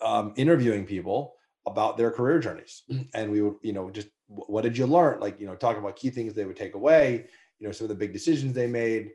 um, 0.00 0.32
interviewing 0.36 0.84
people 0.84 1.34
about 1.66 1.96
their 1.96 2.10
career 2.10 2.40
journeys 2.40 2.82
and 3.14 3.30
we 3.30 3.40
would 3.40 3.54
you 3.62 3.72
know 3.72 3.90
just 3.90 4.08
what 4.26 4.62
did 4.62 4.76
you 4.76 4.86
learn 4.86 5.20
like 5.20 5.38
you 5.38 5.46
know 5.46 5.54
talking 5.54 5.80
about 5.80 5.96
key 5.96 6.10
things 6.10 6.34
they 6.34 6.44
would 6.44 6.56
take 6.56 6.74
away 6.74 7.26
you 7.58 7.66
know 7.66 7.72
some 7.72 7.84
of 7.84 7.88
the 7.88 7.94
big 7.94 8.12
decisions 8.12 8.52
they 8.52 8.66
made 8.66 9.10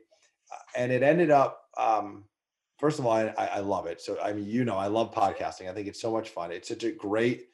Uh, 0.50 0.80
and 0.80 0.90
it 0.90 1.02
ended 1.02 1.30
up 1.30 1.60
um, 1.76 2.24
first 2.78 2.98
of 2.98 3.06
all 3.06 3.12
I, 3.12 3.32
I 3.36 3.58
love 3.60 3.86
it 3.86 4.00
so 4.00 4.18
i 4.20 4.32
mean 4.32 4.46
you 4.46 4.64
know 4.64 4.76
i 4.76 4.86
love 4.86 5.14
podcasting 5.14 5.68
i 5.68 5.72
think 5.72 5.88
it's 5.88 6.00
so 6.00 6.12
much 6.12 6.30
fun 6.30 6.52
it's 6.52 6.68
such 6.68 6.84
a 6.84 6.92
great 6.92 7.48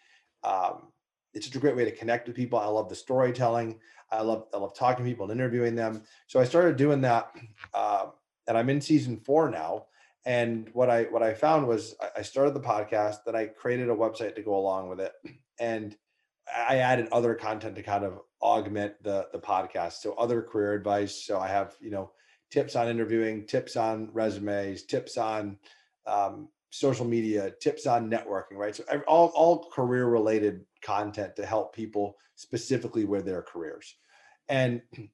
um, 0.44 0.92
it's 1.34 1.46
such 1.46 1.56
a 1.56 1.58
great 1.58 1.76
way 1.76 1.84
to 1.84 1.90
connect 1.90 2.26
with 2.26 2.36
people. 2.36 2.58
I 2.58 2.66
love 2.66 2.88
the 2.88 2.94
storytelling. 2.94 3.78
I 4.10 4.22
love 4.22 4.46
I 4.54 4.58
love 4.58 4.74
talking 4.74 5.04
to 5.04 5.10
people 5.10 5.30
and 5.30 5.40
interviewing 5.40 5.74
them. 5.74 6.02
So 6.28 6.38
I 6.38 6.44
started 6.44 6.76
doing 6.76 7.00
that, 7.00 7.34
uh, 7.74 8.06
and 8.46 8.56
I'm 8.56 8.70
in 8.70 8.80
season 8.80 9.18
four 9.18 9.50
now. 9.50 9.86
And 10.24 10.70
what 10.72 10.88
I 10.88 11.04
what 11.04 11.22
I 11.22 11.34
found 11.34 11.66
was 11.66 11.96
I 12.16 12.22
started 12.22 12.54
the 12.54 12.60
podcast, 12.60 13.18
then 13.26 13.34
I 13.34 13.46
created 13.46 13.90
a 13.90 13.94
website 13.94 14.36
to 14.36 14.42
go 14.42 14.56
along 14.56 14.88
with 14.88 15.00
it, 15.00 15.12
and 15.58 15.96
I 16.54 16.76
added 16.76 17.08
other 17.10 17.34
content 17.34 17.74
to 17.76 17.82
kind 17.82 18.04
of 18.04 18.20
augment 18.40 19.02
the 19.02 19.26
the 19.32 19.40
podcast. 19.40 19.94
So 19.94 20.14
other 20.14 20.40
career 20.40 20.74
advice. 20.74 21.24
So 21.24 21.40
I 21.40 21.48
have 21.48 21.74
you 21.80 21.90
know 21.90 22.12
tips 22.54 22.76
on 22.76 22.86
interviewing, 22.86 23.44
tips 23.48 23.74
on 23.74 24.08
resumes, 24.12 24.84
tips 24.84 25.18
on 25.18 25.58
um, 26.06 26.48
social 26.70 27.04
media, 27.04 27.50
tips 27.60 27.84
on 27.84 28.08
networking, 28.08 28.52
right? 28.52 28.76
So 28.76 28.84
all 29.08 29.32
all 29.34 29.68
career 29.72 30.06
related 30.06 30.64
content 30.80 31.34
to 31.34 31.44
help 31.44 31.74
people 31.74 32.16
specifically 32.36 33.06
with 33.06 33.26
their 33.26 33.42
careers. 33.42 33.96
And 34.48 34.82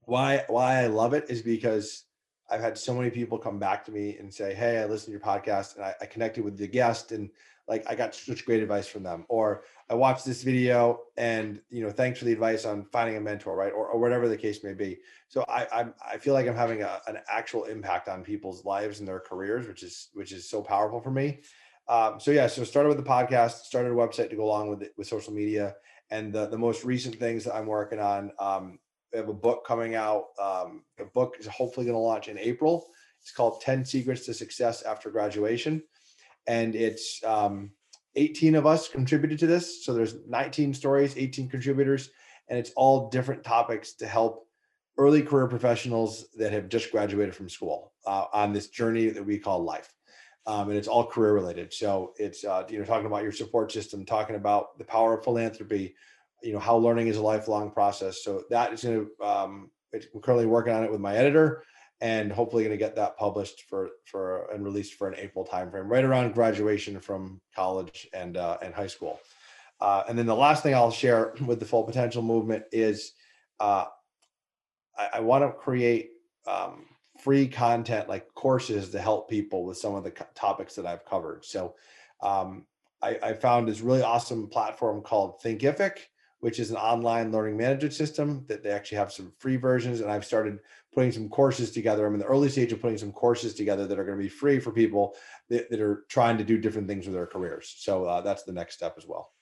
why 0.00 0.42
why 0.48 0.82
I 0.82 0.88
love 0.88 1.14
it 1.14 1.26
is 1.28 1.42
because 1.42 2.06
I've 2.50 2.60
had 2.60 2.78
so 2.78 2.94
many 2.94 3.10
people 3.10 3.38
come 3.38 3.58
back 3.58 3.84
to 3.86 3.92
me 3.92 4.16
and 4.18 4.32
say, 4.32 4.54
"Hey, 4.54 4.78
I 4.78 4.86
listened 4.86 5.06
to 5.06 5.10
your 5.12 5.20
podcast 5.20 5.76
and 5.76 5.84
I, 5.84 5.94
I 6.00 6.06
connected 6.06 6.44
with 6.44 6.56
the 6.56 6.66
guest, 6.66 7.12
and 7.12 7.30
like 7.66 7.84
I 7.86 7.94
got 7.94 8.14
such 8.14 8.46
great 8.46 8.62
advice 8.62 8.86
from 8.86 9.02
them." 9.02 9.26
Or 9.28 9.64
I 9.90 9.94
watched 9.94 10.24
this 10.24 10.42
video 10.42 11.00
and 11.16 11.60
you 11.70 11.82
know, 11.82 11.90
thanks 11.90 12.18
for 12.18 12.24
the 12.24 12.32
advice 12.32 12.64
on 12.64 12.86
finding 12.92 13.16
a 13.16 13.20
mentor, 13.20 13.54
right? 13.56 13.72
Or, 13.72 13.88
or 13.88 14.00
whatever 14.00 14.28
the 14.28 14.36
case 14.36 14.64
may 14.64 14.74
be. 14.74 14.98
So 15.28 15.44
I 15.48 15.66
I, 15.72 15.86
I 16.14 16.18
feel 16.18 16.34
like 16.34 16.46
I'm 16.46 16.56
having 16.56 16.82
a, 16.82 17.00
an 17.06 17.18
actual 17.30 17.64
impact 17.64 18.08
on 18.08 18.22
people's 18.22 18.64
lives 18.64 19.00
and 19.00 19.08
their 19.08 19.20
careers, 19.20 19.66
which 19.66 19.82
is 19.82 20.08
which 20.14 20.32
is 20.32 20.48
so 20.48 20.62
powerful 20.62 21.00
for 21.00 21.10
me. 21.10 21.40
Um, 21.88 22.20
so 22.20 22.30
yeah, 22.30 22.46
so 22.46 22.64
started 22.64 22.88
with 22.88 22.98
the 22.98 23.10
podcast, 23.10 23.62
started 23.62 23.92
a 23.92 23.94
website 23.94 24.30
to 24.30 24.36
go 24.36 24.44
along 24.44 24.68
with 24.68 24.82
it, 24.82 24.92
with 24.98 25.06
social 25.06 25.32
media, 25.32 25.76
and 26.10 26.32
the 26.32 26.46
the 26.46 26.58
most 26.58 26.84
recent 26.84 27.16
things 27.16 27.44
that 27.44 27.54
I'm 27.54 27.66
working 27.66 27.98
on. 27.98 28.32
Um, 28.38 28.78
we 29.12 29.18
have 29.18 29.28
a 29.28 29.34
book 29.34 29.66
coming 29.66 29.94
out. 29.94 30.26
Um, 30.40 30.82
the 30.96 31.06
book 31.06 31.36
is 31.38 31.46
hopefully 31.46 31.86
going 31.86 31.94
to 31.94 32.00
launch 32.00 32.28
in 32.28 32.38
April. 32.38 32.86
It's 33.22 33.32
called 33.32 33.60
10 33.60 33.84
Secrets 33.84 34.26
to 34.26 34.34
Success 34.34 34.82
After 34.82 35.10
Graduation. 35.10 35.82
And 36.46 36.74
it's 36.74 37.22
um, 37.24 37.70
18 38.16 38.54
of 38.54 38.66
us 38.66 38.88
contributed 38.88 39.38
to 39.40 39.46
this. 39.46 39.84
So 39.84 39.92
there's 39.92 40.16
19 40.26 40.74
stories, 40.74 41.16
18 41.16 41.48
contributors, 41.48 42.10
and 42.48 42.58
it's 42.58 42.72
all 42.76 43.08
different 43.10 43.44
topics 43.44 43.94
to 43.94 44.06
help 44.06 44.46
early 44.96 45.22
career 45.22 45.46
professionals 45.46 46.26
that 46.36 46.52
have 46.52 46.68
just 46.68 46.90
graduated 46.90 47.34
from 47.34 47.48
school 47.48 47.92
uh, 48.06 48.26
on 48.32 48.52
this 48.52 48.68
journey 48.68 49.08
that 49.08 49.24
we 49.24 49.38
call 49.38 49.62
life. 49.62 49.92
Um, 50.46 50.70
and 50.70 50.78
it's 50.78 50.88
all 50.88 51.06
career 51.06 51.34
related. 51.34 51.72
So 51.72 52.14
it's 52.16 52.44
uh, 52.44 52.64
you 52.68 52.78
know 52.78 52.84
talking 52.84 53.06
about 53.06 53.22
your 53.22 53.32
support 53.32 53.70
system, 53.70 54.04
talking 54.04 54.36
about 54.36 54.78
the 54.78 54.84
power 54.84 55.18
of 55.18 55.24
philanthropy, 55.24 55.94
you 56.42 56.52
know 56.52 56.58
how 56.58 56.76
learning 56.76 57.08
is 57.08 57.16
a 57.16 57.22
lifelong 57.22 57.70
process. 57.70 58.22
So 58.22 58.44
that 58.50 58.72
is 58.72 58.84
going 58.84 59.06
to 59.06 59.26
um, 59.26 59.70
I'm 59.94 60.20
currently 60.20 60.46
working 60.46 60.72
on 60.72 60.84
it 60.84 60.90
with 60.90 61.00
my 61.00 61.16
editor, 61.16 61.64
and 62.00 62.32
hopefully 62.32 62.62
going 62.64 62.76
to 62.76 62.84
get 62.84 62.96
that 62.96 63.16
published 63.16 63.64
for 63.68 63.90
for 64.04 64.50
and 64.52 64.64
released 64.64 64.94
for 64.94 65.08
an 65.08 65.14
April 65.18 65.46
timeframe, 65.50 65.88
right 65.88 66.04
around 66.04 66.34
graduation 66.34 67.00
from 67.00 67.40
college 67.54 68.08
and 68.12 68.36
uh, 68.36 68.58
and 68.62 68.74
high 68.74 68.86
school. 68.86 69.20
Uh, 69.80 70.02
and 70.08 70.18
then 70.18 70.26
the 70.26 70.34
last 70.34 70.62
thing 70.62 70.74
I'll 70.74 70.90
share 70.90 71.34
with 71.46 71.60
the 71.60 71.66
Full 71.66 71.84
Potential 71.84 72.22
Movement 72.22 72.64
is 72.72 73.12
uh, 73.60 73.86
I, 74.96 75.08
I 75.14 75.20
want 75.20 75.44
to 75.44 75.52
create 75.52 76.10
um, 76.46 76.86
free 77.18 77.46
content 77.48 78.08
like 78.08 78.32
courses 78.34 78.90
to 78.90 79.00
help 79.00 79.28
people 79.28 79.64
with 79.64 79.76
some 79.76 79.94
of 79.94 80.04
the 80.04 80.10
topics 80.34 80.74
that 80.76 80.86
I've 80.86 81.04
covered. 81.04 81.44
So 81.44 81.74
um, 82.22 82.64
I, 83.02 83.18
I, 83.22 83.32
found 83.34 83.68
this 83.68 83.80
really 83.80 84.02
awesome 84.02 84.48
platform 84.48 85.02
called 85.02 85.40
Thinkific, 85.40 85.98
which 86.40 86.60
is 86.60 86.70
an 86.70 86.76
online 86.76 87.32
learning 87.32 87.56
management 87.56 87.92
system 87.92 88.44
that 88.46 88.62
they 88.62 88.70
actually 88.70 88.98
have 88.98 89.12
some 89.12 89.32
free 89.38 89.56
versions. 89.56 90.00
And 90.00 90.10
I've 90.10 90.24
started 90.24 90.58
putting 90.94 91.12
some 91.12 91.28
courses 91.28 91.70
together. 91.70 92.06
I'm 92.06 92.14
in 92.14 92.20
the 92.20 92.26
early 92.26 92.48
stage 92.48 92.72
of 92.72 92.80
putting 92.80 92.98
some 92.98 93.12
courses 93.12 93.54
together 93.54 93.86
that 93.86 93.98
are 93.98 94.04
going 94.04 94.18
to 94.18 94.22
be 94.22 94.28
free 94.28 94.60
for 94.60 94.70
people 94.70 95.14
that, 95.48 95.70
that 95.70 95.80
are 95.80 96.04
trying 96.08 96.38
to 96.38 96.44
do 96.44 96.58
different 96.58 96.88
things 96.88 97.06
with 97.06 97.14
their 97.14 97.26
careers. 97.26 97.74
So 97.78 98.04
uh, 98.04 98.20
that's 98.20 98.44
the 98.44 98.52
next 98.52 98.74
step 98.74 98.94
as 98.96 99.06
well. 99.06 99.32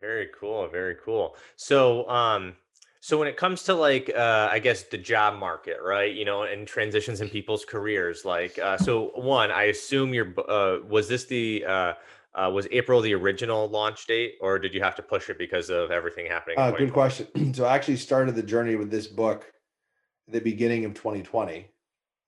Very 0.00 0.28
cool. 0.38 0.68
Very 0.68 0.96
cool. 1.02 1.36
So, 1.56 2.08
um, 2.08 2.54
so 3.00 3.18
when 3.18 3.28
it 3.28 3.36
comes 3.36 3.62
to 3.64 3.74
like, 3.74 4.10
uh, 4.14 4.48
I 4.50 4.58
guess 4.58 4.82
the 4.82 4.98
job 4.98 5.38
market, 5.38 5.78
right? 5.82 6.14
You 6.14 6.24
know, 6.24 6.42
and 6.42 6.66
transitions 6.66 7.20
in 7.20 7.28
people's 7.28 7.64
careers, 7.64 8.24
like, 8.24 8.58
uh, 8.58 8.76
so 8.76 9.12
one, 9.14 9.50
I 9.50 9.64
assume 9.64 10.12
you're, 10.12 10.34
uh, 10.48 10.78
was 10.86 11.08
this 11.08 11.24
the, 11.24 11.64
uh, 12.36 12.50
was 12.50 12.68
April 12.70 13.00
the 13.00 13.14
original 13.14 13.66
launch 13.68 14.06
date, 14.06 14.34
or 14.40 14.58
did 14.58 14.74
you 14.74 14.82
have 14.82 14.94
to 14.94 15.02
push 15.02 15.30
it 15.30 15.38
because 15.38 15.70
of 15.70 15.90
everything 15.90 16.26
happening? 16.26 16.58
Uh, 16.58 16.70
good 16.70 16.92
question. 16.92 17.54
so 17.54 17.64
I 17.64 17.74
actually 17.74 17.96
started 17.96 18.34
the 18.34 18.42
journey 18.42 18.76
with 18.76 18.90
this 18.90 19.06
book 19.06 19.50
at 20.28 20.34
the 20.34 20.40
beginning 20.40 20.84
of 20.84 20.92
2020, 20.92 21.66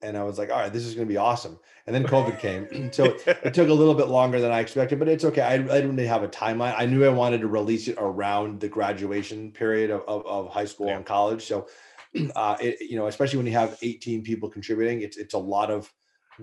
and 0.00 0.16
I 0.16 0.22
was 0.22 0.38
like, 0.38 0.50
all 0.50 0.58
right, 0.58 0.72
this 0.72 0.86
is 0.86 0.94
going 0.94 1.06
to 1.06 1.12
be 1.12 1.18
awesome. 1.18 1.58
And 1.86 1.94
then 1.94 2.04
COVID 2.04 2.38
came, 2.38 2.90
so 2.92 3.16
it 3.26 3.52
took 3.52 3.68
a 3.68 3.74
little 3.74 3.94
bit 3.94 4.08
longer 4.08 4.40
than 4.40 4.50
I 4.50 4.60
expected, 4.60 4.98
but 4.98 5.08
it's 5.08 5.24
okay. 5.24 5.42
I, 5.42 5.54
I 5.54 5.58
didn't 5.58 5.96
really 5.96 6.06
have 6.06 6.22
a 6.22 6.28
timeline. 6.28 6.74
I 6.76 6.86
knew 6.86 7.04
I 7.04 7.10
wanted 7.10 7.42
to 7.42 7.48
release 7.48 7.86
it 7.86 7.96
around 7.98 8.60
the 8.60 8.68
graduation 8.68 9.52
period 9.52 9.90
of, 9.90 10.02
of, 10.08 10.26
of 10.26 10.48
high 10.48 10.64
school 10.64 10.86
yeah. 10.86 10.96
and 10.96 11.04
college. 11.04 11.44
So, 11.44 11.68
uh, 12.34 12.56
it, 12.62 12.80
you 12.80 12.96
know, 12.96 13.08
especially 13.08 13.36
when 13.36 13.46
you 13.46 13.52
have 13.52 13.78
18 13.82 14.22
people 14.22 14.48
contributing, 14.48 15.02
it's 15.02 15.18
it's 15.18 15.34
a 15.34 15.38
lot 15.38 15.70
of 15.70 15.92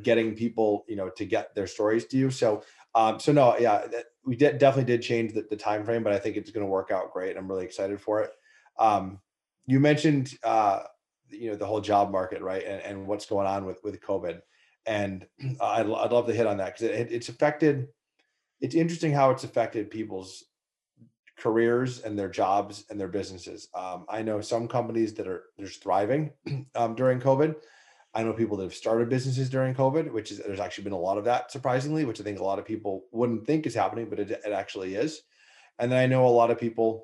getting 0.04 0.36
people, 0.36 0.86
you 0.88 0.96
know, 0.96 1.10
to 1.10 1.26
get 1.26 1.56
their 1.56 1.68
stories 1.68 2.06
to 2.06 2.18
you. 2.18 2.30
So 2.30 2.64
um, 2.96 3.20
so 3.20 3.34
no, 3.34 3.58
yeah, 3.58 3.86
that, 3.88 4.06
we 4.26 4.36
definitely 4.36 4.86
did 4.86 5.02
change 5.02 5.34
the, 5.34 5.46
the 5.50 5.56
time 5.56 5.84
frame, 5.84 6.02
but 6.02 6.14
I 6.14 6.18
think 6.18 6.38
it's 6.38 6.50
going 6.50 6.66
to 6.66 6.72
work 6.72 6.90
out 6.90 7.14
great. 7.14 7.38
I'm 7.38 7.48
really 7.48 7.66
excited 7.66 8.02
for 8.02 8.22
it. 8.22 8.32
Um, 8.80 9.20
you 9.68 9.80
mentioned, 9.80 10.34
uh, 10.44 10.84
you 11.30 11.52
know, 11.52 11.56
the 11.56 11.66
whole 11.66 11.82
job 11.82 12.12
market, 12.12 12.42
right, 12.42 12.64
and, 12.64 12.82
and 12.82 13.08
what's 13.08 13.26
going 13.26 13.48
on 13.48 13.66
with 13.66 13.84
with 13.84 14.00
COVID, 14.02 14.42
and 14.86 15.26
I'd, 15.62 15.86
I'd 15.86 16.12
love 16.12 16.28
to 16.28 16.34
hit 16.34 16.48
on 16.48 16.58
that 16.58 16.78
because 16.78 16.84
it, 16.84 17.12
it's 17.12 17.30
affected. 17.30 17.88
It's 18.62 18.76
interesting 18.76 19.12
how 19.12 19.32
it's 19.32 19.44
affected 19.44 19.92
people's 19.92 20.46
careers 21.38 22.02
and 22.02 22.18
their 22.18 22.30
jobs 22.30 22.86
and 22.90 23.00
their 23.00 23.10
businesses. 23.10 23.68
Um, 23.74 24.06
I 24.08 24.22
know 24.22 24.40
some 24.40 24.68
companies 24.68 25.14
that 25.16 25.28
are 25.28 25.44
just 25.60 25.84
thriving 25.84 26.32
um, 26.76 26.96
during 26.96 27.20
COVID. 27.20 27.56
I 28.16 28.24
know 28.24 28.32
people 28.32 28.56
that 28.58 28.64
have 28.64 28.74
started 28.74 29.10
businesses 29.10 29.50
during 29.50 29.76
COVID, 29.76 30.12
which 30.12 30.32
is 30.32 30.40
there's 30.40 30.62
actually 30.62 30.86
been 30.86 30.94
a 30.94 30.98
lot 30.98 31.18
of 31.18 31.26
that 31.26 31.52
surprisingly, 31.52 32.06
which 32.06 32.22
I 32.22 32.24
think 32.24 32.40
a 32.40 32.44
lot 32.44 32.60
of 32.60 32.66
people 32.66 33.04
wouldn't 33.12 33.46
think 33.46 33.68
is 33.68 33.76
happening, 33.76 34.10
but 34.10 34.20
it, 34.20 34.32
it 34.32 34.54
actually 34.54 34.96
is. 34.96 35.22
And 35.78 35.92
then 35.92 36.00
I 36.00 36.08
know 36.08 36.26
a 36.26 36.30
lot 36.30 36.50
of 36.50 36.58
people, 36.58 37.04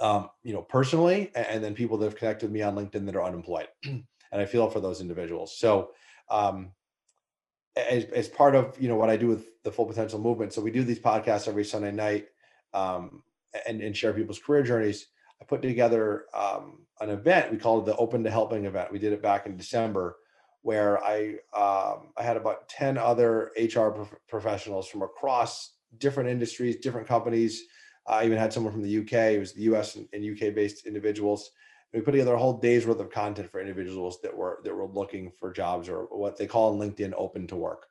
um, 0.00 0.28
you 0.42 0.52
know, 0.52 0.62
personally, 0.62 1.30
and 1.36 1.62
then 1.62 1.74
people 1.74 1.98
that 1.98 2.06
have 2.06 2.16
connected 2.16 2.46
with 2.46 2.52
me 2.52 2.62
on 2.62 2.74
LinkedIn 2.74 3.06
that 3.06 3.14
are 3.14 3.22
unemployed. 3.22 3.68
and 3.84 4.04
I 4.32 4.44
feel 4.44 4.68
for 4.68 4.80
those 4.80 5.00
individuals. 5.00 5.56
So, 5.56 5.90
um, 6.28 6.72
as, 7.76 8.04
as 8.06 8.28
part 8.28 8.56
of 8.56 8.76
you 8.80 8.88
know 8.88 8.96
what 8.96 9.10
I 9.10 9.16
do 9.16 9.28
with 9.28 9.46
the 9.62 9.70
Full 9.70 9.86
Potential 9.86 10.18
Movement, 10.18 10.52
so 10.52 10.60
we 10.60 10.72
do 10.72 10.82
these 10.82 10.98
podcasts 10.98 11.46
every 11.46 11.64
Sunday 11.64 11.92
night, 11.92 12.26
um, 12.74 13.22
and, 13.66 13.80
and 13.80 13.96
share 13.96 14.12
people's 14.12 14.40
career 14.40 14.64
journeys. 14.64 15.06
I 15.40 15.44
put 15.44 15.62
together 15.62 16.24
um, 16.34 16.86
an 17.00 17.10
event. 17.10 17.52
We 17.52 17.58
called 17.58 17.86
it 17.88 17.90
the 17.90 17.96
Open 17.96 18.24
to 18.24 18.30
Helping 18.30 18.64
event. 18.64 18.92
We 18.92 18.98
did 18.98 19.12
it 19.12 19.22
back 19.22 19.46
in 19.46 19.56
December, 19.56 20.16
where 20.62 21.02
I 21.04 21.36
um, 21.54 22.12
I 22.16 22.22
had 22.22 22.36
about 22.36 22.68
ten 22.68 22.98
other 22.98 23.52
HR 23.56 23.90
prof- 23.90 24.14
professionals 24.28 24.88
from 24.88 25.02
across 25.02 25.74
different 25.98 26.28
industries, 26.28 26.76
different 26.76 27.06
companies. 27.06 27.64
I 28.06 28.24
even 28.24 28.38
had 28.38 28.52
someone 28.52 28.72
from 28.72 28.82
the 28.82 28.98
UK. 28.98 29.12
It 29.12 29.38
was 29.38 29.52
the 29.52 29.62
US 29.62 29.96
and, 29.96 30.08
and 30.12 30.24
UK 30.24 30.54
based 30.54 30.86
individuals. 30.86 31.50
And 31.92 32.00
we 32.00 32.04
put 32.04 32.12
together 32.12 32.34
a 32.34 32.38
whole 32.38 32.58
day's 32.58 32.86
worth 32.86 33.00
of 33.00 33.10
content 33.10 33.50
for 33.50 33.60
individuals 33.60 34.20
that 34.22 34.36
were 34.36 34.60
that 34.64 34.74
were 34.74 34.88
looking 34.88 35.32
for 35.38 35.52
jobs 35.52 35.88
or 35.88 36.04
what 36.06 36.36
they 36.36 36.46
call 36.46 36.72
in 36.72 36.90
LinkedIn 36.90 37.12
open 37.16 37.46
to 37.48 37.56
work. 37.56 37.86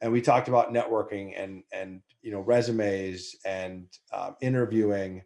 And 0.00 0.10
we 0.10 0.20
talked 0.22 0.48
about 0.48 0.72
networking 0.72 1.34
and 1.36 1.62
and 1.72 2.00
you 2.22 2.32
know 2.32 2.40
resumes 2.40 3.36
and 3.44 3.86
um, 4.12 4.36
interviewing 4.40 5.22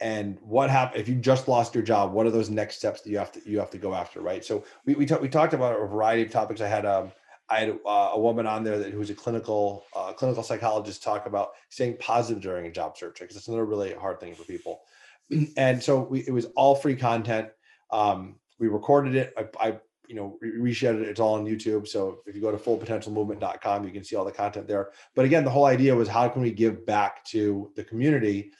and 0.00 0.38
what 0.42 0.68
happened 0.68 1.00
if 1.00 1.08
you 1.08 1.14
just 1.14 1.48
lost 1.48 1.74
your 1.74 1.84
job 1.84 2.12
what 2.12 2.26
are 2.26 2.30
those 2.30 2.50
next 2.50 2.76
steps 2.76 3.00
that 3.00 3.10
you 3.10 3.18
have 3.18 3.32
to 3.32 3.40
you 3.48 3.58
have 3.58 3.70
to 3.70 3.78
go 3.78 3.94
after 3.94 4.20
right? 4.20 4.44
So 4.44 4.64
we 4.84 4.94
we, 4.94 5.06
talk, 5.06 5.20
we 5.22 5.28
talked 5.28 5.54
about 5.54 5.80
a 5.80 5.86
variety 5.86 6.22
of 6.22 6.30
topics. 6.30 6.60
I 6.60 6.68
had 6.68 6.84
um 6.84 7.12
i 7.48 7.60
had 7.60 7.78
uh, 7.86 8.10
a 8.12 8.18
woman 8.18 8.44
on 8.44 8.64
there 8.64 8.76
that 8.78 8.92
who 8.92 8.98
was 8.98 9.10
a 9.10 9.14
clinical 9.14 9.84
uh, 9.94 10.12
clinical 10.12 10.42
psychologist 10.42 11.02
talk 11.02 11.26
about 11.26 11.50
staying 11.68 11.96
positive 11.98 12.42
during 12.42 12.66
a 12.66 12.70
job 12.70 12.98
search 12.98 13.20
because 13.20 13.36
it's 13.36 13.46
another 13.46 13.64
really 13.64 13.94
hard 13.94 14.18
thing 14.20 14.34
for 14.34 14.44
people. 14.44 14.82
And 15.56 15.82
so 15.82 16.02
we, 16.02 16.20
it 16.20 16.32
was 16.32 16.46
all 16.56 16.74
free 16.74 16.96
content. 16.96 17.48
Um 17.90 18.36
we 18.58 18.68
recorded 18.68 19.14
it. 19.14 19.34
I, 19.36 19.68
I 19.68 19.78
you 20.08 20.14
know 20.16 20.38
reshared 20.42 21.00
it. 21.00 21.08
It's 21.08 21.20
all 21.20 21.34
on 21.34 21.46
youtube. 21.46 21.88
So 21.88 22.18
if 22.26 22.34
you 22.34 22.42
go 22.42 22.52
to 22.52 22.58
fullpotentialmovement.com 22.58 23.84
you 23.84 23.92
can 23.92 24.04
see 24.04 24.16
all 24.16 24.24
the 24.24 24.32
content 24.32 24.68
there. 24.68 24.90
But 25.14 25.24
again 25.24 25.44
the 25.44 25.50
whole 25.50 25.66
idea 25.66 25.94
was 25.94 26.08
how 26.08 26.28
can 26.28 26.42
we 26.42 26.50
give 26.50 26.84
back 26.84 27.24
to 27.26 27.72
the 27.76 27.84
community 27.84 28.52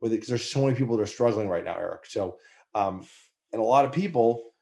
with 0.00 0.12
it 0.12 0.16
because 0.16 0.28
there's 0.28 0.50
so 0.50 0.64
many 0.64 0.76
people 0.76 0.96
that 0.96 1.02
are 1.02 1.06
struggling 1.06 1.48
right 1.48 1.64
now, 1.64 1.76
Eric. 1.76 2.06
So, 2.06 2.36
um, 2.74 3.06
and 3.52 3.60
a 3.60 3.64
lot 3.64 3.84
of 3.84 3.92
people 3.92 4.52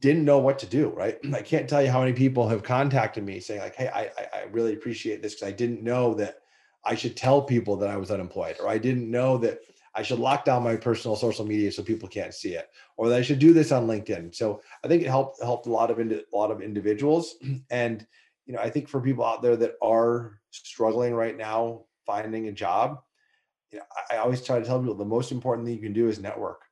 didn't 0.00 0.24
know 0.24 0.38
what 0.38 0.58
to 0.60 0.66
do. 0.66 0.88
Right? 0.88 1.18
I 1.34 1.42
can't 1.42 1.68
tell 1.68 1.82
you 1.82 1.90
how 1.90 2.00
many 2.00 2.12
people 2.12 2.48
have 2.48 2.62
contacted 2.62 3.24
me 3.24 3.40
saying 3.40 3.60
like, 3.60 3.76
"Hey, 3.76 3.88
I 3.88 4.10
I, 4.34 4.44
really 4.50 4.74
appreciate 4.74 5.22
this 5.22 5.34
because 5.34 5.48
I 5.48 5.52
didn't 5.52 5.82
know 5.82 6.14
that 6.14 6.38
I 6.84 6.94
should 6.94 7.16
tell 7.16 7.42
people 7.42 7.76
that 7.76 7.90
I 7.90 7.96
was 7.96 8.10
unemployed, 8.10 8.56
or 8.60 8.68
I 8.68 8.78
didn't 8.78 9.10
know 9.10 9.38
that 9.38 9.60
I 9.94 10.02
should 10.02 10.18
lock 10.18 10.44
down 10.44 10.62
my 10.62 10.76
personal 10.76 11.16
social 11.16 11.44
media 11.44 11.72
so 11.72 11.82
people 11.82 12.08
can't 12.08 12.34
see 12.34 12.54
it, 12.54 12.68
or 12.96 13.08
that 13.08 13.18
I 13.18 13.22
should 13.22 13.38
do 13.38 13.52
this 13.52 13.72
on 13.72 13.86
LinkedIn. 13.86 14.34
So 14.34 14.62
I 14.84 14.88
think 14.88 15.02
it 15.02 15.08
helped 15.08 15.42
helped 15.42 15.66
a 15.66 15.72
lot 15.72 15.90
of 15.90 15.98
a 15.98 16.22
lot 16.32 16.50
of 16.50 16.62
individuals, 16.62 17.36
and 17.70 18.06
you 18.46 18.54
know 18.54 18.60
I 18.60 18.70
think 18.70 18.88
for 18.88 19.00
people 19.00 19.24
out 19.24 19.42
there 19.42 19.56
that 19.56 19.74
are 19.82 20.40
struggling 20.50 21.14
right 21.14 21.36
now 21.36 21.82
finding 22.06 22.48
a 22.48 22.52
job, 22.52 23.02
you 23.72 23.78
know 23.78 23.84
I, 24.10 24.16
always 24.18 24.42
try 24.42 24.58
to 24.58 24.64
tell 24.64 24.80
people 24.80 24.94
the 24.94 25.04
most 25.04 25.32
important 25.32 25.66
thing 25.66 25.76
you 25.76 25.82
can 25.82 25.92
do 25.92 26.08
is 26.08 26.18
network. 26.18 26.62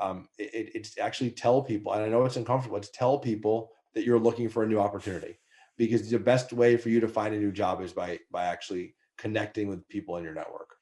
Um, 0.00 0.28
it, 0.38 0.70
it's 0.74 0.98
actually 0.98 1.30
tell 1.30 1.62
people, 1.62 1.92
and 1.92 2.02
I 2.02 2.08
know 2.08 2.24
it's 2.24 2.36
uncomfortable. 2.36 2.76
It's 2.76 2.90
tell 2.90 3.18
people 3.18 3.70
that 3.94 4.04
you're 4.04 4.18
looking 4.18 4.48
for 4.48 4.62
a 4.62 4.66
new 4.66 4.78
opportunity, 4.78 5.38
because 5.76 6.08
the 6.10 6.18
best 6.18 6.52
way 6.52 6.76
for 6.76 6.90
you 6.90 7.00
to 7.00 7.08
find 7.08 7.34
a 7.34 7.38
new 7.38 7.52
job 7.52 7.80
is 7.80 7.92
by 7.92 8.18
by 8.30 8.44
actually 8.44 8.94
connecting 9.18 9.68
with 9.68 9.88
people 9.88 10.16
in 10.16 10.24
your 10.24 10.34
network. 10.34 10.75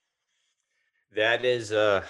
That 1.14 1.44
is 1.44 1.72
uh 1.72 2.04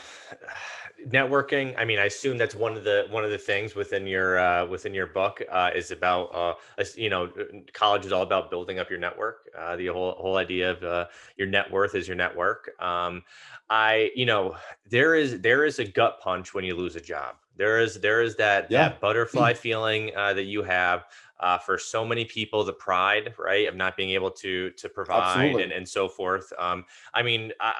networking. 1.06 1.74
I 1.76 1.84
mean, 1.84 1.98
I 1.98 2.04
assume 2.04 2.38
that's 2.38 2.54
one 2.54 2.76
of 2.76 2.84
the 2.84 3.06
one 3.10 3.24
of 3.24 3.30
the 3.30 3.38
things 3.38 3.74
within 3.74 4.06
your 4.06 4.38
uh 4.38 4.66
within 4.66 4.94
your 4.94 5.06
book 5.06 5.42
uh 5.50 5.70
is 5.74 5.90
about 5.90 6.34
uh 6.34 6.54
you 6.96 7.10
know 7.10 7.30
college 7.72 8.06
is 8.06 8.12
all 8.12 8.22
about 8.22 8.50
building 8.50 8.78
up 8.78 8.90
your 8.90 8.98
network. 8.98 9.50
Uh 9.58 9.76
the 9.76 9.88
whole 9.88 10.12
whole 10.12 10.36
idea 10.36 10.70
of 10.70 10.82
uh 10.82 11.06
your 11.36 11.46
net 11.46 11.70
worth 11.70 11.94
is 11.94 12.08
your 12.08 12.16
network. 12.16 12.70
Um 12.80 13.22
I 13.68 14.10
you 14.14 14.26
know 14.26 14.56
there 14.88 15.14
is 15.14 15.40
there 15.40 15.64
is 15.64 15.78
a 15.78 15.84
gut 15.84 16.20
punch 16.20 16.54
when 16.54 16.64
you 16.64 16.74
lose 16.74 16.96
a 16.96 17.00
job. 17.00 17.36
There 17.56 17.80
is 17.80 18.00
there 18.00 18.22
is 18.22 18.36
that 18.36 18.70
yeah. 18.70 18.88
that 18.88 19.00
butterfly 19.00 19.52
feeling 19.66 20.12
uh 20.16 20.32
that 20.34 20.44
you 20.44 20.62
have 20.62 21.04
uh, 21.40 21.58
for 21.58 21.76
so 21.76 22.06
many 22.06 22.24
people 22.24 22.64
the 22.64 22.72
pride 22.72 23.34
right 23.38 23.68
of 23.68 23.74
not 23.74 23.96
being 23.96 24.10
able 24.10 24.30
to 24.30 24.70
to 24.70 24.88
provide 24.88 25.56
and, 25.56 25.72
and 25.72 25.86
so 25.86 26.08
forth 26.08 26.50
um, 26.58 26.84
i 27.12 27.22
mean 27.22 27.52
uh, 27.60 27.72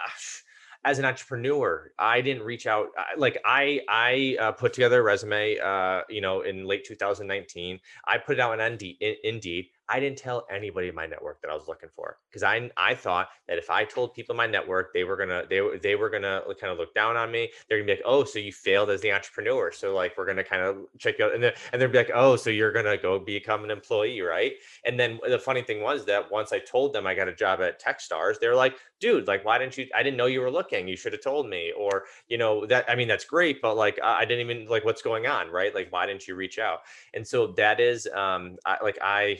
as 0.84 0.98
an 0.98 1.04
entrepreneur 1.04 1.90
i 1.98 2.20
didn't 2.20 2.42
reach 2.42 2.66
out 2.66 2.88
like 3.16 3.38
i 3.44 3.80
i 3.88 4.36
uh, 4.40 4.52
put 4.52 4.72
together 4.72 5.00
a 5.00 5.02
resume 5.02 5.58
uh, 5.58 6.02
you 6.08 6.20
know 6.20 6.42
in 6.42 6.66
late 6.66 6.84
2019 6.84 7.78
i 8.06 8.18
put 8.18 8.34
it 8.34 8.40
out 8.40 8.52
on 8.52 8.60
indeed, 8.60 8.96
indeed 9.22 9.66
I 9.88 10.00
didn't 10.00 10.18
tell 10.18 10.46
anybody 10.50 10.88
in 10.88 10.94
my 10.94 11.06
network 11.06 11.42
that 11.42 11.50
I 11.50 11.54
was 11.54 11.68
looking 11.68 11.90
for 11.94 12.18
because 12.28 12.42
I 12.42 12.70
I 12.76 12.94
thought 12.94 13.28
that 13.48 13.58
if 13.58 13.70
I 13.70 13.84
told 13.84 14.14
people 14.14 14.32
in 14.32 14.38
my 14.38 14.46
network, 14.46 14.92
they 14.94 15.04
were 15.04 15.16
gonna 15.16 15.44
they 15.48 15.60
they 15.82 15.94
were 15.94 16.08
gonna 16.08 16.42
kind 16.60 16.72
of 16.72 16.78
look 16.78 16.94
down 16.94 17.16
on 17.16 17.30
me. 17.30 17.50
They're 17.68 17.78
gonna 17.78 17.86
be 17.86 17.92
like, 17.92 18.02
oh, 18.04 18.24
so 18.24 18.38
you 18.38 18.52
failed 18.52 18.90
as 18.90 19.00
the 19.02 19.12
entrepreneur, 19.12 19.70
so 19.72 19.94
like 19.94 20.16
we're 20.16 20.26
gonna 20.26 20.44
kind 20.44 20.62
of 20.62 20.78
check 20.98 21.18
you 21.18 21.26
out, 21.26 21.34
and 21.34 21.42
then 21.42 21.52
and 21.72 21.80
they'd 21.80 21.92
be 21.92 21.98
like, 21.98 22.10
oh, 22.14 22.36
so 22.36 22.50
you're 22.50 22.72
gonna 22.72 22.96
go 22.96 23.18
become 23.18 23.64
an 23.64 23.70
employee, 23.70 24.20
right? 24.22 24.54
And 24.84 24.98
then 24.98 25.20
the 25.28 25.38
funny 25.38 25.62
thing 25.62 25.82
was 25.82 26.04
that 26.06 26.30
once 26.30 26.52
I 26.52 26.60
told 26.60 26.92
them 26.92 27.06
I 27.06 27.14
got 27.14 27.28
a 27.28 27.34
job 27.34 27.60
at 27.60 27.80
TechStars, 27.82 28.40
they're 28.40 28.56
like, 28.56 28.76
dude, 29.00 29.26
like 29.26 29.44
why 29.44 29.58
didn't 29.58 29.76
you? 29.76 29.86
I 29.94 30.02
didn't 30.02 30.16
know 30.16 30.26
you 30.26 30.40
were 30.40 30.50
looking. 30.50 30.88
You 30.88 30.96
should 30.96 31.12
have 31.12 31.22
told 31.22 31.48
me, 31.48 31.72
or 31.76 32.04
you 32.28 32.38
know 32.38 32.64
that 32.66 32.86
I 32.88 32.94
mean 32.94 33.08
that's 33.08 33.24
great, 33.24 33.60
but 33.60 33.76
like 33.76 33.98
I 34.02 34.24
didn't 34.24 34.50
even 34.50 34.66
like 34.66 34.84
what's 34.84 35.02
going 35.02 35.26
on, 35.26 35.50
right? 35.50 35.74
Like 35.74 35.92
why 35.92 36.06
didn't 36.06 36.26
you 36.26 36.34
reach 36.36 36.58
out? 36.58 36.80
And 37.12 37.26
so 37.26 37.48
that 37.58 37.80
is 37.80 38.08
um 38.14 38.56
I, 38.64 38.78
like 38.82 38.98
I 39.02 39.38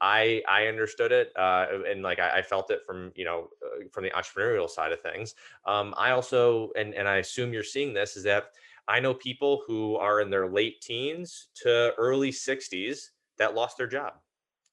I 0.00 0.42
I 0.48 0.66
understood 0.66 1.12
it 1.12 1.32
uh, 1.36 1.66
and 1.86 2.02
like 2.02 2.18
I, 2.18 2.38
I, 2.38 2.42
felt 2.42 2.70
it 2.70 2.80
from 2.86 3.12
you 3.14 3.24
know 3.24 3.48
uh, 3.64 3.84
from 3.92 4.04
the 4.04 4.10
entrepreneurial 4.10 4.68
side 4.68 4.92
of 4.92 5.00
things. 5.00 5.34
Um, 5.66 5.94
I 5.96 6.12
also 6.12 6.70
and 6.76 6.94
and 6.94 7.06
I 7.06 7.16
assume 7.16 7.52
you're 7.52 7.62
seeing 7.62 7.92
this 7.92 8.16
is 8.16 8.24
that 8.24 8.52
I 8.88 9.00
know 9.00 9.14
people 9.14 9.62
who 9.66 9.96
are 9.96 10.20
in 10.20 10.30
their 10.30 10.48
late 10.48 10.80
teens 10.80 11.48
to 11.62 11.92
early 11.96 12.32
60s 12.32 13.10
that 13.38 13.54
lost 13.54 13.76
their 13.76 13.86
job 13.86 14.14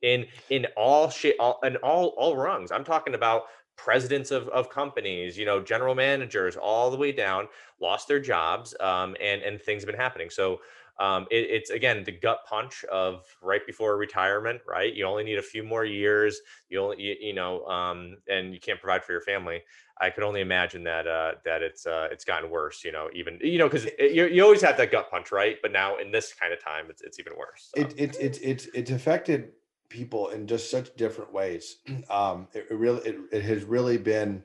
in 0.02 0.26
in 0.50 0.66
all 0.76 1.10
shit 1.10 1.36
all 1.40 1.60
in 1.64 1.76
all 1.78 2.08
all 2.18 2.36
rungs. 2.36 2.72
I'm 2.72 2.84
talking 2.84 3.16
about 3.16 3.44
presidents 3.76 4.32
of, 4.32 4.48
of 4.50 4.70
companies, 4.70 5.38
you 5.38 5.46
know, 5.46 5.62
general 5.62 5.94
managers, 5.94 6.56
all 6.56 6.90
the 6.90 6.98
way 6.98 7.12
down, 7.12 7.48
lost 7.80 8.08
their 8.08 8.20
jobs, 8.20 8.76
um, 8.80 9.16
and 9.22 9.42
and 9.42 9.62
things 9.62 9.84
have 9.84 9.88
been 9.88 10.00
happening. 10.00 10.30
So 10.30 10.60
um, 11.00 11.28
it, 11.30 11.50
it's 11.50 11.70
again 11.70 12.04
the 12.04 12.12
gut 12.12 12.40
punch 12.48 12.84
of 12.86 13.26
right 13.42 13.66
before 13.66 13.98
retirement, 13.98 14.62
right? 14.68 14.94
You 14.94 15.06
only 15.06 15.24
need 15.24 15.38
a 15.38 15.44
few 15.44 15.64
more 15.64 15.86
years. 15.86 16.40
You 16.70 16.82
only, 16.82 17.02
you, 17.02 17.16
you 17.20 17.34
know, 17.34 17.66
um, 17.66 18.18
and 18.28 18.54
you 18.54 18.60
can't 18.60 18.80
provide 18.80 19.04
for 19.04 19.12
your 19.12 19.22
family. 19.22 19.62
I 20.00 20.10
could 20.10 20.24
only 20.24 20.42
imagine 20.42 20.84
that 20.84 21.08
uh, 21.08 21.34
that 21.46 21.62
it's 21.62 21.86
uh, 21.86 22.08
it's 22.12 22.26
gotten 22.26 22.50
worse. 22.50 22.84
You 22.84 22.92
know, 22.92 23.10
even 23.14 23.40
you 23.42 23.58
know 23.58 23.70
because 23.70 23.86
you, 24.00 24.28
you 24.28 24.44
always 24.44 24.62
have 24.62 24.78
that 24.78 24.92
gut 24.92 25.10
punch, 25.10 25.32
right? 25.32 25.58
But 25.62 25.72
now 25.72 25.98
in 25.98 26.12
this 26.12 26.34
kind 26.34 26.54
of 26.54 26.64
time, 26.64 26.86
it's 26.90 27.02
it's 27.02 27.20
even 27.20 27.34
worse. 27.38 27.72
So. 27.76 27.82
It, 27.82 27.94
it 27.98 28.16
it 28.20 28.40
it's 28.42 28.66
it's 28.74 28.92
affected 28.92 29.50
people 29.90 30.30
in 30.30 30.48
just 30.48 30.70
such 30.72 30.96
different 30.96 31.34
ways. 31.34 31.78
Um, 32.10 32.48
it, 32.54 32.68
it 32.70 32.76
really 32.76 33.02
it, 33.08 33.18
it 33.32 33.44
has 33.44 33.64
really 33.64 33.98
been 33.98 34.44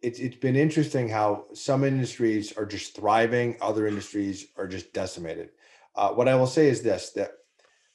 it's 0.00 0.18
it's 0.20 0.36
been 0.36 0.56
interesting 0.56 1.08
how 1.08 1.46
some 1.54 1.84
industries 1.84 2.56
are 2.56 2.66
just 2.66 2.94
thriving, 2.94 3.56
other 3.60 3.86
industries 3.86 4.46
are 4.56 4.68
just 4.68 4.92
decimated. 4.92 5.50
Uh, 5.94 6.10
what 6.10 6.28
I 6.28 6.36
will 6.36 6.46
say 6.46 6.68
is 6.68 6.82
this: 6.82 7.10
that, 7.10 7.32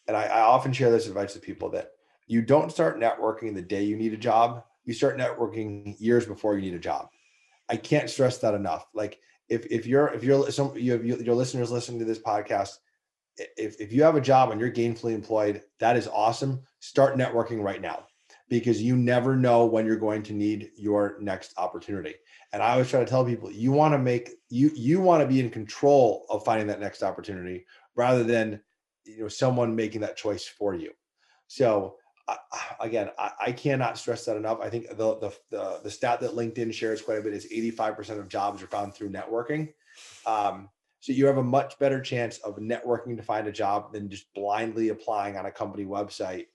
and 0.07 0.17
I, 0.17 0.25
I 0.25 0.41
often 0.41 0.73
share 0.73 0.91
this 0.91 1.07
advice 1.07 1.33
with 1.33 1.43
people 1.43 1.69
that 1.71 1.91
you 2.27 2.41
don't 2.41 2.71
start 2.71 2.99
networking 2.99 3.53
the 3.53 3.61
day 3.61 3.83
you 3.83 3.95
need 3.95 4.13
a 4.13 4.17
job. 4.17 4.63
You 4.85 4.93
start 4.93 5.17
networking 5.17 5.95
years 5.99 6.25
before 6.25 6.55
you 6.55 6.61
need 6.61 6.75
a 6.75 6.79
job. 6.79 7.07
I 7.69 7.77
can't 7.77 8.09
stress 8.09 8.37
that 8.39 8.53
enough. 8.53 8.85
Like 8.93 9.19
if 9.47 9.65
if 9.67 9.85
you're 9.85 10.07
if 10.07 10.23
you're 10.23 10.51
some 10.51 10.75
you 10.75 10.91
have 10.91 11.05
your 11.05 11.35
listeners 11.35 11.71
listening 11.71 11.99
to 11.99 12.05
this 12.05 12.19
podcast, 12.19 12.77
if 13.37 13.79
if 13.79 13.93
you 13.93 14.03
have 14.03 14.15
a 14.15 14.21
job 14.21 14.51
and 14.51 14.59
you're 14.59 14.71
gainfully 14.71 15.13
employed, 15.13 15.61
that 15.79 15.95
is 15.95 16.09
awesome. 16.09 16.63
Start 16.79 17.17
networking 17.17 17.63
right 17.63 17.81
now 17.81 18.07
because 18.49 18.81
you 18.81 18.95
never 18.95 19.35
know 19.35 19.65
when 19.65 19.85
you're 19.85 19.95
going 19.95 20.23
to 20.23 20.33
need 20.33 20.69
your 20.77 21.17
next 21.19 21.53
opportunity. 21.57 22.15
And 22.51 22.61
I 22.61 22.73
always 22.73 22.89
try 22.89 22.99
to 22.99 23.05
tell 23.05 23.25
people 23.25 23.51
you 23.51 23.71
want 23.71 23.93
to 23.93 23.97
make 23.97 24.31
you 24.49 24.71
you 24.75 25.01
want 25.01 25.21
to 25.21 25.27
be 25.27 25.39
in 25.39 25.49
control 25.49 26.25
of 26.29 26.45
finding 26.45 26.67
that 26.67 26.79
next 26.79 27.03
opportunity 27.03 27.65
rather 27.95 28.23
than 28.23 28.61
you 29.05 29.21
know 29.21 29.27
someone 29.27 29.75
making 29.75 30.01
that 30.01 30.17
choice 30.17 30.45
for 30.45 30.75
you. 30.75 30.91
So 31.47 31.95
uh, 32.27 32.35
again, 32.79 33.09
I, 33.17 33.31
I, 33.47 33.51
cannot 33.51 33.97
stress 33.97 34.23
that 34.25 34.37
enough. 34.37 34.59
I 34.61 34.69
think 34.69 34.87
the, 34.89 34.95
the, 34.95 35.33
the 35.51 35.79
the 35.83 35.91
stat 35.91 36.21
that 36.21 36.31
LinkedIn 36.31 36.73
shares 36.73 37.01
quite 37.01 37.17
a 37.17 37.21
bit 37.21 37.33
is 37.33 37.51
85% 37.51 38.19
of 38.19 38.29
jobs 38.29 38.63
are 38.63 38.67
found 38.67 38.93
through 38.93 39.09
networking. 39.09 39.73
Um, 40.25 40.69
so 41.01 41.11
you 41.11 41.25
have 41.25 41.37
a 41.37 41.43
much 41.43 41.77
better 41.79 41.99
chance 41.99 42.37
of 42.39 42.55
networking 42.57 43.17
to 43.17 43.23
find 43.23 43.45
a 43.47 43.51
job 43.51 43.91
than 43.91 44.09
just 44.09 44.33
blindly 44.33 44.87
applying 44.87 45.35
on 45.35 45.47
a 45.47 45.51
company 45.51 45.83
website 45.83 46.45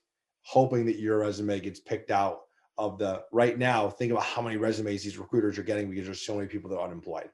hoping 0.49 0.83
that 0.83 0.97
your 0.97 1.19
resume 1.19 1.59
gets 1.59 1.79
picked 1.79 2.09
out 2.09 2.39
of 2.79 2.97
the 2.97 3.21
right 3.31 3.59
now. 3.59 3.87
Think 3.87 4.11
about 4.11 4.23
how 4.23 4.41
many 4.41 4.57
resumes 4.57 5.03
these 5.03 5.19
recruiters 5.19 5.59
are 5.59 5.63
getting 5.63 5.91
because 5.91 6.05
there's 6.05 6.25
so 6.25 6.35
many 6.35 6.47
people 6.47 6.71
that 6.71 6.77
are 6.77 6.87
unemployed. 6.87 7.29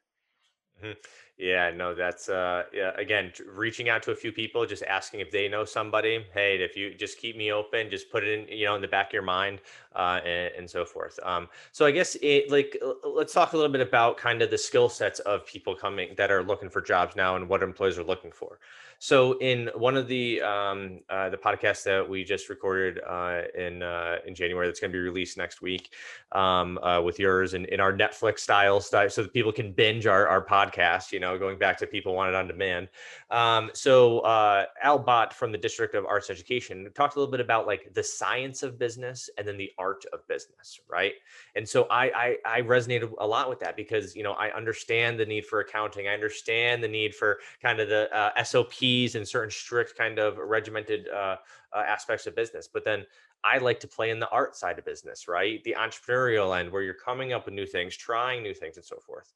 Mm-hmm. 0.83 0.99
Yeah, 1.37 1.69
no, 1.75 1.93
that's 1.93 2.29
uh 2.29 2.63
yeah, 2.73 2.91
again, 2.97 3.33
reaching 3.45 3.89
out 3.89 4.01
to 4.03 4.11
a 4.11 4.15
few 4.15 4.31
people, 4.31 4.65
just 4.65 4.83
asking 4.83 5.19
if 5.19 5.31
they 5.31 5.49
know 5.49 5.65
somebody. 5.65 6.25
Hey, 6.33 6.55
if 6.63 6.77
you 6.77 6.95
just 6.95 7.17
keep 7.19 7.35
me 7.35 7.51
open, 7.51 7.89
just 7.89 8.09
put 8.09 8.23
it 8.23 8.39
in, 8.49 8.57
you 8.57 8.65
know, 8.65 8.75
in 8.75 8.81
the 8.81 8.87
back 8.87 9.07
of 9.07 9.13
your 9.13 9.21
mind, 9.21 9.59
uh, 9.97 10.21
and, 10.23 10.53
and 10.57 10.69
so 10.69 10.85
forth. 10.85 11.19
Um, 11.23 11.49
so 11.73 11.85
I 11.85 11.91
guess 11.91 12.15
it 12.21 12.49
like 12.49 12.81
let's 13.03 13.33
talk 13.33 13.51
a 13.51 13.57
little 13.57 13.71
bit 13.71 13.81
about 13.81 14.15
kind 14.15 14.41
of 14.41 14.49
the 14.49 14.57
skill 14.57 14.87
sets 14.87 15.19
of 15.19 15.45
people 15.45 15.75
coming 15.75 16.13
that 16.15 16.31
are 16.31 16.41
looking 16.41 16.69
for 16.69 16.81
jobs 16.81 17.17
now 17.17 17.35
and 17.35 17.49
what 17.49 17.63
employers 17.63 17.97
are 17.97 18.03
looking 18.03 18.31
for. 18.31 18.59
So 18.99 19.37
in 19.39 19.69
one 19.75 19.97
of 19.97 20.07
the 20.07 20.41
um, 20.41 21.01
uh, 21.09 21.29
the 21.29 21.37
podcasts 21.37 21.83
that 21.83 22.07
we 22.07 22.23
just 22.23 22.47
recorded 22.49 22.99
uh, 23.05 23.41
in 23.57 23.83
uh, 23.83 24.17
in 24.25 24.33
January, 24.33 24.67
that's 24.67 24.79
going 24.79 24.91
to 24.91 24.95
be 24.95 25.01
released 25.01 25.37
next 25.37 25.61
week 25.61 25.91
um, 26.31 26.77
uh, 26.79 27.01
with 27.01 27.19
yours 27.19 27.53
and 27.53 27.65
in 27.67 27.79
our 27.79 27.91
Netflix 27.93 28.39
style 28.39 28.79
style, 28.79 29.09
so 29.09 29.23
that 29.23 29.33
people 29.33 29.51
can 29.51 29.73
binge 29.73 30.07
our 30.07 30.27
our 30.27 30.43
podcast. 30.45 31.11
You 31.11 31.19
know, 31.19 31.24
going 31.37 31.57
back 31.57 31.77
to 31.79 31.87
people 31.87 32.13
want 32.13 32.29
it 32.29 32.35
on 32.35 32.47
demand. 32.47 32.89
Um, 33.31 33.71
so 33.73 34.19
uh, 34.19 34.65
Al 34.81 34.99
Bott 34.99 35.33
from 35.33 35.51
the 35.51 35.57
District 35.57 35.95
of 35.95 36.05
Arts 36.05 36.29
Education 36.29 36.89
talked 36.93 37.15
a 37.15 37.19
little 37.19 37.31
bit 37.31 37.39
about 37.39 37.67
like 37.67 37.93
the 37.93 38.03
science 38.03 38.63
of 38.63 38.77
business 38.77 39.29
and 39.37 39.47
then 39.47 39.57
the 39.57 39.71
art 39.77 40.05
of 40.13 40.27
business, 40.27 40.79
right? 40.89 41.13
And 41.55 41.67
so 41.67 41.87
I, 41.89 42.37
I 42.45 42.57
I 42.57 42.61
resonated 42.61 43.11
a 43.19 43.27
lot 43.27 43.49
with 43.49 43.59
that 43.59 43.75
because 43.75 44.15
you 44.15 44.23
know 44.23 44.33
I 44.33 44.51
understand 44.51 45.19
the 45.19 45.25
need 45.25 45.45
for 45.45 45.59
accounting, 45.59 46.07
I 46.07 46.13
understand 46.13 46.83
the 46.83 46.87
need 46.87 47.15
for 47.15 47.39
kind 47.61 47.79
of 47.79 47.89
the 47.89 48.13
uh, 48.15 48.43
SOP 48.43 48.81
and 48.81 49.27
certain 49.27 49.51
strict 49.51 49.97
kind 49.97 50.19
of 50.19 50.37
regimented 50.37 51.07
uh, 51.09 51.37
uh, 51.73 51.83
aspects 51.87 52.27
of 52.27 52.35
business. 52.35 52.69
But 52.71 52.85
then 52.85 53.05
I 53.43 53.59
like 53.59 53.79
to 53.81 53.87
play 53.87 54.09
in 54.09 54.19
the 54.19 54.29
art 54.29 54.55
side 54.55 54.79
of 54.79 54.85
business, 54.85 55.27
right? 55.27 55.63
The 55.63 55.75
entrepreneurial 55.77 56.57
end 56.57 56.71
where 56.71 56.81
you're 56.81 56.93
coming 56.93 57.33
up 57.33 57.45
with 57.45 57.53
new 57.53 57.65
things, 57.65 57.95
trying 57.95 58.41
new 58.41 58.53
things, 58.53 58.77
and 58.77 58.85
so 58.85 58.97
forth. 58.97 59.33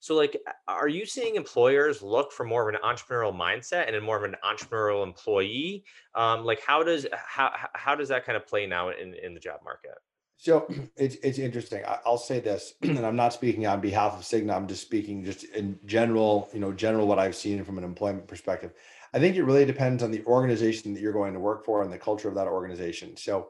So, 0.00 0.14
like, 0.14 0.40
are 0.68 0.88
you 0.88 1.06
seeing 1.06 1.34
employers 1.34 2.02
look 2.02 2.32
for 2.32 2.44
more 2.44 2.68
of 2.68 2.74
an 2.74 2.80
entrepreneurial 2.84 3.34
mindset 3.34 3.92
and 3.92 4.04
more 4.04 4.16
of 4.16 4.22
an 4.22 4.36
entrepreneurial 4.44 5.02
employee? 5.02 5.84
Um, 6.14 6.44
like, 6.44 6.60
how 6.60 6.82
does 6.82 7.06
how 7.12 7.52
how 7.74 7.94
does 7.94 8.08
that 8.08 8.24
kind 8.24 8.36
of 8.36 8.46
play 8.46 8.66
now 8.66 8.90
in 8.90 9.14
in 9.14 9.34
the 9.34 9.40
job 9.40 9.60
market? 9.64 9.98
So 10.36 10.68
it's 10.96 11.16
it's 11.16 11.38
interesting. 11.38 11.82
I'll 12.06 12.16
say 12.16 12.40
this, 12.40 12.74
and 12.82 13.04
I'm 13.04 13.16
not 13.16 13.32
speaking 13.32 13.66
on 13.66 13.80
behalf 13.80 14.14
of 14.14 14.22
Cigna. 14.22 14.54
I'm 14.54 14.68
just 14.68 14.82
speaking 14.82 15.24
just 15.24 15.44
in 15.44 15.78
general. 15.84 16.48
You 16.52 16.60
know, 16.60 16.72
general 16.72 17.06
what 17.06 17.18
I've 17.18 17.36
seen 17.36 17.62
from 17.64 17.78
an 17.78 17.84
employment 17.84 18.28
perspective. 18.28 18.72
I 19.12 19.18
think 19.18 19.36
it 19.36 19.42
really 19.42 19.64
depends 19.64 20.02
on 20.02 20.10
the 20.10 20.24
organization 20.26 20.94
that 20.94 21.00
you're 21.00 21.12
going 21.12 21.32
to 21.32 21.40
work 21.40 21.64
for 21.64 21.82
and 21.82 21.92
the 21.92 21.98
culture 21.98 22.28
of 22.28 22.34
that 22.34 22.46
organization. 22.46 23.16
So 23.16 23.48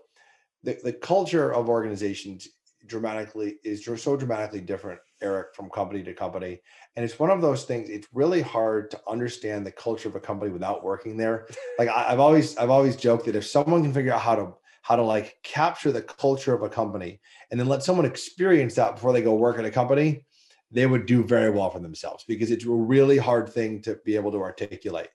the, 0.62 0.78
the 0.82 0.92
culture 0.92 1.52
of 1.52 1.68
organizations 1.68 2.48
dramatically 2.86 3.56
is 3.64 3.84
so 3.84 4.16
dramatically 4.16 4.60
different 4.60 5.00
eric 5.22 5.54
from 5.54 5.70
company 5.70 6.02
to 6.02 6.14
company 6.14 6.60
and 6.96 7.04
it's 7.04 7.18
one 7.18 7.30
of 7.30 7.40
those 7.40 7.64
things 7.64 7.88
it's 7.88 8.08
really 8.12 8.42
hard 8.42 8.90
to 8.90 9.00
understand 9.08 9.66
the 9.66 9.72
culture 9.72 10.08
of 10.08 10.16
a 10.16 10.20
company 10.20 10.50
without 10.50 10.84
working 10.84 11.16
there 11.16 11.46
like 11.78 11.88
I, 11.88 12.10
have 12.10 12.20
always 12.20 12.56
i've 12.56 12.70
always 12.70 12.96
joked 12.96 13.26
that 13.26 13.36
if 13.36 13.46
someone 13.46 13.82
can 13.82 13.92
figure 13.92 14.12
out 14.12 14.20
how 14.20 14.36
to 14.36 14.54
how 14.82 14.96
to 14.96 15.02
like 15.02 15.38
capture 15.42 15.92
the 15.92 16.02
culture 16.02 16.54
of 16.54 16.62
a 16.62 16.68
company 16.68 17.20
and 17.50 17.58
then 17.58 17.68
let 17.68 17.82
someone 17.82 18.06
experience 18.06 18.74
that 18.76 18.94
before 18.94 19.12
they 19.12 19.22
go 19.22 19.34
work 19.34 19.58
at 19.58 19.64
a 19.64 19.70
company 19.70 20.24
they 20.70 20.86
would 20.86 21.06
do 21.06 21.24
very 21.24 21.50
well 21.50 21.70
for 21.70 21.80
themselves 21.80 22.24
because 22.28 22.50
it's 22.50 22.64
a 22.64 22.70
really 22.70 23.18
hard 23.18 23.48
thing 23.48 23.80
to 23.82 23.98
be 24.04 24.16
able 24.16 24.30
to 24.30 24.40
articulate 24.40 25.08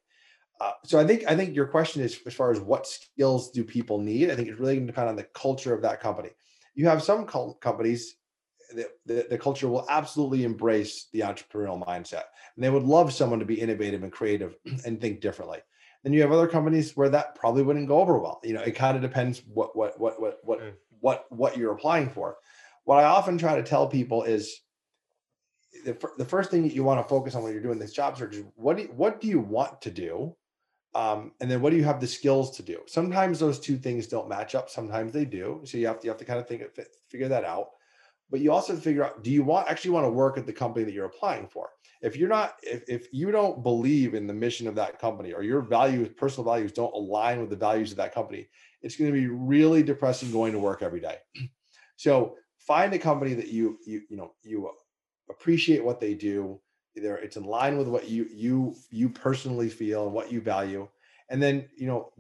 uh, 0.64 0.72
so 0.86 1.00
I 1.00 1.06
think 1.06 1.24
I 1.28 1.36
think 1.36 1.56
your 1.56 1.66
question 1.66 2.02
is 2.02 2.20
as 2.26 2.34
far 2.34 2.52
as 2.52 2.60
what 2.60 2.88
skills 2.88 3.52
do 3.52 3.64
people 3.64 4.00
need. 4.00 4.30
I 4.30 4.36
think 4.36 4.48
it's 4.48 4.60
really 4.60 4.76
going 4.76 4.88
to 4.88 4.94
depend 4.94 5.10
on 5.10 5.16
the 5.16 5.28
culture 5.34 5.74
of 5.74 5.82
that 5.82 6.00
company. 6.00 6.30
You 6.76 6.88
have 6.88 7.04
some 7.04 7.26
companies 7.26 8.16
that 8.76 8.88
the, 9.06 9.28
the 9.30 9.38
culture 9.38 9.68
will 9.68 9.86
absolutely 9.90 10.44
embrace 10.44 11.08
the 11.14 11.22
entrepreneurial 11.22 11.86
mindset, 11.86 12.24
and 12.56 12.64
they 12.64 12.70
would 12.70 12.84
love 12.84 13.14
someone 13.14 13.40
to 13.40 13.46
be 13.46 13.60
innovative 13.60 14.04
and 14.04 14.12
creative 14.12 14.56
and 14.86 15.00
think 15.00 15.22
differently. 15.22 15.60
Then 16.04 16.14
you 16.14 16.22
have 16.22 16.32
other 16.32 16.48
companies 16.48 16.96
where 16.98 17.10
that 17.10 17.36
probably 17.36 17.64
wouldn't 17.64 17.88
go 17.88 18.00
over 18.00 18.18
well. 18.18 18.42
You 18.44 18.54
know, 18.54 18.62
it 18.62 18.76
kind 18.76 18.96
of 18.96 19.02
depends 19.02 19.42
what 19.48 19.76
what 19.76 20.00
what 20.00 20.22
what 20.22 20.38
what 20.44 20.60
mm. 20.60 20.74
what 21.00 21.26
what 21.30 21.58
you're 21.58 21.72
applying 21.72 22.10
for. 22.10 22.38
What 22.84 23.00
I 23.00 23.06
often 23.06 23.38
try 23.38 23.56
to 23.56 23.64
tell 23.64 23.88
people 23.88 24.24
is 24.24 24.60
the, 25.86 25.98
the 26.18 26.26
first 26.26 26.52
thing 26.52 26.64
that 26.64 26.74
you 26.74 26.84
want 26.84 27.02
to 27.02 27.08
focus 27.08 27.36
on 27.36 27.44
when 27.44 27.54
you're 27.54 27.62
doing 27.62 27.80
this 27.80 27.94
job 27.94 28.18
search 28.18 28.36
is 28.36 28.44
what 28.56 28.78
do 28.78 28.84
you, 28.84 28.90
what 28.90 29.20
do 29.20 29.28
you 29.28 29.40
want 29.40 29.82
to 29.82 29.92
do 29.92 30.36
um, 30.96 31.32
and 31.42 31.50
then 31.50 31.62
what 31.62 31.72
do 31.72 31.78
you 31.78 31.84
have 31.84 32.00
the 32.00 32.08
skills 32.08 32.56
to 32.56 32.64
do 32.64 32.80
sometimes 32.86 33.40
those 33.40 33.60
two 33.60 33.78
things 33.78 34.08
don't 34.08 34.30
match 34.30 34.56
up 34.56 34.70
sometimes 34.70 35.12
they 35.12 35.26
do 35.26 35.62
so 35.64 35.78
you 35.78 35.88
have 35.88 36.00
to 36.00 36.06
you 36.06 36.12
have 36.12 36.20
to 36.20 36.26
kind 36.26 36.40
of 36.40 36.48
think 36.48 36.64
figure 37.10 37.28
that 37.28 37.44
out 37.44 37.70
but 38.30 38.40
you 38.40 38.52
also 38.52 38.76
figure 38.76 39.04
out 39.04 39.24
do 39.24 39.32
you 39.32 39.44
want 39.44 39.70
actually 39.70 39.92
want 39.92 40.06
to 40.06 40.10
work 40.10 40.38
at 40.38 40.46
the 40.46 40.54
company 40.54 40.86
that 40.86 40.94
you're 40.94 41.06
applying 41.06 41.48
for? 41.48 41.70
If 42.02 42.18
you're 42.18 42.30
not 42.30 42.56
if, 42.64 42.84
if 42.88 43.08
you 43.14 43.32
don't 43.32 43.64
believe 43.64 44.14
in 44.14 44.28
the 44.28 44.34
mission 44.34 44.68
of 44.68 44.76
that 44.76 45.00
company 45.00 45.34
or 45.34 45.44
your 45.44 45.62
values 45.62 46.10
personal 46.18 46.46
values 46.46 46.72
don't 46.72 46.94
align 46.94 47.40
with 47.40 47.50
the 47.50 47.56
values 47.56 47.92
of 47.92 47.98
that 47.98 48.14
company 48.14 48.48
it's 48.82 48.98
going 48.98 49.12
to 49.12 49.18
be 49.18 49.28
really 49.28 49.82
depressing 49.82 50.32
going 50.32 50.52
to 50.52 50.60
work 50.60 50.84
every 50.84 51.00
day. 51.00 51.18
So 51.96 52.36
find 52.58 52.92
a 52.94 53.00
company 53.00 53.34
that 53.36 53.48
you 53.48 53.78
you 53.86 54.02
you 54.10 54.18
know 54.18 54.34
you 54.42 54.70
appreciate 55.30 55.84
what 55.84 56.00
they 56.00 56.16
do 56.16 56.60
either 56.98 57.18
it's 57.18 57.38
in 57.38 57.44
line 57.44 57.78
with 57.78 57.88
what 57.88 58.10
you 58.10 58.28
you 58.34 58.76
you 58.90 59.10
personally 59.10 59.70
feel 59.70 60.06
and 60.06 60.14
what 60.14 60.32
you 60.32 60.42
value 60.42 60.88
and 61.30 61.42
then 61.42 61.70
you 61.78 61.88
know 61.88 62.12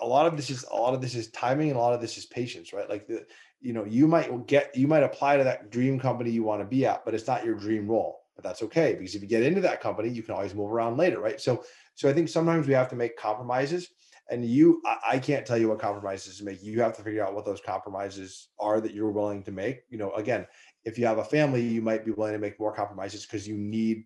a 0.00 0.06
lot 0.06 0.26
of 0.26 0.36
this 0.36 0.50
is 0.50 0.64
a 0.70 0.76
lot 0.76 0.92
of 0.92 1.00
this 1.00 1.14
is 1.14 1.30
timing 1.30 1.68
and 1.68 1.78
a 1.78 1.80
lot 1.80 1.94
of 1.94 2.00
this 2.00 2.18
is 2.18 2.26
patience 2.26 2.72
right? 2.72 2.90
Like 2.90 3.06
the 3.06 3.24
you 3.60 3.72
know 3.72 3.84
you 3.84 4.06
might 4.06 4.46
get 4.46 4.74
you 4.76 4.88
might 4.88 5.02
apply 5.02 5.36
to 5.36 5.44
that 5.44 5.70
dream 5.70 5.98
company 5.98 6.30
you 6.30 6.42
want 6.42 6.60
to 6.60 6.66
be 6.66 6.86
at 6.86 7.04
but 7.04 7.14
it's 7.14 7.26
not 7.26 7.44
your 7.44 7.54
dream 7.54 7.86
role 7.86 8.20
but 8.34 8.44
that's 8.44 8.62
okay 8.62 8.94
because 8.94 9.14
if 9.14 9.22
you 9.22 9.28
get 9.28 9.42
into 9.42 9.60
that 9.60 9.80
company 9.80 10.08
you 10.08 10.22
can 10.22 10.34
always 10.34 10.54
move 10.54 10.70
around 10.70 10.96
later 10.96 11.20
right? 11.20 11.40
So 11.40 11.64
so 11.94 12.08
i 12.08 12.12
think 12.12 12.28
sometimes 12.28 12.66
we 12.66 12.74
have 12.74 12.88
to 12.88 12.96
make 12.96 13.16
compromises 13.16 13.88
and 14.30 14.44
you 14.44 14.80
I, 15.04 15.18
can't 15.18 15.44
tell 15.44 15.58
you 15.58 15.68
what 15.68 15.80
compromises 15.80 16.38
to 16.38 16.44
make. 16.44 16.62
You 16.62 16.80
have 16.82 16.96
to 16.96 17.02
figure 17.02 17.26
out 17.26 17.34
what 17.34 17.44
those 17.44 17.60
compromises 17.60 18.50
are 18.60 18.80
that 18.80 18.94
you're 18.94 19.10
willing 19.10 19.42
to 19.42 19.50
make. 19.50 19.80
You 19.88 19.98
know 19.98 20.12
again 20.12 20.46
if 20.84 20.98
you 20.98 21.06
have 21.06 21.18
a 21.18 21.24
family, 21.24 21.62
you 21.62 21.82
might 21.82 22.04
be 22.04 22.12
willing 22.12 22.32
to 22.32 22.38
make 22.38 22.58
more 22.58 22.72
compromises 22.72 23.26
because 23.26 23.46
you 23.46 23.56
need 23.56 24.04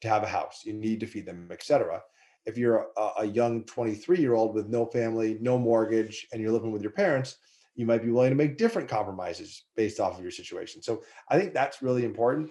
to 0.00 0.08
have 0.08 0.22
a 0.22 0.28
house, 0.28 0.62
you 0.64 0.72
need 0.72 1.00
to 1.00 1.06
feed 1.06 1.26
them, 1.26 1.48
etc. 1.52 2.00
If 2.44 2.58
you're 2.58 2.88
a, 2.96 3.10
a 3.18 3.24
young 3.24 3.64
23 3.64 4.18
year 4.18 4.34
old 4.34 4.54
with 4.54 4.68
no 4.68 4.86
family, 4.86 5.38
no 5.40 5.58
mortgage, 5.58 6.26
and 6.32 6.42
you're 6.42 6.50
living 6.50 6.72
with 6.72 6.82
your 6.82 6.90
parents, 6.90 7.36
you 7.74 7.86
might 7.86 8.02
be 8.02 8.10
willing 8.10 8.30
to 8.30 8.36
make 8.36 8.58
different 8.58 8.88
compromises 8.88 9.64
based 9.76 10.00
off 10.00 10.16
of 10.16 10.22
your 10.22 10.30
situation. 10.30 10.82
So 10.82 11.02
I 11.28 11.38
think 11.38 11.54
that's 11.54 11.82
really 11.82 12.04
important. 12.04 12.50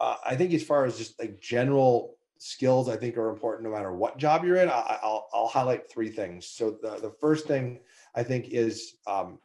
Uh, 0.00 0.16
I 0.24 0.34
think 0.34 0.52
as 0.52 0.62
far 0.62 0.84
as 0.84 0.98
just 0.98 1.18
like 1.18 1.40
general 1.40 2.16
skills, 2.38 2.88
I 2.88 2.96
think 2.96 3.16
are 3.16 3.28
important 3.28 3.68
no 3.68 3.74
matter 3.74 3.92
what 3.92 4.18
job 4.18 4.44
you're 4.44 4.56
in. 4.56 4.68
I, 4.68 4.98
will 5.02 5.26
I'll 5.32 5.46
highlight 5.46 5.90
three 5.90 6.08
things. 6.08 6.48
So 6.48 6.76
the, 6.82 6.96
the 6.96 7.14
first 7.20 7.46
thing 7.46 7.80
I 8.14 8.22
think 8.22 8.48
is 8.48 8.96
um, 9.06 9.38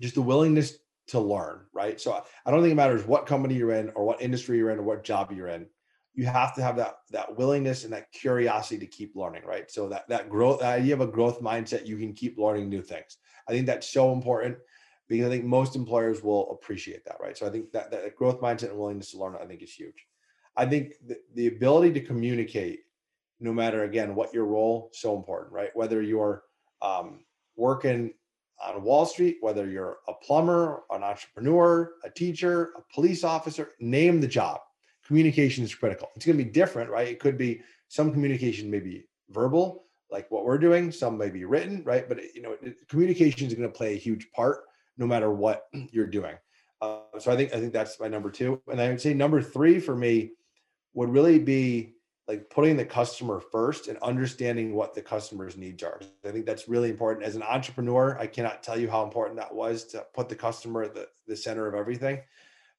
just 0.00 0.14
the 0.14 0.22
willingness 0.22 0.78
to 1.08 1.20
learn, 1.20 1.60
right? 1.72 2.00
So 2.00 2.24
I 2.44 2.50
don't 2.50 2.60
think 2.60 2.72
it 2.72 2.76
matters 2.76 3.04
what 3.04 3.26
company 3.26 3.54
you're 3.54 3.72
in 3.72 3.90
or 3.94 4.04
what 4.04 4.22
industry 4.22 4.58
you're 4.58 4.70
in 4.70 4.78
or 4.78 4.82
what 4.82 5.04
job 5.04 5.30
you're 5.30 5.48
in. 5.48 5.66
You 6.14 6.26
have 6.26 6.54
to 6.56 6.62
have 6.62 6.76
that 6.76 6.96
that 7.10 7.36
willingness 7.38 7.84
and 7.84 7.92
that 7.92 8.12
curiosity 8.12 8.78
to 8.78 8.86
keep 8.86 9.16
learning, 9.16 9.44
right? 9.46 9.70
So 9.70 9.88
that 9.88 10.08
that 10.08 10.28
growth, 10.28 10.60
that 10.60 10.80
idea 10.80 10.94
of 10.94 11.00
a 11.00 11.06
growth 11.06 11.40
mindset, 11.40 11.86
you 11.86 11.96
can 11.96 12.12
keep 12.12 12.36
learning 12.36 12.68
new 12.68 12.82
things. 12.82 13.16
I 13.48 13.52
think 13.52 13.66
that's 13.66 13.88
so 13.88 14.12
important 14.12 14.56
because 15.08 15.26
I 15.26 15.30
think 15.30 15.44
most 15.44 15.76
employers 15.76 16.22
will 16.22 16.50
appreciate 16.52 17.04
that, 17.04 17.16
right? 17.20 17.36
So 17.36 17.46
I 17.46 17.50
think 17.50 17.72
that 17.72 17.90
that 17.90 18.16
growth 18.16 18.40
mindset 18.40 18.70
and 18.70 18.78
willingness 18.78 19.10
to 19.10 19.18
learn, 19.18 19.36
I 19.40 19.46
think, 19.46 19.62
is 19.62 19.72
huge. 19.72 20.06
I 20.56 20.66
think 20.66 20.94
the, 21.06 21.16
the 21.34 21.48
ability 21.48 21.92
to 21.94 22.06
communicate, 22.06 22.80
no 23.40 23.52
matter 23.52 23.84
again 23.84 24.14
what 24.14 24.32
your 24.32 24.44
role, 24.44 24.90
so 24.92 25.16
important, 25.16 25.52
right? 25.52 25.70
Whether 25.74 26.02
you're 26.02 26.44
um, 26.80 27.24
working 27.56 28.12
on 28.62 28.82
Wall 28.82 29.06
Street, 29.06 29.38
whether 29.40 29.68
you're 29.68 29.98
a 30.08 30.14
plumber, 30.14 30.82
an 30.90 31.02
entrepreneur, 31.02 31.92
a 32.04 32.10
teacher, 32.10 32.70
a 32.76 32.94
police 32.94 33.24
officer, 33.24 33.70
name 33.80 34.20
the 34.20 34.28
job. 34.28 34.60
Communication 35.06 35.64
is 35.64 35.74
critical. 35.74 36.08
It's 36.14 36.24
going 36.24 36.38
to 36.38 36.44
be 36.44 36.50
different, 36.50 36.90
right? 36.90 37.08
It 37.08 37.18
could 37.18 37.36
be 37.36 37.60
some 37.88 38.12
communication 38.12 38.70
may 38.70 38.80
be 38.80 39.04
verbal, 39.30 39.84
like 40.12 40.30
what 40.30 40.44
we're 40.44 40.58
doing. 40.58 40.92
Some 40.92 41.18
may 41.18 41.30
be 41.30 41.44
written, 41.44 41.82
right? 41.84 42.08
But 42.08 42.34
you 42.34 42.42
know, 42.42 42.56
communication 42.88 43.46
is 43.46 43.54
going 43.54 43.68
to 43.68 43.76
play 43.76 43.94
a 43.94 43.98
huge 43.98 44.30
part 44.32 44.64
no 44.98 45.06
matter 45.06 45.32
what 45.32 45.66
you're 45.90 46.06
doing. 46.06 46.36
Uh, 46.80 47.00
so 47.18 47.32
I 47.32 47.36
think 47.36 47.54
I 47.54 47.60
think 47.60 47.72
that's 47.72 47.98
my 47.98 48.08
number 48.08 48.30
two, 48.30 48.60
and 48.70 48.80
I 48.80 48.88
would 48.88 49.00
say 49.00 49.14
number 49.14 49.40
three 49.40 49.80
for 49.80 49.96
me 49.96 50.32
would 50.94 51.08
really 51.08 51.38
be 51.38 51.94
like 52.28 52.48
putting 52.50 52.76
the 52.76 52.84
customer 52.84 53.40
first 53.40 53.88
and 53.88 53.98
understanding 53.98 54.74
what 54.74 54.94
the 54.94 55.02
customer's 55.02 55.56
needs 55.56 55.82
are. 55.82 56.00
I 56.24 56.30
think 56.30 56.46
that's 56.46 56.68
really 56.68 56.88
important. 56.88 57.26
As 57.26 57.34
an 57.34 57.42
entrepreneur, 57.42 58.16
I 58.18 58.26
cannot 58.26 58.62
tell 58.62 58.78
you 58.78 58.88
how 58.88 59.02
important 59.02 59.38
that 59.38 59.52
was 59.52 59.84
to 59.86 60.06
put 60.14 60.28
the 60.28 60.36
customer 60.36 60.84
at 60.84 60.94
the, 60.94 61.08
the 61.26 61.36
center 61.36 61.66
of 61.66 61.74
everything. 61.74 62.20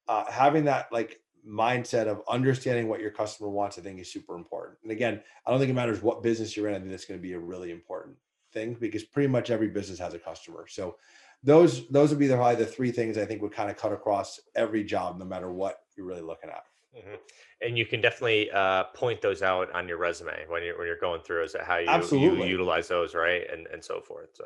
Uh, 0.07 0.29
having 0.29 0.65
that 0.65 0.87
like 0.91 1.19
mindset 1.47 2.07
of 2.07 2.21
understanding 2.29 2.87
what 2.87 3.01
your 3.01 3.11
customer 3.11 3.49
wants, 3.49 3.77
I 3.77 3.81
think 3.81 3.99
is 3.99 4.11
super 4.11 4.35
important. 4.35 4.77
And 4.83 4.91
again, 4.91 5.21
I 5.45 5.51
don't 5.51 5.59
think 5.59 5.69
it 5.69 5.75
matters 5.75 6.01
what 6.01 6.23
business 6.23 6.55
you're 6.55 6.67
in. 6.69 6.75
I 6.75 6.79
think 6.79 6.91
that's 6.91 7.05
going 7.05 7.19
to 7.19 7.21
be 7.21 7.33
a 7.33 7.39
really 7.39 7.71
important 7.71 8.15
thing 8.53 8.75
because 8.79 9.03
pretty 9.03 9.27
much 9.27 9.49
every 9.49 9.67
business 9.67 9.99
has 9.99 10.13
a 10.13 10.19
customer. 10.19 10.65
So 10.67 10.97
those 11.43 11.87
those 11.89 12.09
would 12.09 12.19
be 12.19 12.27
the 12.27 12.35
probably 12.35 12.63
the 12.63 12.69
three 12.69 12.91
things 12.91 13.17
I 13.17 13.25
think 13.25 13.41
would 13.41 13.51
kind 13.51 13.69
of 13.69 13.77
cut 13.77 13.91
across 13.91 14.39
every 14.55 14.83
job, 14.83 15.19
no 15.19 15.25
matter 15.25 15.51
what 15.51 15.81
you're 15.95 16.05
really 16.05 16.21
looking 16.21 16.49
at. 16.49 16.63
Mm-hmm. 16.97 17.15
And 17.61 17.77
you 17.77 17.85
can 17.85 18.01
definitely 18.01 18.51
uh, 18.51 18.85
point 18.95 19.21
those 19.21 19.41
out 19.41 19.73
on 19.73 19.87
your 19.87 19.97
resume 19.97 20.45
when 20.47 20.63
you're 20.63 20.77
when 20.77 20.87
you're 20.87 20.99
going 20.99 21.21
through 21.21 21.43
as 21.43 21.55
how 21.65 21.77
you, 21.77 21.89
you 22.11 22.43
utilize 22.45 22.87
those, 22.87 23.15
right, 23.15 23.43
and 23.51 23.67
and 23.67 23.83
so 23.83 23.99
forth. 23.99 24.29
So. 24.33 24.45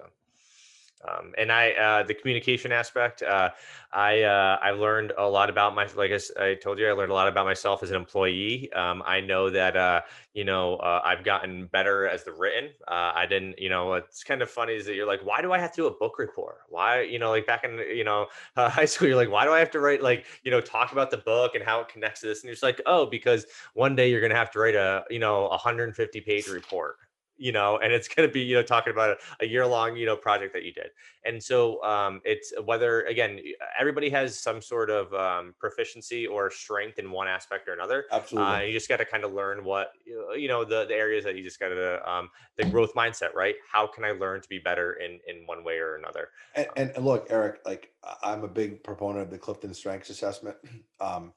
Um, 1.07 1.33
and 1.37 1.51
I, 1.51 1.71
uh, 1.71 2.03
the 2.03 2.13
communication 2.13 2.71
aspect, 2.71 3.21
uh, 3.21 3.49
I, 3.91 4.23
uh, 4.23 4.57
I 4.61 4.71
learned 4.71 5.13
a 5.17 5.27
lot 5.27 5.49
about 5.49 5.75
my, 5.75 5.87
like 5.95 6.11
I, 6.11 6.43
I, 6.43 6.55
told 6.55 6.79
you, 6.79 6.87
I 6.87 6.91
learned 6.91 7.11
a 7.11 7.15
lot 7.15 7.27
about 7.27 7.45
myself 7.45 7.83
as 7.83 7.91
an 7.91 7.95
employee. 7.95 8.71
Um, 8.73 9.03
I 9.05 9.21
know 9.21 9.49
that, 9.49 9.77
uh, 9.77 10.01
you 10.33 10.43
know, 10.43 10.77
uh, 10.77 11.01
I've 11.03 11.23
gotten 11.23 11.67
better 11.67 12.07
as 12.07 12.23
the 12.23 12.31
written. 12.31 12.71
Uh, 12.87 13.11
I 13.15 13.25
didn't, 13.27 13.59
you 13.59 13.69
know, 13.69 13.93
it's 13.93 14.23
kind 14.23 14.41
of 14.41 14.49
funny 14.49 14.75
is 14.75 14.85
that 14.87 14.95
you're 14.95 15.07
like, 15.07 15.25
why 15.25 15.41
do 15.41 15.53
I 15.53 15.59
have 15.59 15.71
to 15.73 15.81
do 15.83 15.87
a 15.87 15.91
book 15.91 16.19
report? 16.19 16.57
Why, 16.69 17.01
you 17.01 17.19
know, 17.19 17.29
like 17.29 17.45
back 17.45 17.63
in, 17.63 17.77
you 17.77 18.03
know, 18.03 18.27
high 18.55 18.85
school, 18.85 19.07
you're 19.07 19.17
like, 19.17 19.31
why 19.31 19.45
do 19.45 19.51
I 19.51 19.59
have 19.59 19.71
to 19.71 19.79
write, 19.79 20.01
like, 20.01 20.25
you 20.43 20.51
know, 20.51 20.61
talk 20.61 20.91
about 20.91 21.11
the 21.11 21.17
book 21.17 21.55
and 21.55 21.63
how 21.63 21.79
it 21.81 21.89
connects 21.89 22.21
to 22.21 22.27
this? 22.27 22.39
And 22.39 22.45
you're 22.45 22.53
just 22.53 22.63
like, 22.63 22.81
oh, 22.85 23.05
because 23.05 23.45
one 23.73 23.95
day 23.95 24.09
you're 24.09 24.21
going 24.21 24.31
to 24.31 24.37
have 24.37 24.51
to 24.51 24.59
write 24.59 24.75
a, 24.75 25.03
you 25.09 25.19
know, 25.19 25.47
150 25.47 26.21
page 26.21 26.47
report 26.47 26.97
you 27.38 27.51
know, 27.51 27.77
and 27.77 27.93
it's 27.93 28.07
going 28.07 28.27
to 28.27 28.33
be, 28.33 28.41
you 28.41 28.55
know, 28.55 28.63
talking 28.63 28.91
about 28.91 29.17
a, 29.41 29.47
year 29.47 29.65
long, 29.65 29.95
you 29.95 30.05
know, 30.05 30.15
project 30.15 30.53
that 30.53 30.63
you 30.63 30.73
did. 30.73 30.89
And 31.25 31.41
so 31.41 31.81
um, 31.83 32.21
it's 32.25 32.53
whether, 32.65 33.03
again, 33.03 33.39
everybody 33.79 34.09
has 34.09 34.38
some 34.38 34.61
sort 34.61 34.89
of 34.89 35.13
um, 35.13 35.53
proficiency 35.59 36.27
or 36.27 36.51
strength 36.51 36.99
in 36.99 37.11
one 37.11 37.27
aspect 37.27 37.67
or 37.67 37.73
another. 37.73 38.05
Absolutely. 38.11 38.51
Uh, 38.51 38.59
you 38.61 38.73
just 38.73 38.89
got 38.89 38.97
to 38.97 39.05
kind 39.05 39.23
of 39.23 39.33
learn 39.33 39.63
what, 39.63 39.91
you 40.05 40.47
know, 40.47 40.65
the, 40.65 40.85
the 40.85 40.93
areas 40.93 41.23
that 41.23 41.35
you 41.35 41.43
just 41.43 41.59
got 41.59 41.69
to, 41.69 42.09
um, 42.09 42.29
the 42.57 42.65
growth 42.65 42.93
mindset, 42.93 43.33
right? 43.33 43.55
How 43.71 43.88
can 43.88 44.03
I 44.03 44.11
learn 44.11 44.41
to 44.41 44.49
be 44.49 44.59
better 44.59 44.93
in, 44.93 45.19
in 45.27 45.45
one 45.45 45.63
way 45.63 45.77
or 45.77 45.95
another? 45.95 46.29
And, 46.55 46.67
um 46.67 46.91
and 46.95 47.05
look, 47.05 47.27
Eric, 47.29 47.59
like 47.65 47.91
I'm 48.23 48.43
a 48.43 48.47
big 48.47 48.83
proponent 48.83 49.23
of 49.23 49.31
the 49.31 49.38
Clifton 49.38 49.73
Strengths 49.73 50.09
Assessment. 50.09 50.57
Um, 50.99 51.33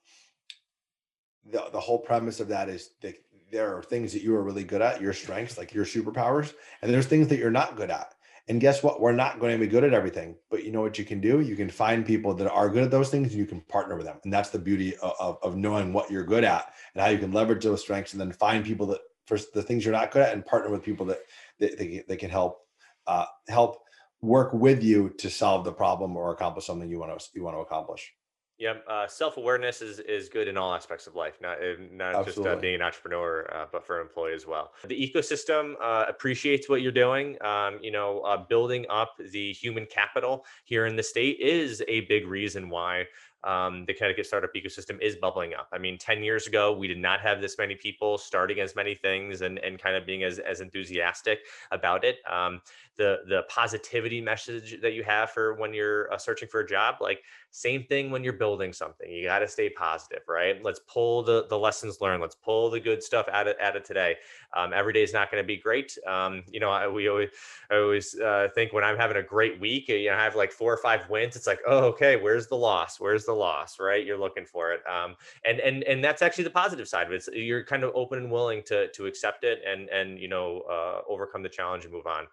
the, 1.45 1.69
the 1.71 1.81
whole 1.81 1.99
premise 1.99 2.41
of 2.41 2.49
that 2.49 2.71
is 2.71 2.91
that 3.03 3.15
there 3.51 3.77
are 3.77 3.83
things 3.83 4.13
that 4.13 4.23
you 4.23 4.35
are 4.35 4.43
really 4.43 4.65
good 4.65 4.83
at, 4.83 5.01
your 5.01 5.13
strengths, 5.13 5.59
like 5.59 5.75
your 5.75 5.85
superpowers, 5.85 6.55
and 6.83 6.93
there's 6.93 7.07
things 7.07 7.29
that 7.29 7.39
you're 7.39 7.51
not 7.51 7.77
good 7.77 7.91
at. 7.91 8.15
And 8.49 8.61
guess 8.61 8.83
what? 8.83 9.01
We're 9.01 9.13
not 9.13 9.39
going 9.39 9.53
to 9.53 9.65
be 9.65 9.71
good 9.71 9.85
at 9.85 9.95
everything, 9.95 10.35
but 10.51 10.65
you 10.65 10.73
know 10.73 10.81
what 10.81 10.99
you 10.99 11.05
can 11.05 11.21
do? 11.21 11.41
You 11.41 11.55
can 11.55 11.71
find 11.71 12.05
people 12.05 12.35
that 12.35 12.51
are 12.51 12.69
good 12.69 12.83
at 12.83 12.91
those 12.91 13.09
things 13.09 13.29
and 13.29 13.39
you 13.39 13.47
can 13.47 13.61
partner 13.63 13.97
with 13.97 14.07
them. 14.07 14.19
And 14.25 14.33
that's 14.33 14.51
the 14.51 14.59
beauty 14.59 14.97
of, 14.97 15.13
of, 15.21 15.39
of 15.43 15.57
knowing 15.57 15.93
what 15.93 16.11
you're 16.11 16.25
good 16.25 16.43
at 16.43 16.73
and 16.95 17.03
how 17.03 17.11
you 17.11 17.19
can 17.19 17.33
leverage 17.33 17.63
those 17.63 17.83
strengths 17.83 18.13
and 18.13 18.21
then 18.21 18.33
find 18.33 18.65
people 18.65 18.87
that 18.87 19.01
for 19.27 19.39
the 19.55 19.63
things 19.63 19.85
you're 19.85 19.93
not 19.93 20.11
good 20.11 20.23
at 20.23 20.33
and 20.33 20.45
partner 20.45 20.71
with 20.71 20.83
people 20.83 21.07
that, 21.07 21.21
that 21.61 21.79
they, 22.09 22.17
can 22.17 22.31
help, 22.31 22.59
uh, 23.07 23.27
help 23.49 23.83
work 24.21 24.53
with 24.53 24.83
you 24.83 25.11
to 25.19 25.31
solve 25.31 25.65
the 25.65 25.73
problem 25.73 26.17
or 26.17 26.33
accomplish 26.33 26.67
something 26.67 26.91
you 26.91 26.99
want 26.99 27.17
to 27.17 27.27
you 27.35 27.45
want 27.45 27.57
to 27.57 27.61
accomplish. 27.61 28.13
Yep. 28.61 28.85
Uh, 28.87 29.07
Self 29.07 29.39
awareness 29.39 29.81
is 29.81 30.01
is 30.01 30.29
good 30.29 30.47
in 30.47 30.59
all 30.59 30.75
aspects 30.75 31.07
of 31.07 31.15
life, 31.15 31.39
not 31.41 31.59
uh, 31.59 31.81
not 31.91 32.27
just 32.27 32.39
uh, 32.39 32.57
being 32.57 32.75
an 32.75 32.83
entrepreneur, 32.83 33.51
uh, 33.55 33.65
but 33.73 33.87
for 33.87 34.01
an 34.01 34.07
employee 34.07 34.35
as 34.35 34.47
well. 34.47 34.73
The 34.87 34.95
ecosystem 34.95 35.75
uh, 35.81 36.05
appreciates 36.07 36.69
what 36.69 36.83
you're 36.83 36.93
doing. 36.93 37.39
Um, 37.43 37.79
you 37.81 37.91
know, 37.91 38.21
uh, 38.21 38.37
building 38.37 38.85
up 38.91 39.15
the 39.31 39.55
human 39.55 39.87
capital 39.87 40.45
here 40.65 40.85
in 40.85 40.95
the 40.95 41.03
state 41.03 41.41
is 41.41 41.83
a 41.89 42.03
big 42.03 42.27
reason 42.27 42.69
why 42.69 43.07
um, 43.45 43.85
the 43.87 43.95
Connecticut 43.95 44.27
startup 44.27 44.53
ecosystem 44.55 45.01
is 45.01 45.17
bubbling 45.17 45.55
up. 45.55 45.69
I 45.73 45.79
mean, 45.79 45.97
10 45.97 46.23
years 46.23 46.47
ago, 46.47 46.73
we 46.73 46.87
did 46.87 46.99
not 46.99 47.21
have 47.21 47.41
this 47.41 47.57
many 47.59 47.75
people 47.75 48.19
starting 48.19 48.61
as 48.61 48.77
many 48.77 48.95
things 48.95 49.41
and, 49.41 49.59
and 49.61 49.79
kind 49.79 49.97
of 49.97 50.05
being 50.05 50.25
as, 50.25 50.39
as 50.39 50.61
enthusiastic 50.61 51.41
about 51.71 52.05
it. 52.05 52.19
Um, 52.31 52.61
the, 53.01 53.21
the 53.29 53.45
positivity 53.49 54.21
message 54.21 54.79
that 54.83 54.93
you 54.93 55.03
have 55.03 55.31
for 55.31 55.55
when 55.55 55.73
you're 55.73 56.13
uh, 56.13 56.19
searching 56.19 56.47
for 56.47 56.61
a 56.61 56.67
job, 56.67 56.97
like 57.01 57.23
same 57.51 57.83
thing 57.85 58.11
when 58.11 58.23
you're 58.23 58.35
building 58.35 58.75
something. 58.75 59.11
You 59.11 59.25
got 59.25 59.39
to 59.39 59.49
stay 59.49 59.71
positive, 59.71 60.21
right? 60.29 60.63
Let's 60.63 60.81
pull 60.87 61.23
the, 61.23 61.47
the 61.49 61.59
lessons 61.59 62.03
learned. 62.03 62.21
Let's 62.21 62.35
pull 62.35 62.69
the 62.69 62.79
good 62.79 63.03
stuff 63.03 63.27
out 63.33 63.49
of, 63.49 63.57
out 63.59 63.75
of 63.75 63.85
today. 63.85 64.17
Um, 64.55 64.75
every 64.75 64.93
day 64.93 65.03
is 65.03 65.15
not 65.15 65.31
going 65.31 65.43
to 65.43 65.47
be 65.47 65.57
great. 65.57 65.97
Um, 66.07 66.43
you 66.53 66.61
know, 66.61 66.71
I, 66.71 66.89
we 66.89 67.09
always, 67.09 67.31
I 67.71 67.77
always 67.77 68.21
uh, 68.21 68.49
think 68.55 68.75
when 68.75 68.85
I'm 68.85 68.99
having 68.99 69.17
a 69.17 69.23
great 69.23 69.59
week, 69.59 69.89
you 69.89 70.11
know, 70.11 70.17
I 70.17 70.23
have 70.23 70.37
like 70.37 70.53
four 70.53 70.71
or 70.71 70.77
five 70.77 71.09
wins. 71.09 71.37
It's 71.37 71.47
like, 71.47 71.61
oh, 71.67 71.87
okay, 71.87 72.17
where's 72.17 72.49
the 72.49 72.57
loss? 72.57 73.01
Where's 73.01 73.25
the 73.25 73.33
loss, 73.33 73.81
right? 73.81 74.05
You're 74.05 74.19
looking 74.19 74.45
for 74.45 74.73
it. 74.73 74.83
Um, 74.87 75.17
and 75.47 75.59
and 75.61 75.85
and 75.85 76.05
that's 76.05 76.21
actually 76.21 76.45
the 76.45 76.51
positive 76.51 76.87
side 76.87 77.07
of 77.07 77.13
it. 77.13 77.17
It's, 77.17 77.29
you're 77.33 77.65
kind 77.65 77.83
of 77.83 77.93
open 77.95 78.19
and 78.19 78.31
willing 78.31 78.63
to 78.65 78.89
to 78.89 79.07
accept 79.07 79.45
it 79.45 79.63
and 79.67 79.89
and 79.89 80.19
you 80.19 80.29
know 80.29 80.63
uh, 80.71 81.01
overcome 81.09 81.43
the 81.43 81.49
challenge 81.49 81.85
and 81.85 81.93
move 81.93 82.07
on. 82.07 82.27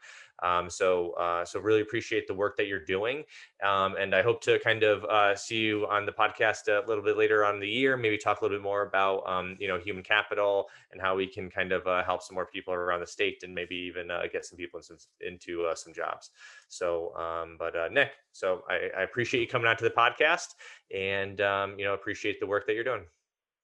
Um, 0.44 0.70
so, 0.70 1.12
uh, 1.12 1.46
so 1.46 1.60
really 1.60 1.82
appreciate 1.82 2.28
the 2.28 2.34
work 2.34 2.58
that 2.58 2.68
you're 2.68 2.86
doing, 2.86 3.24
um, 3.64 3.96
and 3.96 4.14
I 4.14 4.22
hope 4.22 4.42
to 4.42 4.60
kind 4.60 4.84
of 4.84 5.04
uh, 5.06 5.36
see 5.36 5.58
you 5.58 5.88
on 5.88 6.06
the 6.06 6.12
podcast 6.12 6.68
a 6.68 6.88
little 6.88 7.04
bit 7.04 7.18
later 7.18 7.44
on 7.44 7.56
in 7.56 7.62
the 7.62 7.70
year. 7.70 7.98
Maybe 7.98 8.18
talk 8.18 8.42
a 8.42 8.44
little 8.44 8.58
bit 8.58 8.64
more 8.64 8.84
about 8.84 9.28
um, 9.28 9.58
you 9.60 9.68
know 9.68 9.80
human 9.80 10.04
capital 10.04 10.68
and 10.92 11.02
how 11.02 11.16
we 11.16 11.28
can 11.28 11.50
kind 11.50 11.72
of 11.72 11.88
uh, 11.88 12.04
help 12.04 12.22
some 12.22 12.36
more 12.36 12.46
people 12.46 12.74
around 12.74 13.00
the 13.00 13.08
state, 13.08 13.42
and 13.44 13.54
maybe 13.54 13.76
even 13.76 14.12
uh, 14.12 14.24
get 14.32 14.46
some 14.46 14.58
people 14.58 14.78
in 14.80 14.84
some, 14.84 14.98
into 15.22 15.66
uh, 15.66 15.74
some 15.74 15.94
jobs. 15.94 16.30
So, 16.68 17.16
um, 17.16 17.56
but 17.58 17.76
uh, 17.76 17.88
Nick, 17.92 18.12
so 18.32 18.64
I, 18.70 18.90
I, 19.00 19.04
appreciate 19.04 19.42
you 19.42 19.48
coming 19.48 19.68
out 19.68 19.78
to 19.80 19.84
the 19.84 19.90
podcast, 19.90 20.50
and 20.94 21.42
um, 21.42 21.80
you 21.80 21.86
know 21.86 21.94
appreciate 21.94 22.40
the 22.40 22.48
work 22.48 22.68
that 22.68 22.74
you're 22.74 22.84
doing. 22.84 23.04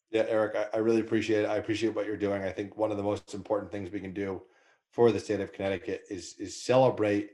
Yeah, 0.09 0.25
Eric, 0.27 0.55
I, 0.55 0.77
I 0.77 0.79
really 0.79 1.01
appreciate 1.01 1.43
it. 1.43 1.47
I 1.47 1.57
appreciate 1.57 1.95
what 1.95 2.05
you're 2.05 2.17
doing. 2.17 2.43
I 2.43 2.51
think 2.51 2.77
one 2.77 2.91
of 2.91 2.97
the 2.97 3.03
most 3.03 3.33
important 3.33 3.71
things 3.71 3.91
we 3.91 3.99
can 3.99 4.13
do 4.13 4.41
for 4.93 5.11
the 5.11 5.19
state 5.19 5.41
of 5.41 5.51
Connecticut 5.51 6.03
is 6.09 6.35
is 6.39 6.63
celebrate 6.63 7.31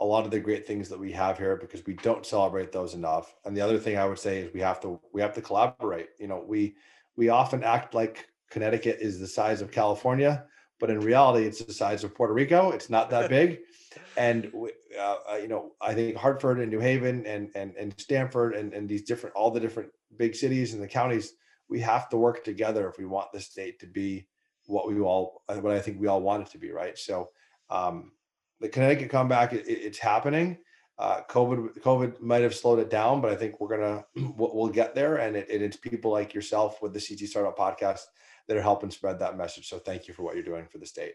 a 0.00 0.04
lot 0.04 0.24
of 0.24 0.30
the 0.30 0.40
great 0.40 0.66
things 0.66 0.88
that 0.88 0.98
we 0.98 1.12
have 1.12 1.38
here 1.38 1.56
because 1.56 1.86
we 1.86 1.94
don't 1.94 2.26
celebrate 2.26 2.72
those 2.72 2.94
enough. 2.94 3.34
And 3.44 3.56
the 3.56 3.60
other 3.60 3.78
thing 3.78 3.96
I 3.96 4.06
would 4.06 4.18
say 4.18 4.40
is 4.40 4.52
we 4.52 4.60
have 4.60 4.80
to 4.80 4.98
we 5.12 5.20
have 5.20 5.34
to 5.34 5.42
collaborate. 5.42 6.08
You 6.18 6.26
know, 6.26 6.42
we 6.44 6.76
we 7.16 7.28
often 7.28 7.62
act 7.62 7.94
like 7.94 8.26
Connecticut 8.50 8.98
is 9.00 9.20
the 9.20 9.26
size 9.26 9.60
of 9.60 9.70
California, 9.70 10.44
but 10.80 10.90
in 10.90 10.98
reality, 10.98 11.46
it's 11.46 11.62
the 11.62 11.72
size 11.72 12.04
of 12.04 12.14
Puerto 12.14 12.32
Rico. 12.32 12.70
It's 12.72 12.90
not 12.90 13.10
that 13.10 13.28
big. 13.28 13.60
and 14.16 14.50
uh, 14.98 15.16
uh, 15.30 15.36
you 15.36 15.48
know, 15.48 15.72
I 15.80 15.94
think 15.94 16.16
Hartford 16.16 16.58
and 16.58 16.70
New 16.70 16.80
Haven 16.80 17.26
and 17.26 17.50
and 17.54 17.76
and 17.76 17.94
Stamford 17.98 18.54
and 18.54 18.72
and 18.72 18.88
these 18.88 19.02
different 19.02 19.36
all 19.36 19.50
the 19.50 19.60
different 19.60 19.90
big 20.16 20.34
cities 20.34 20.72
and 20.72 20.82
the 20.82 20.88
counties, 20.88 21.34
we 21.68 21.80
have 21.80 22.08
to 22.08 22.16
work 22.16 22.44
together 22.44 22.88
if 22.88 22.98
we 22.98 23.04
want 23.04 23.30
the 23.32 23.40
state 23.40 23.78
to 23.80 23.86
be 23.86 24.26
what 24.66 24.88
we 24.88 25.00
all 25.00 25.42
what 25.48 25.74
I 25.74 25.80
think 25.80 26.00
we 26.00 26.06
all 26.06 26.20
want 26.20 26.46
it 26.46 26.52
to 26.52 26.58
be, 26.58 26.70
right? 26.70 26.98
So 26.98 27.30
um, 27.70 28.12
the 28.60 28.68
Connecticut 28.68 29.10
comeback, 29.10 29.52
it, 29.52 29.64
it's 29.66 29.98
happening. 29.98 30.58
Uh, 30.98 31.20
COVID 31.28 31.80
COVID 31.80 32.20
might 32.20 32.42
have 32.42 32.54
slowed 32.54 32.78
it 32.78 32.90
down, 32.90 33.20
but 33.20 33.32
I 33.32 33.36
think 33.36 33.60
we're 33.60 33.76
gonna 33.76 34.04
we'll, 34.36 34.54
we'll 34.54 34.68
get 34.68 34.94
there, 34.94 35.16
and 35.16 35.36
it, 35.36 35.46
it's 35.48 35.76
people 35.76 36.10
like 36.10 36.34
yourself 36.34 36.80
with 36.82 36.92
the 36.92 37.00
CT 37.00 37.28
Startup 37.28 37.56
Podcast 37.56 38.02
that 38.46 38.56
are 38.56 38.62
helping 38.62 38.90
spread 38.90 39.18
that 39.18 39.36
message. 39.36 39.68
So 39.68 39.78
thank 39.78 40.06
you 40.06 40.14
for 40.14 40.22
what 40.22 40.34
you're 40.34 40.44
doing 40.44 40.66
for 40.66 40.78
the 40.78 40.86
state. 40.86 41.14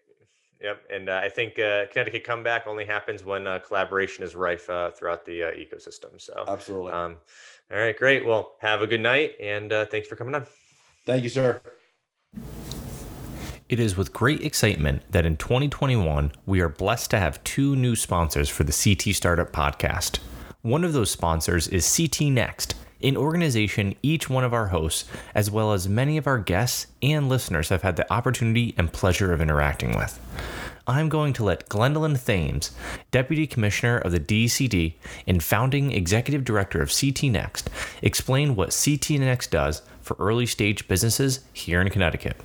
Yep, 0.61 0.81
and 0.93 1.09
uh, 1.09 1.21
I 1.23 1.29
think 1.29 1.57
uh, 1.57 1.85
Connecticut 1.91 2.25
comeback 2.25 2.67
only 2.67 2.83
happens 2.83 3.23
when 3.23 3.47
uh, 3.47 3.59
collaboration 3.59 4.25
is 4.25 4.35
rife 4.35 4.69
uh, 4.69 4.91
throughout 4.91 5.25
the 5.25 5.43
uh, 5.43 5.51
ecosystem. 5.51 6.19
So 6.19 6.43
absolutely. 6.47 6.91
Um, 6.91 7.17
all 7.71 7.77
right, 7.77 7.97
great. 7.97 8.25
Well, 8.25 8.55
have 8.59 8.81
a 8.81 8.87
good 8.87 9.01
night, 9.01 9.35
and 9.39 9.71
uh, 9.71 9.85
thanks 9.85 10.09
for 10.09 10.17
coming 10.17 10.35
on. 10.35 10.45
Thank 11.05 11.23
you, 11.23 11.29
sir. 11.29 11.61
It 13.69 13.79
is 13.79 13.95
with 13.95 14.13
great 14.13 14.41
excitement 14.41 15.03
that 15.11 15.27
in 15.27 15.37
2021, 15.37 16.31
we 16.47 16.59
are 16.59 16.69
blessed 16.69 17.11
to 17.11 17.19
have 17.19 17.43
two 17.43 17.75
new 17.75 17.95
sponsors 17.95 18.49
for 18.49 18.63
the 18.63 18.73
CT 18.73 19.15
Startup 19.15 19.51
Podcast. 19.51 20.17
One 20.63 20.83
of 20.83 20.93
those 20.93 21.11
sponsors 21.11 21.67
is 21.67 21.95
CT 21.95 22.31
Next, 22.31 22.73
an 23.03 23.15
organization 23.15 23.93
each 24.01 24.27
one 24.27 24.43
of 24.43 24.55
our 24.55 24.69
hosts, 24.69 25.07
as 25.35 25.51
well 25.51 25.71
as 25.71 25.87
many 25.87 26.17
of 26.17 26.25
our 26.25 26.39
guests 26.39 26.87
and 27.03 27.29
listeners, 27.29 27.69
have 27.69 27.83
had 27.83 27.95
the 27.95 28.11
opportunity 28.11 28.73
and 28.75 28.91
pleasure 28.91 29.31
of 29.31 29.39
interacting 29.39 29.95
with. 29.95 30.19
I'm 30.87 31.07
going 31.07 31.33
to 31.33 31.43
let 31.43 31.69
Glendowlyn 31.69 32.25
Thames, 32.25 32.71
Deputy 33.11 33.45
Commissioner 33.45 33.99
of 33.99 34.11
the 34.11 34.19
DCD 34.19 34.95
and 35.27 35.43
founding 35.43 35.91
Executive 35.91 36.43
Director 36.43 36.81
of 36.81 36.91
CT 36.91 37.25
Next, 37.25 37.69
explain 38.01 38.55
what 38.55 38.75
CT 38.83 39.19
Next 39.19 39.51
does 39.51 39.83
for 40.01 40.17
early 40.17 40.47
stage 40.47 40.87
businesses 40.87 41.41
here 41.53 41.79
in 41.79 41.91
Connecticut. 41.91 42.35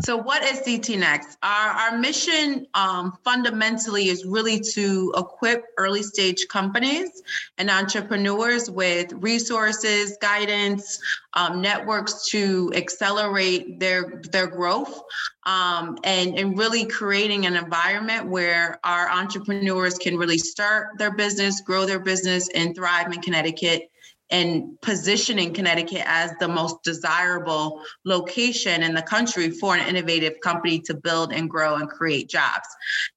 So, 0.00 0.16
what 0.16 0.42
is 0.42 0.60
CT 0.60 0.98
Next? 0.98 1.36
Our, 1.42 1.70
our 1.70 1.98
mission 1.98 2.66
um, 2.74 3.18
fundamentally 3.24 4.08
is 4.08 4.24
really 4.24 4.60
to 4.60 5.12
equip 5.16 5.64
early 5.76 6.02
stage 6.02 6.46
companies 6.48 7.22
and 7.58 7.70
entrepreneurs 7.70 8.70
with 8.70 9.12
resources, 9.12 10.16
guidance, 10.20 11.00
um, 11.34 11.60
networks 11.60 12.28
to 12.30 12.72
accelerate 12.74 13.78
their 13.78 14.22
their 14.30 14.46
growth, 14.46 15.02
um, 15.44 15.98
and 16.04 16.38
and 16.38 16.58
really 16.58 16.84
creating 16.86 17.46
an 17.46 17.56
environment 17.56 18.26
where 18.26 18.80
our 18.84 19.10
entrepreneurs 19.10 19.98
can 19.98 20.16
really 20.16 20.38
start 20.38 20.98
their 20.98 21.12
business, 21.12 21.60
grow 21.60 21.86
their 21.86 22.00
business, 22.00 22.48
and 22.54 22.74
thrive 22.74 23.12
in 23.12 23.20
Connecticut 23.20 23.90
and 24.30 24.80
positioning 24.80 25.52
Connecticut 25.52 26.02
as 26.06 26.32
the 26.38 26.48
most 26.48 26.82
desirable 26.82 27.82
location 28.04 28.82
in 28.82 28.94
the 28.94 29.02
country 29.02 29.50
for 29.50 29.74
an 29.74 29.86
innovative 29.88 30.40
company 30.40 30.80
to 30.80 30.94
build 30.94 31.32
and 31.32 31.50
grow 31.50 31.76
and 31.76 31.88
create 31.88 32.28
jobs. 32.28 32.68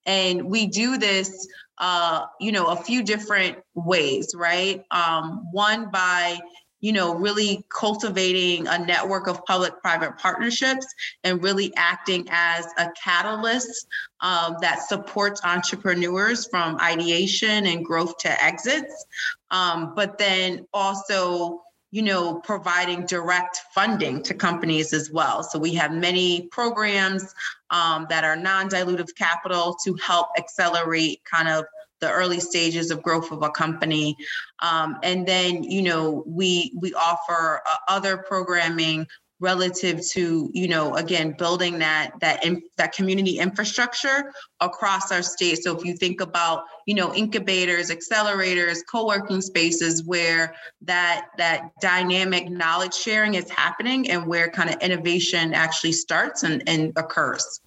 And 0.05 0.43
we 0.43 0.67
do 0.67 0.97
this, 0.97 1.47
uh, 1.77 2.25
you 2.39 2.51
know, 2.51 2.67
a 2.67 2.75
few 2.75 3.03
different 3.03 3.57
ways, 3.75 4.33
right? 4.35 4.83
Um, 4.91 5.47
one 5.51 5.91
by 5.91 6.39
you 6.83 6.91
know, 6.91 7.15
really 7.15 7.63
cultivating 7.69 8.67
a 8.67 8.77
network 8.77 9.27
of 9.27 9.45
public 9.45 9.81
private 9.81 10.17
partnerships 10.17 10.85
and 11.23 11.41
really 11.41 11.71
acting 11.77 12.27
as 12.29 12.65
a 12.77 12.91
catalyst 13.01 13.87
um, 14.19 14.57
that 14.59 14.81
supports 14.81 15.39
entrepreneurs 15.45 16.45
from 16.45 16.77
ideation 16.81 17.67
and 17.67 17.85
growth 17.85 18.17
to 18.17 18.43
exits. 18.43 19.05
Um, 19.49 19.93
but 19.95 20.17
then 20.17 20.67
also, 20.73 21.61
you 21.91 22.01
know, 22.01 22.41
providing 22.41 23.05
direct 23.05 23.61
funding 23.73 24.21
to 24.23 24.33
companies 24.33 24.91
as 24.91 25.09
well. 25.09 25.41
So 25.41 25.57
we 25.57 25.73
have 25.75 25.93
many 25.93 26.49
programs 26.51 27.33
um, 27.69 28.07
that 28.09 28.25
are 28.25 28.35
non 28.35 28.67
dilutive 28.67 29.15
capital 29.15 29.77
to 29.85 29.93
help 30.05 30.27
accelerate 30.37 31.21
kind 31.23 31.47
of 31.47 31.63
the 32.03 32.11
early 32.11 32.41
stages 32.41 32.91
of 32.91 33.01
growth 33.01 33.31
of 33.31 33.41
a 33.43 33.49
company. 33.49 34.17
Um, 34.59 34.97
and 35.03 35.25
then, 35.25 35.63
you 35.63 35.81
know, 35.81 36.23
we 36.27 36.73
we 36.77 36.93
offer 36.93 37.61
uh, 37.65 37.77
other 37.87 38.17
programming 38.17 39.07
relative 39.39 39.99
to 40.07 40.49
you 40.53 40.69
know 40.69 40.95
again 40.95 41.35
building 41.37 41.79
that 41.79 42.11
that 42.21 42.45
in, 42.45 42.61
that 42.77 42.93
community 42.93 43.39
infrastructure 43.39 44.31
across 44.61 45.11
our 45.11 45.21
state 45.21 45.61
so 45.61 45.77
if 45.77 45.83
you 45.83 45.97
think 45.97 46.21
about 46.21 46.63
you 46.85 46.95
know 46.95 47.13
incubators 47.13 47.89
accelerators 47.89 48.77
co-working 48.89 49.41
spaces 49.41 50.01
where 50.05 50.55
that 50.81 51.25
that 51.37 51.71
dynamic 51.81 52.49
knowledge 52.49 52.93
sharing 52.93 53.33
is 53.33 53.49
happening 53.49 54.09
and 54.09 54.25
where 54.25 54.49
kind 54.49 54.69
of 54.69 54.77
innovation 54.81 55.53
actually 55.53 55.91
starts 55.91 56.43
and, 56.43 56.63
and 56.67 56.93
occurs 56.95 57.59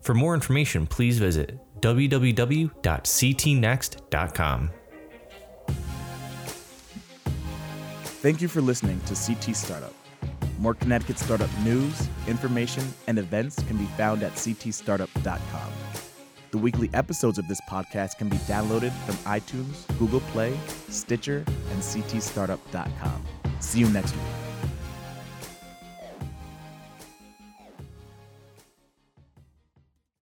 for 0.00 0.14
more 0.14 0.34
information 0.34 0.84
please 0.84 1.20
visit 1.20 1.60
www.ctnext.com. 1.84 4.70
Thank 8.22 8.40
you 8.40 8.48
for 8.48 8.62
listening 8.62 8.98
to 9.00 9.14
CT 9.14 9.54
Startup. 9.54 9.92
More 10.58 10.72
Connecticut 10.72 11.18
startup 11.18 11.50
news, 11.58 12.08
information, 12.26 12.90
and 13.06 13.18
events 13.18 13.62
can 13.64 13.76
be 13.76 13.84
found 13.98 14.22
at 14.22 14.32
ctstartup.com. 14.32 15.72
The 16.52 16.58
weekly 16.58 16.88
episodes 16.94 17.36
of 17.36 17.46
this 17.48 17.60
podcast 17.68 18.16
can 18.16 18.30
be 18.30 18.38
downloaded 18.38 18.92
from 19.04 19.16
iTunes, 19.30 19.86
Google 19.98 20.20
Play, 20.20 20.58
Stitcher, 20.88 21.44
and 21.46 21.82
ctstartup.com. 21.82 23.24
See 23.60 23.80
you 23.80 23.90
next 23.90 24.12
week. 24.12 24.53